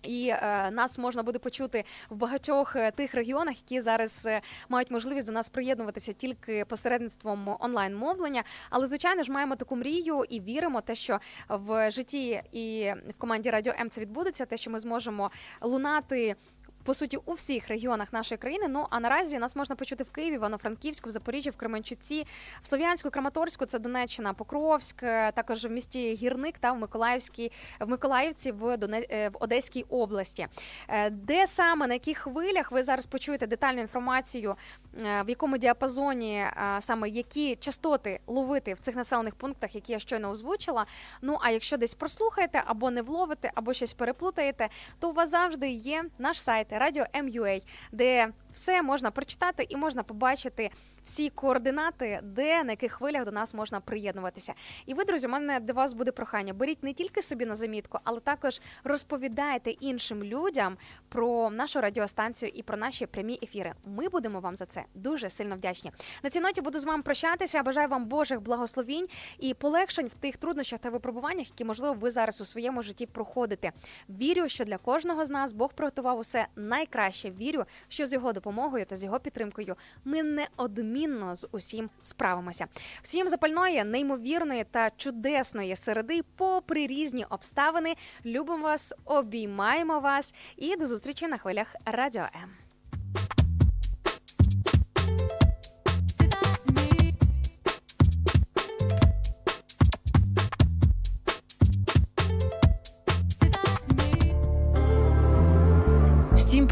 І 0.04 0.28
е, 0.28 0.72
нас 0.72 0.98
можна 0.98 1.24
буде 1.24 1.40
почути 1.40 1.84
в 2.10 2.16
багатьох 2.16 2.76
е, 2.76 2.92
тих 2.92 3.14
регіонах, 3.14 3.56
які 3.58 3.82
зараз 3.82 4.26
е, 4.26 4.42
мають 4.70 4.92
можливість 4.92 5.28
до 5.28 5.34
нас 5.34 5.50
приєднуватися 5.50 6.14
тільки 6.14 6.66
посередництвом 6.66 7.56
онлайн 7.60 7.96
мовлення. 7.96 8.44
Але 8.70 8.88
звичайно 8.88 9.24
ж 9.24 9.32
маємо 9.32 9.56
таку 9.56 9.76
мрію 9.76 10.24
і 10.30 10.40
віримо, 10.40 10.82
те, 10.82 10.96
що 10.96 11.20
в 11.50 11.92
житті 11.92 12.42
і 12.52 12.94
в 13.10 13.18
команді 13.18 13.50
Радіо 13.50 13.74
М 13.80 13.90
це 13.90 14.02
відбудеться, 14.02 14.46
те, 14.46 14.58
що 14.58 14.72
ми 14.72 14.80
зможемо 14.80 15.32
лунати. 15.62 16.36
По 16.84 16.93
суті, 16.93 17.18
у 17.26 17.34
всіх 17.34 17.68
регіонах 17.68 18.14
нашої 18.14 18.38
країни. 18.38 18.68
Ну 18.68 18.88
а 18.89 18.99
наразі 18.99 19.39
нас 19.39 19.55
можна 19.55 19.76
почути 19.76 20.03
в 20.03 20.11
Києві, 20.11 20.35
Івано-Франківську, 20.35 21.10
в 21.10 21.11
Запоріжжі, 21.11 21.49
в 21.49 21.55
Кременчуці, 21.55 22.27
в 22.61 22.68
Слов'янську, 22.68 23.10
Краматорську, 23.10 23.65
це 23.65 23.80
Донеччина, 23.80 24.34
Покровськ, 24.34 25.03
е, 25.03 25.31
також 25.31 25.65
в 25.65 25.69
місті 25.69 26.14
Гірник 26.14 26.57
та 26.60 26.72
в 26.72 26.77
Миколаївській 26.77 27.51
в 27.80 27.89
Миколаївці 27.89 28.51
в 28.51 28.77
Доне... 28.77 29.05
е, 29.11 29.30
в 29.30 29.38
Одеській 29.39 29.85
області. 29.89 30.47
Е, 30.88 31.10
Де 31.10 31.47
саме 31.47 31.88
на 31.88 31.93
яких 31.93 32.18
хвилях 32.18 32.72
ви 32.72 32.84
зараз 32.84 33.05
почуєте 33.05 33.47
детальну 33.47 33.81
інформацію, 33.81 34.55
в 34.99 35.30
якому 35.30 35.57
діапазоні 35.57 36.45
саме 36.80 37.10
які 37.10 37.55
частоти 37.55 38.19
ловити 38.27 38.73
в 38.73 38.80
цих 38.80 38.95
населених 38.95 39.35
пунктах, 39.35 39.76
які 39.76 39.91
я 39.91 39.99
щойно 39.99 40.30
озвучила. 40.30 40.85
Ну 41.22 41.38
а 41.41 41.49
якщо 41.49 41.77
десь 41.77 41.93
прослухаєте 41.93 42.64
або 42.65 42.91
не 42.91 43.01
вловите, 43.01 43.51
або 43.55 43.73
щось 43.73 43.93
переплутаєте, 43.93 44.69
то 44.99 45.10
у 45.10 45.14
вас 45.14 45.30
завжди 45.30 45.69
є 45.69 46.05
наш 46.19 46.41
сайт 46.41 46.73
Радіо 46.80 47.06
М.Ю.А., 47.16 47.60
де 47.91 48.28
все 48.54 48.82
можна 48.82 49.12
прочитати 49.12 49.66
і 49.70 49.78
можна 49.78 50.04
побачити 50.04 50.70
всі 51.04 51.30
координати, 51.30 52.20
де 52.24 52.64
на 52.64 52.72
яких 52.72 52.92
хвилях 52.92 53.26
до 53.26 53.32
нас 53.32 53.54
можна 53.54 53.80
приєднуватися. 53.80 54.54
І 54.86 54.94
ви, 54.94 55.04
друзі, 55.04 55.28
у 55.28 55.30
мене 55.30 55.60
до 55.60 55.74
вас 55.74 55.94
буде 55.94 56.12
прохання. 56.12 56.54
Беріть 56.54 56.84
не 56.84 56.94
тільки 56.94 57.22
собі 57.22 57.46
на 57.46 57.56
замітку, 57.56 58.00
але 58.04 58.20
також 58.20 58.62
розповідайте 58.84 59.72
іншим 59.72 60.24
людям 60.24 60.78
про 61.10 61.50
нашу 61.50 61.82
радіостанцію 61.82 62.52
і 62.56 62.64
про 62.64 62.78
наші 62.78 63.06
прямі 63.06 63.40
ефіри. 63.44 63.74
Ми 63.86 64.10
будемо 64.10 64.40
вам 64.40 64.56
за 64.56 64.66
це 64.66 64.84
дуже 64.94 65.30
сильно 65.30 65.56
вдячні. 65.56 65.92
На 66.24 66.30
цій 66.30 66.40
ноті 66.40 66.62
буду 66.62 66.80
з 66.80 66.84
вами 66.84 67.04
прощатися. 67.04 67.64
Бажаю 67.64 67.88
вам 67.88 68.06
Божих 68.06 68.42
благословінь 68.42 69.08
і 69.40 69.54
полегшень 69.54 70.08
в 70.08 70.16
тих 70.16 70.38
труднощах 70.38 70.80
та 70.80 70.90
випробуваннях, 70.90 71.48
які 71.48 71.66
можливо 71.66 71.94
ви 71.94 72.12
зараз 72.12 72.42
у 72.42 72.46
своєму 72.46 72.84
житті 72.84 73.06
проходите. 73.06 73.72
Вірю, 74.10 74.50
що 74.50 74.66
для 74.66 74.78
кожного 74.78 75.26
з 75.26 75.30
нас 75.30 75.54
Бог 75.54 75.74
приготував 75.74 76.20
усе 76.20 76.48
найкраще. 76.56 77.32
Вірю, 77.32 77.66
що 77.88 78.06
з 78.06 78.14
його 78.14 78.34
допомогою 78.34 78.43
та 78.88 78.95
з 78.95 79.03
його 79.03 79.20
підтримкою 79.20 79.76
ми 80.06 80.24
неодмінно 80.24 81.36
з 81.36 81.48
усім 81.52 81.90
справимося. 82.03 82.68
Всім 83.02 83.30
запальної, 83.30 83.84
неймовірної 83.84 84.64
та 84.72 84.91
чудесної 84.98 85.76
середи, 85.76 86.22
попри 86.36 86.88
різні 86.88 87.26
обставини. 87.30 87.95
Любимо 88.26 88.64
вас, 88.64 88.94
обіймаємо 89.06 89.99
вас 89.99 90.34
і 90.57 90.76
до 90.76 90.88
зустрічі 90.88 91.28
на 91.28 91.38
хвилях 91.38 91.76
Радіо 91.86 92.24
М. 92.44 92.62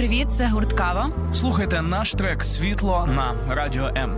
привіт, 0.01 0.31
це 0.31 0.47
гурт 0.47 0.73
Кава. 0.73 1.09
Слухайте 1.33 1.81
наш 1.81 2.11
трек 2.13 2.43
Світло 2.43 3.05
на 3.07 3.35
Радіо 3.49 3.87
М. 3.97 4.17